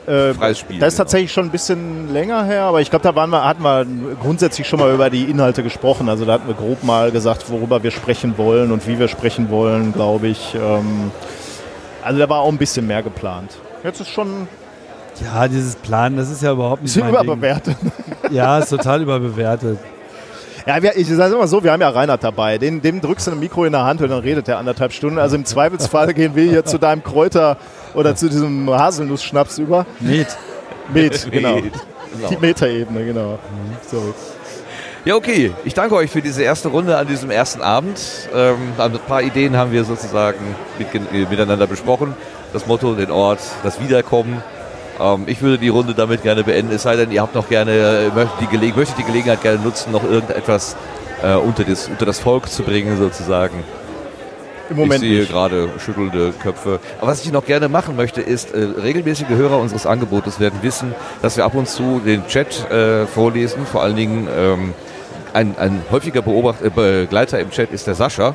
Äh, 0.07 0.35
Freies 0.35 0.59
Spiel, 0.59 0.79
Das 0.79 0.89
ist 0.89 0.97
genau. 0.97 1.05
tatsächlich 1.05 1.33
schon 1.33 1.45
ein 1.47 1.51
bisschen 1.51 2.13
länger 2.13 2.45
her, 2.45 2.63
aber 2.65 2.81
ich 2.81 2.91
glaube, 2.91 3.03
da 3.03 3.15
waren 3.15 3.31
wir, 3.31 3.45
hatten 3.45 3.63
wir 3.63 3.87
grundsätzlich 4.23 4.67
schon 4.67 4.81
mal 4.81 4.93
über 4.93 5.11
die 5.11 5.25
Inhalte 5.25 5.63
gesprochen. 5.63 6.09
Also 6.09 6.25
da 6.25 6.33
hatten 6.35 6.49
wir 6.49 6.55
grob 6.55 6.83
mal 6.85 7.11
gesagt, 7.11 7.51
worüber 7.51 7.83
wir 7.83 7.91
sprechen 7.91 8.37
wollen 8.39 8.73
und 8.73 8.87
wie 8.89 8.99
wir 8.99 9.09
sprechen 9.09 9.51
wollen, 9.51 9.93
glaube 9.93 10.29
ich. 10.29 10.55
Ähm, 10.55 11.11
also 12.03 12.19
da 12.19 12.29
war 12.29 12.41
auch 12.41 12.49
ein 12.49 12.59
bisschen 12.59 12.87
mehr 12.87 13.03
geplant. 13.03 13.53
Jetzt 13.85 14.01
ist 14.01 14.09
schon 14.09 14.49
Ja, 15.23 15.47
dieses 15.49 15.77
Plan, 15.77 16.17
das 16.17 16.31
ist 16.31 16.43
ja 16.43 16.53
überhaupt 16.53 16.83
nicht 16.83 16.97
ist 16.97 17.03
mein 17.03 17.13
Ding. 17.13 17.23
überbewertet. 17.25 17.77
Ja, 18.31 18.59
ist 18.59 18.69
total 18.71 19.03
überbewertet. 19.03 19.79
Ja, 20.67 20.81
wir, 20.83 20.97
ich 20.97 21.09
sage 21.09 21.35
immer 21.35 21.49
so, 21.49 21.65
wir 21.65 21.73
haben 21.73 21.81
ja 21.81 21.89
Reinhard 21.89 22.23
dabei. 22.23 22.59
Den, 22.59 22.81
dem 22.81 23.01
drückst 23.01 23.27
du 23.27 23.31
ein 23.33 23.41
Mikro 23.41 23.65
in 23.65 23.73
der 23.73 23.83
Hand 23.85 24.03
und 24.03 24.09
dann 24.11 24.21
redet 24.21 24.47
er 24.47 24.59
anderthalb 24.59 24.93
Stunden. 24.93 25.19
Also 25.19 25.35
im 25.37 25.45
Zweifelsfall 25.45 26.15
gehen 26.15 26.37
wir 26.37 26.45
hier 26.45 26.65
zu 26.65 26.79
deinem 26.79 27.03
Kräuter 27.03 27.57
oder 27.95 28.15
zu 28.15 28.29
diesem 28.29 28.69
Haselnuss-Schnaps 28.71 29.59
über. 29.59 29.87
Met. 30.01 30.37
Met, 30.93 31.29
genau. 31.31 31.57
Met. 31.57 31.73
Die 32.31 32.37
Metaebene, 32.37 33.05
genau. 33.05 33.39
So. 33.91 34.15
Ja, 35.05 35.15
okay. 35.15 35.53
Ich 35.65 35.75
danke 35.75 35.95
euch 35.95 36.11
für 36.11 36.21
diese 36.21 36.43
erste 36.43 36.69
Runde 36.69 36.97
an 36.97 37.07
diesem 37.07 37.31
ersten 37.31 37.63
Abend. 37.63 37.99
Ähm, 38.35 38.57
ein 38.77 38.93
paar 39.07 39.23
Ideen 39.23 39.57
haben 39.57 39.73
wir 39.73 39.85
sozusagen 39.85 40.55
mit, 40.79 40.95
äh, 40.95 41.27
miteinander 41.31 41.67
besprochen. 41.67 42.15
Das 42.53 42.67
Motto, 42.67 42.95
den 42.95 43.11
Ort, 43.11 43.41
das 43.63 43.81
Wiederkommen. 43.81 44.43
Ähm, 45.01 45.25
ich 45.27 45.41
würde 45.41 45.59
die 45.59 45.69
Runde 45.69 45.95
damit 45.95 46.23
gerne 46.23 46.45
beenden, 46.45 46.75
es 46.75 46.83
sei 46.83 46.97
denn, 46.97 47.11
ihr 47.11 47.23
habt 47.23 47.35
noch 47.35 47.49
gerne, 47.49 47.73
äh, 47.73 48.15
möchtet 48.15 48.41
die, 48.41 48.47
Gele 48.47 48.73
möchtet 48.75 48.99
die 48.99 49.05
Gelegenheit 49.05 49.41
gerne 49.41 49.59
nutzen, 49.61 49.93
noch 49.93 50.05
irgendetwas 50.05 50.77
äh, 51.23 51.35
unter, 51.35 51.65
das, 51.65 51.89
unter 51.89 52.05
das 52.05 52.19
Volk 52.19 52.51
zu 52.51 52.63
bringen, 52.63 52.99
sozusagen. 52.99 53.65
Im 54.71 54.77
Moment 54.77 55.03
ich 55.03 55.09
sehe 55.11 55.21
nicht. 55.21 55.33
gerade 55.33 55.69
schüttelnde 55.85 56.33
Köpfe. 56.41 56.79
Aber 56.99 57.11
was 57.11 57.25
ich 57.25 57.33
noch 57.33 57.45
gerne 57.45 57.69
machen 57.69 57.97
möchte, 57.97 58.21
ist, 58.21 58.55
äh, 58.55 58.59
regelmäßige 58.59 59.29
Hörer 59.29 59.59
unseres 59.59 59.85
Angebotes 59.85 60.39
werden 60.39 60.61
wissen, 60.63 60.95
dass 61.23 61.37
wir 61.37 61.45
ab 61.45 61.55
und 61.55 61.69
zu 61.69 62.01
den 62.01 62.27
Chat 62.29 62.71
äh, 62.71 63.07
vorlesen. 63.07 63.67
Vor 63.67 63.83
allen 63.83 63.97
Dingen 63.97 64.29
ähm, 64.35 64.75
ein, 65.33 65.57
ein 65.59 65.83
häufiger 65.91 66.23
Beobacht, 66.23 66.63
äh, 66.63 66.71
Begleiter 66.71 67.41
im 67.41 67.51
Chat 67.51 67.73
ist 67.73 67.87
der 67.87 67.95
Sascha, 67.97 68.35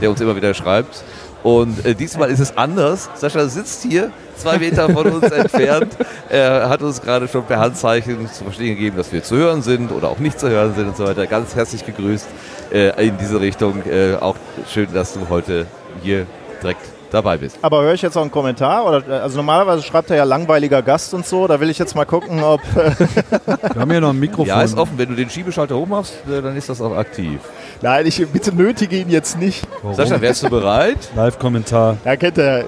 der 0.00 0.10
uns 0.10 0.20
immer 0.20 0.36
wieder 0.36 0.54
schreibt. 0.54 1.04
Und 1.44 1.84
äh, 1.84 1.94
diesmal 1.94 2.30
ist 2.30 2.40
es 2.40 2.56
anders. 2.56 3.10
Sascha 3.16 3.46
sitzt 3.46 3.82
hier, 3.82 4.10
zwei 4.34 4.58
Meter 4.58 4.88
von 4.88 5.06
uns 5.06 5.30
entfernt. 5.30 5.94
Er 6.30 6.70
hat 6.70 6.82
uns 6.82 7.02
gerade 7.02 7.28
schon 7.28 7.44
per 7.44 7.60
Handzeichen 7.60 8.28
zu 8.32 8.44
verstehen 8.44 8.76
gegeben, 8.76 8.96
dass 8.96 9.12
wir 9.12 9.22
zu 9.22 9.36
hören 9.36 9.60
sind 9.60 9.92
oder 9.92 10.08
auch 10.08 10.18
nicht 10.18 10.40
zu 10.40 10.48
hören 10.48 10.74
sind 10.74 10.88
und 10.88 10.96
so 10.96 11.04
weiter. 11.04 11.26
Ganz 11.26 11.54
herzlich 11.54 11.84
gegrüßt 11.84 12.26
äh, 12.72 13.06
in 13.06 13.18
diese 13.18 13.40
Richtung. 13.40 13.82
Äh, 13.84 14.16
auch 14.16 14.36
schön, 14.72 14.88
dass 14.94 15.12
du 15.12 15.28
heute 15.28 15.66
hier 16.02 16.26
direkt 16.62 16.86
dabei 17.10 17.36
bist. 17.36 17.58
Aber 17.62 17.82
höre 17.82 17.94
ich 17.94 18.02
jetzt 18.02 18.16
auch 18.16 18.22
einen 18.22 18.30
Kommentar? 18.30 18.86
Oder, 18.86 19.06
äh, 19.06 19.20
also 19.20 19.36
normalerweise 19.36 19.82
schreibt 19.82 20.10
er 20.10 20.16
ja 20.16 20.24
langweiliger 20.24 20.82
Gast 20.82 21.12
und 21.12 21.26
so. 21.26 21.46
Da 21.46 21.60
will 21.60 21.70
ich 21.70 21.78
jetzt 21.78 21.94
mal 21.94 22.06
gucken, 22.06 22.42
ob. 22.42 22.60
Wir 22.74 23.80
haben 23.80 23.90
hier 23.90 24.00
noch 24.00 24.10
ein 24.10 24.18
Mikrofon. 24.18 24.46
Ja, 24.46 24.62
ist 24.62 24.76
offen. 24.76 24.96
Wenn 24.96 25.10
du 25.10 25.14
den 25.14 25.30
Schiebeschalter 25.30 25.76
hochmachst, 25.76 26.14
äh, 26.26 26.40
dann 26.40 26.56
ist 26.56 26.68
das 26.68 26.80
auch 26.80 26.96
aktiv. 26.96 27.38
Nein, 27.84 28.06
ich 28.06 28.26
bitte 28.28 28.50
nötige 28.50 28.96
ihn 28.96 29.10
jetzt 29.10 29.38
nicht. 29.38 29.68
Warum? 29.82 29.94
Sascha, 29.94 30.18
wärst 30.18 30.42
du 30.42 30.48
bereit? 30.48 30.96
Live-Kommentar. 31.14 31.98
Ja, 32.02 32.16
kennt 32.16 32.38
er. 32.38 32.64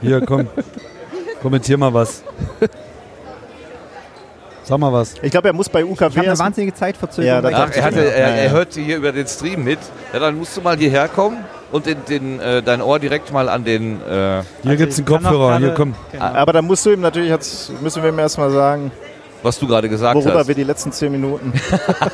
Hier, 0.00 0.20
komm. 0.22 0.48
Kommentier 1.40 1.78
mal 1.78 1.94
was. 1.94 2.24
Sag 4.64 4.78
mal 4.78 4.92
was. 4.92 5.14
Ich 5.22 5.30
glaube, 5.30 5.46
er 5.46 5.54
muss 5.54 5.68
bei 5.68 5.84
UKW. 5.84 6.08
Ich 6.10 6.18
habe 6.18 6.30
eine 6.30 6.36
wahnsinnige 6.36 6.74
Zeitverzögerung. 6.74 7.48
Ja, 7.48 7.64
Ach, 7.64 7.70
er, 7.76 7.84
hatte, 7.84 8.12
er, 8.12 8.34
er 8.34 8.50
hört 8.50 8.74
hier 8.74 8.96
über 8.96 9.12
den 9.12 9.28
Stream 9.28 9.62
mit. 9.62 9.78
Ja, 10.12 10.18
dann 10.18 10.36
musst 10.36 10.56
du 10.56 10.62
mal 10.62 10.76
hierher 10.76 11.06
kommen 11.06 11.44
und 11.70 11.86
den, 11.86 12.04
den, 12.08 12.40
äh, 12.40 12.60
dein 12.60 12.82
Ohr 12.82 12.98
direkt 12.98 13.32
mal 13.32 13.48
an 13.48 13.62
den. 13.62 14.00
Äh, 14.02 14.42
Hier 14.64 14.74
gibt's 14.74 14.98
einen 14.98 15.06
ich 15.06 15.14
kann 15.14 15.26
auch 15.26 15.30
Kopfhörer. 15.30 15.58
Hier, 15.58 15.74
komm. 15.74 15.94
Genau. 16.10 16.24
Aber 16.24 16.52
da 16.52 16.60
musst 16.60 16.84
du 16.84 16.90
ihm 16.90 17.02
natürlich, 17.02 17.30
jetzt 17.30 17.80
müssen 17.80 18.02
wir 18.02 18.10
ihm 18.10 18.18
erstmal 18.18 18.50
sagen. 18.50 18.90
Was 19.44 19.58
du 19.58 19.66
gerade 19.66 19.88
gesagt 19.88 20.14
Worüber 20.16 20.38
hast. 20.38 20.48
wir 20.48 20.54
die 20.54 20.64
letzten 20.64 20.90
zehn 20.90 21.12
Minuten. 21.12 21.52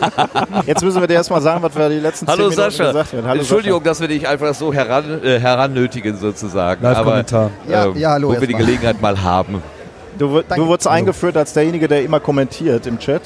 Jetzt 0.67 0.83
müssen 0.83 1.01
wir 1.01 1.07
dir 1.07 1.15
erstmal 1.15 1.41
sagen, 1.41 1.63
was 1.63 1.75
wir 1.77 1.89
die 1.89 2.01
letzten 2.01 2.27
Hallo 2.27 2.49
zehn 2.49 2.59
Minuten 2.59 2.71
Sascha. 2.73 2.87
gesagt 2.93 3.13
haben. 3.13 3.25
Hallo 3.27 3.41
Entschuldigung, 3.41 3.83
dass 3.83 4.01
wir 4.01 4.09
dich 4.09 4.27
einfach 4.27 4.53
so 4.55 4.73
heran, 4.73 5.23
äh, 5.23 5.39
herannötigen 5.39 6.17
sozusagen. 6.17 6.83
Live-Kommentar. 6.83 7.51
Ja, 7.69 7.87
ähm, 7.87 7.97
ja, 7.97 8.11
hallo 8.11 8.29
wo 8.35 8.41
wir 8.41 8.47
die. 8.49 8.55
Gelegenheit 8.55 9.01
mal 9.01 9.23
haben. 9.23 9.55
Sascha. 9.55 9.81
Du, 10.19 10.43
du 10.43 10.67
wurdest 10.67 10.89
eingeführt 10.89 11.37
als 11.37 11.53
derjenige, 11.55 11.89
der 11.89 12.05
immer 12.05 12.21
kommentiert 12.21 12.87
im 12.87 12.99
Chat 12.99 13.23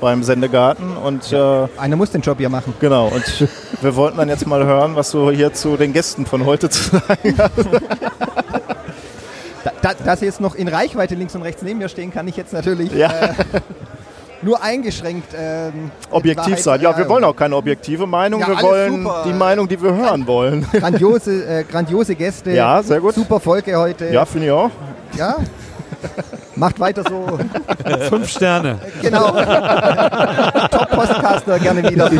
beim 0.00 0.22
Sendegarten. 0.22 0.96
Und 0.96 1.32
äh, 1.32 1.66
Einer 1.78 1.96
muss 1.96 2.10
den 2.10 2.22
Job 2.22 2.40
ja 2.40 2.48
machen. 2.48 2.74
genau, 2.80 3.08
und 3.08 3.48
wir 3.82 3.96
wollten 3.96 4.18
dann 4.18 4.28
jetzt 4.28 4.46
mal 4.46 4.64
hören, 4.64 4.96
was 4.96 5.10
du 5.10 5.30
hier 5.30 5.52
zu 5.52 5.76
den 5.76 5.92
Gästen 5.92 6.26
von 6.26 6.46
heute 6.46 6.70
zu 6.70 6.82
sagen 6.90 7.34
hast. 7.38 7.52
Da, 9.64 9.70
da, 9.80 9.94
dass 9.94 10.20
sie 10.20 10.26
jetzt 10.26 10.40
noch 10.40 10.54
in 10.54 10.66
Reichweite 10.68 11.14
links 11.14 11.34
und 11.34 11.42
rechts 11.42 11.62
neben 11.62 11.78
mir 11.78 11.88
stehen, 11.88 12.12
kann 12.12 12.26
ich 12.28 12.36
jetzt 12.36 12.52
natürlich 12.52 12.92
Ja. 12.92 13.08
äh, 13.10 13.32
nur 14.42 14.60
eingeschränkt 14.62 15.32
ähm, 15.38 15.90
Objektiv 16.10 16.46
Wahrheit- 16.52 16.62
sein. 16.62 16.80
Ja, 16.80 16.96
wir 16.98 17.08
wollen 17.08 17.22
auch 17.24 17.36
keine 17.36 17.54
objektive 17.56 18.06
Meinung, 18.06 18.40
Ja, 18.40 18.48
wir 18.48 18.60
wollen 18.62 19.02
super. 19.04 19.22
die 19.26 19.32
Meinung, 19.32 19.68
die 19.68 19.80
wir 19.80 19.94
hören 19.94 20.26
wollen. 20.26 20.66
Grandiose, 20.72 21.44
äh, 21.44 21.64
grandiose 21.64 22.14
Gäste. 22.16 22.50
Ja, 22.50 22.82
sehr 22.82 23.00
gut. 23.00 23.14
Super 23.14 23.38
Folge 23.38 23.76
heute. 23.76 24.06
Ja, 24.12 24.24
finde 24.24 24.46
ich 24.46 24.52
auch. 24.52 24.70
Ja. 25.16 25.36
Macht 26.56 26.80
weiter 26.80 27.04
so. 27.08 27.38
Fünf 28.08 28.28
Sterne. 28.28 28.80
Genau. 29.00 29.30
Top-Postcaster, 30.70 31.58
gerne 31.60 31.88
wieder. 31.88 32.10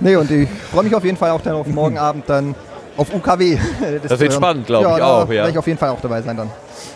nee, 0.00 0.16
und 0.16 0.30
ich 0.30 0.48
freue 0.72 0.84
mich 0.84 0.94
auf 0.94 1.04
jeden 1.04 1.16
Fall 1.16 1.30
auch 1.30 1.40
dann 1.40 1.54
auf 1.54 1.66
morgen 1.66 1.96
Abend 1.98 2.24
dann 2.28 2.54
auf 2.96 3.12
UKW. 3.14 3.58
Das 4.02 4.12
zu 4.12 4.20
wird 4.20 4.20
hören. 4.20 4.32
spannend, 4.32 4.66
glaube 4.66 4.88
ich 4.90 4.96
da 4.96 5.06
auch, 5.06 5.22
ja. 5.24 5.28
werde 5.28 5.50
ich 5.50 5.58
auf 5.58 5.66
jeden 5.66 5.78
Fall 5.78 5.90
auch 5.90 6.00
dabei 6.00 6.22
sein 6.22 6.36
dann. 6.36 6.50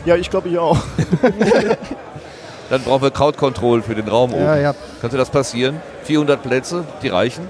Ja, 0.04 0.16
ich 0.16 0.28
glaube 0.30 0.48
ich 0.48 0.58
auch. 0.58 0.76
Dann 2.70 2.82
brauchen 2.82 3.02
wir 3.02 3.10
Crowd-Control 3.10 3.82
für 3.82 3.96
den 3.96 4.06
Raum 4.06 4.30
Ja, 4.30 4.52
oben. 4.52 4.62
ja. 4.62 4.74
Könnte 5.00 5.16
das 5.16 5.28
passieren? 5.30 5.80
400 6.04 6.40
Plätze, 6.40 6.84
die 7.02 7.08
reichen? 7.08 7.48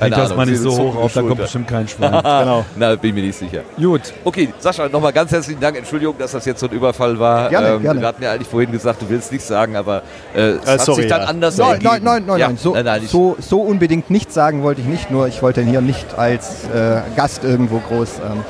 Hängt 0.00 0.16
das 0.16 0.34
mal 0.34 0.46
nicht 0.46 0.60
so 0.60 0.70
hoch 0.76 0.96
auf, 0.96 1.12
da 1.12 1.22
kommt 1.22 1.36
bestimmt 1.38 1.68
kein 1.68 1.86
Schwein. 1.88 2.10
genau. 2.12 2.64
Na, 2.76 2.94
bin 2.96 3.14
mir 3.14 3.22
nicht 3.24 3.38
sicher. 3.38 3.62
Gut. 3.76 4.12
Okay, 4.24 4.48
Sascha, 4.58 4.88
nochmal 4.88 5.12
ganz 5.12 5.30
herzlichen 5.32 5.60
Dank. 5.60 5.76
Entschuldigung, 5.76 6.14
dass 6.18 6.32
das 6.32 6.44
jetzt 6.44 6.60
so 6.60 6.66
ein 6.66 6.72
Überfall 6.72 7.18
war. 7.18 7.44
Ähm, 7.46 7.50
Gerne, 7.50 7.80
gerne. 7.80 8.00
Wir 8.00 8.08
hatten 8.08 8.22
ja 8.22 8.32
eigentlich 8.32 8.48
vorhin 8.48 8.70
gesagt, 8.72 9.02
du 9.02 9.08
willst 9.08 9.32
nichts 9.32 9.48
sagen, 9.48 9.76
aber 9.76 10.02
äh, 10.34 10.40
es 10.40 10.64
Äh, 10.64 10.70
hat 10.72 10.80
sorry, 10.82 11.02
sich 11.02 11.10
dann 11.10 11.22
ja. 11.22 11.26
anders 11.28 11.56
Nein, 11.56 11.68
ergeben. 11.72 11.84
nein, 11.90 12.02
nein, 12.04 12.24
nein, 12.26 12.38
Ja, 12.38 12.46
nein. 12.48 12.56
So, 12.56 12.74
nein, 12.74 12.84
nein, 12.84 13.02
so, 13.06 13.36
so 13.40 13.60
unbedingt 13.60 14.10
nichts 14.10 14.34
sagen 14.34 14.62
wollte 14.62 14.80
ich 14.80 14.86
nicht, 14.86 15.10
nur 15.10 15.26
ich 15.28 15.42
wollte 15.42 15.62
hier 15.62 15.80
nicht 15.80 16.18
als 16.18 16.64
äh, 16.74 17.00
Gast 17.16 17.44
irgendwo 17.44 17.78
groß 17.78 18.18
ähm, 18.18 18.44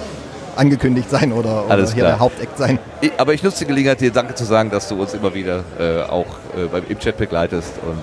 angekündigt 0.57 1.09
sein 1.09 1.33
oder, 1.33 1.65
oder 1.67 1.71
Alles 1.71 1.95
hier 1.95 2.05
der 2.05 2.19
Hauptakt 2.19 2.59
sein. 2.59 2.79
Ich, 3.01 3.13
aber 3.17 3.33
ich 3.33 3.43
nutze 3.43 3.61
die 3.61 3.67
Gelegenheit, 3.67 4.01
dir 4.01 4.11
Danke 4.11 4.35
zu 4.35 4.45
sagen, 4.45 4.71
dass 4.71 4.89
du 4.89 5.01
uns 5.01 5.15
immer 5.15 5.33
wieder 5.35 5.63
äh, 5.79 6.03
auch 6.03 6.27
äh, 6.57 6.67
beim, 6.71 6.83
im 6.89 6.99
Chat 6.99 7.17
begleitest. 7.17 7.73
Und 7.89 8.03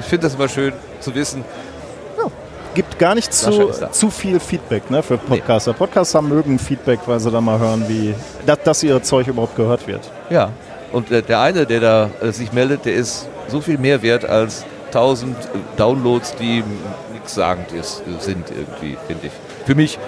ich 0.00 0.06
finde 0.06 0.26
das 0.28 0.34
immer 0.36 0.48
schön 0.48 0.72
zu 1.00 1.12
wissen. 1.14 1.44
Gibt 2.78 2.96
gar 3.00 3.16
nicht 3.16 3.34
zu, 3.34 3.72
zu 3.90 4.08
viel 4.08 4.38
Feedback 4.38 4.88
ne, 4.88 5.02
für 5.02 5.18
Podcaster. 5.18 5.72
Podcaster 5.72 6.22
mögen 6.22 6.60
Feedback, 6.60 7.00
weil 7.06 7.18
sie 7.18 7.28
da 7.28 7.40
mal 7.40 7.58
hören, 7.58 7.86
wie 7.88 8.14
dass, 8.46 8.62
dass 8.62 8.82
ihr 8.84 9.02
Zeug 9.02 9.26
überhaupt 9.26 9.56
gehört 9.56 9.88
wird. 9.88 10.08
Ja. 10.30 10.52
Und 10.92 11.10
äh, 11.10 11.20
der 11.20 11.40
eine, 11.40 11.66
der 11.66 11.80
da 11.80 12.10
äh, 12.22 12.30
sich 12.30 12.52
meldet, 12.52 12.84
der 12.84 12.94
ist 12.94 13.26
so 13.48 13.60
viel 13.60 13.78
mehr 13.78 14.00
wert 14.02 14.24
als 14.24 14.64
1000 14.92 15.36
äh, 15.36 15.48
Downloads, 15.76 16.36
die 16.36 16.62
nichts 17.12 17.34
sagend 17.34 17.72
ist, 17.72 18.02
äh, 18.02 18.22
sind 18.22 18.44
irgendwie, 18.48 18.96
finde 19.08 19.26
ich. 19.26 19.32
Für 19.66 19.74
mich, 19.74 19.98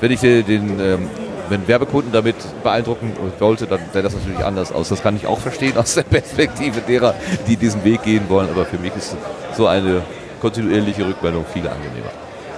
wenn 0.00 0.10
ich 0.10 0.20
den, 0.20 0.46
den 0.46 0.80
ähm, 0.80 1.10
wenn 1.50 1.68
Werbekunden 1.68 2.10
damit 2.10 2.36
beeindrucken 2.62 3.12
wollte, 3.38 3.66
dann 3.66 3.80
sähe 3.92 4.02
das 4.02 4.14
natürlich 4.14 4.42
anders 4.42 4.72
aus. 4.72 4.88
Das 4.88 5.02
kann 5.02 5.14
ich 5.14 5.26
auch 5.26 5.40
verstehen 5.40 5.76
aus 5.76 5.92
der 5.92 6.02
Perspektive 6.04 6.80
derer, 6.80 7.14
die 7.46 7.58
diesen 7.58 7.84
Weg 7.84 8.02
gehen 8.02 8.30
wollen. 8.30 8.48
Aber 8.48 8.64
für 8.64 8.78
mich 8.78 8.96
ist 8.96 9.14
so 9.54 9.66
eine 9.66 10.00
kontinuierliche 10.44 11.06
Rückmeldung 11.06 11.46
viel 11.50 11.66
angenehmer. 11.66 12.10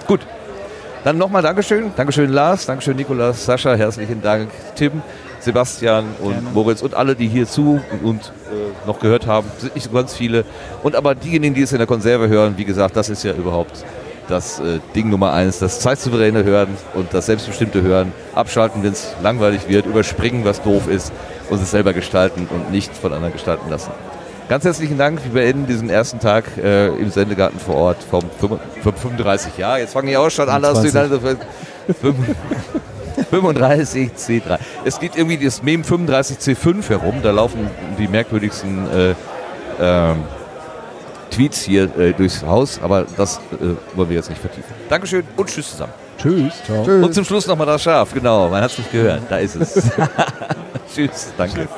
Gut, 0.09 0.27
dann 1.05 1.19
nochmal 1.19 1.41
Dankeschön. 1.41 1.93
Dankeschön 1.95 2.31
Lars, 2.31 2.67
Dankeschön 2.67 2.97
Nikolas, 2.97 3.45
Sascha, 3.45 3.77
herzlichen 3.77 4.21
Dank 4.23 4.51
Tim, 4.75 5.03
Sebastian 5.39 6.05
und 6.21 6.53
Moritz 6.53 6.83
und 6.83 6.95
alle, 6.95 7.15
die 7.15 7.29
hier 7.29 7.47
zu 7.47 7.81
und 8.03 8.33
äh, 8.51 8.89
noch 8.89 8.99
gehört 8.99 9.29
haben. 9.29 9.47
Sind 9.59 9.77
nicht 9.77 9.85
so 9.85 9.93
ganz 9.93 10.15
viele. 10.15 10.45
Und 10.83 10.97
aber 10.97 11.15
diejenigen, 11.15 11.55
die 11.55 11.63
es 11.63 11.71
in 11.71 11.79
der 11.79 11.87
Konserve 11.87 12.27
hören, 12.27 12.55
wie 12.57 12.65
gesagt, 12.65 12.97
das 12.97 13.09
ist 13.09 13.23
ja 13.23 13.35
überhaupt 13.35 13.85
das 14.29 14.59
äh, 14.59 14.81
Ding 14.97 15.09
Nummer 15.09 15.33
eins, 15.33 15.61
das 15.61 15.79
zeitsouveräne 15.79 16.43
Hören 16.43 16.77
und 16.95 17.15
das 17.15 17.27
selbstbestimmte 17.27 17.83
Hören. 17.83 18.13
Abschalten, 18.35 18.83
wenn 18.83 18.91
es 18.91 19.15
langweilig 19.23 19.69
wird, 19.69 19.87
überspringen, 19.87 20.45
was 20.45 20.61
doof 20.61 20.89
ist 20.89 21.13
und 21.51 21.63
es 21.63 21.71
selber 21.71 21.93
gestalten 21.93 22.49
und 22.53 22.73
nicht 22.73 22.93
von 22.97 23.13
anderen 23.13 23.33
gestalten 23.33 23.71
lassen. 23.71 23.93
Ganz 24.49 24.65
herzlichen 24.65 24.97
Dank. 24.97 25.23
Wir 25.25 25.33
beenden 25.33 25.67
diesen 25.67 25.91
ersten 25.91 26.21
Tag 26.21 26.45
äh, 26.57 26.89
im 26.89 27.11
Sendegarten 27.11 27.59
vor 27.59 27.75
Ort 27.77 27.99
vom, 28.09 28.23
35 28.83 29.59
Jahr. 29.59 29.79
Jetzt 29.81 29.93
fange 29.93 30.13
ich 30.13 30.17
auch 30.17 30.31
schon 30.31 30.49
an, 30.49 30.63
dass 30.63 30.81
du 30.81 30.89
20. 30.89 31.39
35 33.31 34.11
C3. 34.17 34.59
Es 34.85 35.01
geht 35.01 35.17
irgendwie 35.17 35.43
das 35.43 35.63
Mem 35.63 35.83
35 35.83 36.39
C5 36.39 36.89
herum. 36.89 37.17
Da 37.23 37.33
laufen 37.33 37.69
die 37.99 38.07
merkwürdigsten 38.07 38.87
äh, 38.91 39.15
ähm, 39.81 40.25
Tweets 41.31 41.63
hier 41.63 41.85
äh, 41.99 42.13
durchs 42.13 42.45
Haus, 42.45 42.81
aber 42.81 43.05
das 43.17 43.39
äh, 43.61 43.75
wollen 43.97 44.09
wir 44.09 44.17
jetzt 44.17 44.31
nicht 44.31 44.41
vertiefen. 44.41 44.73
Dankeschön 44.89 45.25
und 45.37 45.49
tschüss 45.49 45.73
zusammen. 45.73 45.93
Tschüss. 46.19 46.55
Ciao. 46.65 46.83
Und 46.83 47.13
zum 47.15 47.25
Schluss 47.25 47.47
nochmal 47.47 47.67
das 47.67 47.83
Schaf. 47.83 48.15
Genau, 48.15 48.49
man 48.49 48.63
hat 48.63 48.71
es 48.71 48.79
nicht 48.79 48.93
gehört. 48.93 49.23
Da 49.29 49.39
ist 49.39 49.57
es. 49.57 49.75
tschüss, 50.95 51.33
danke. 51.37 51.69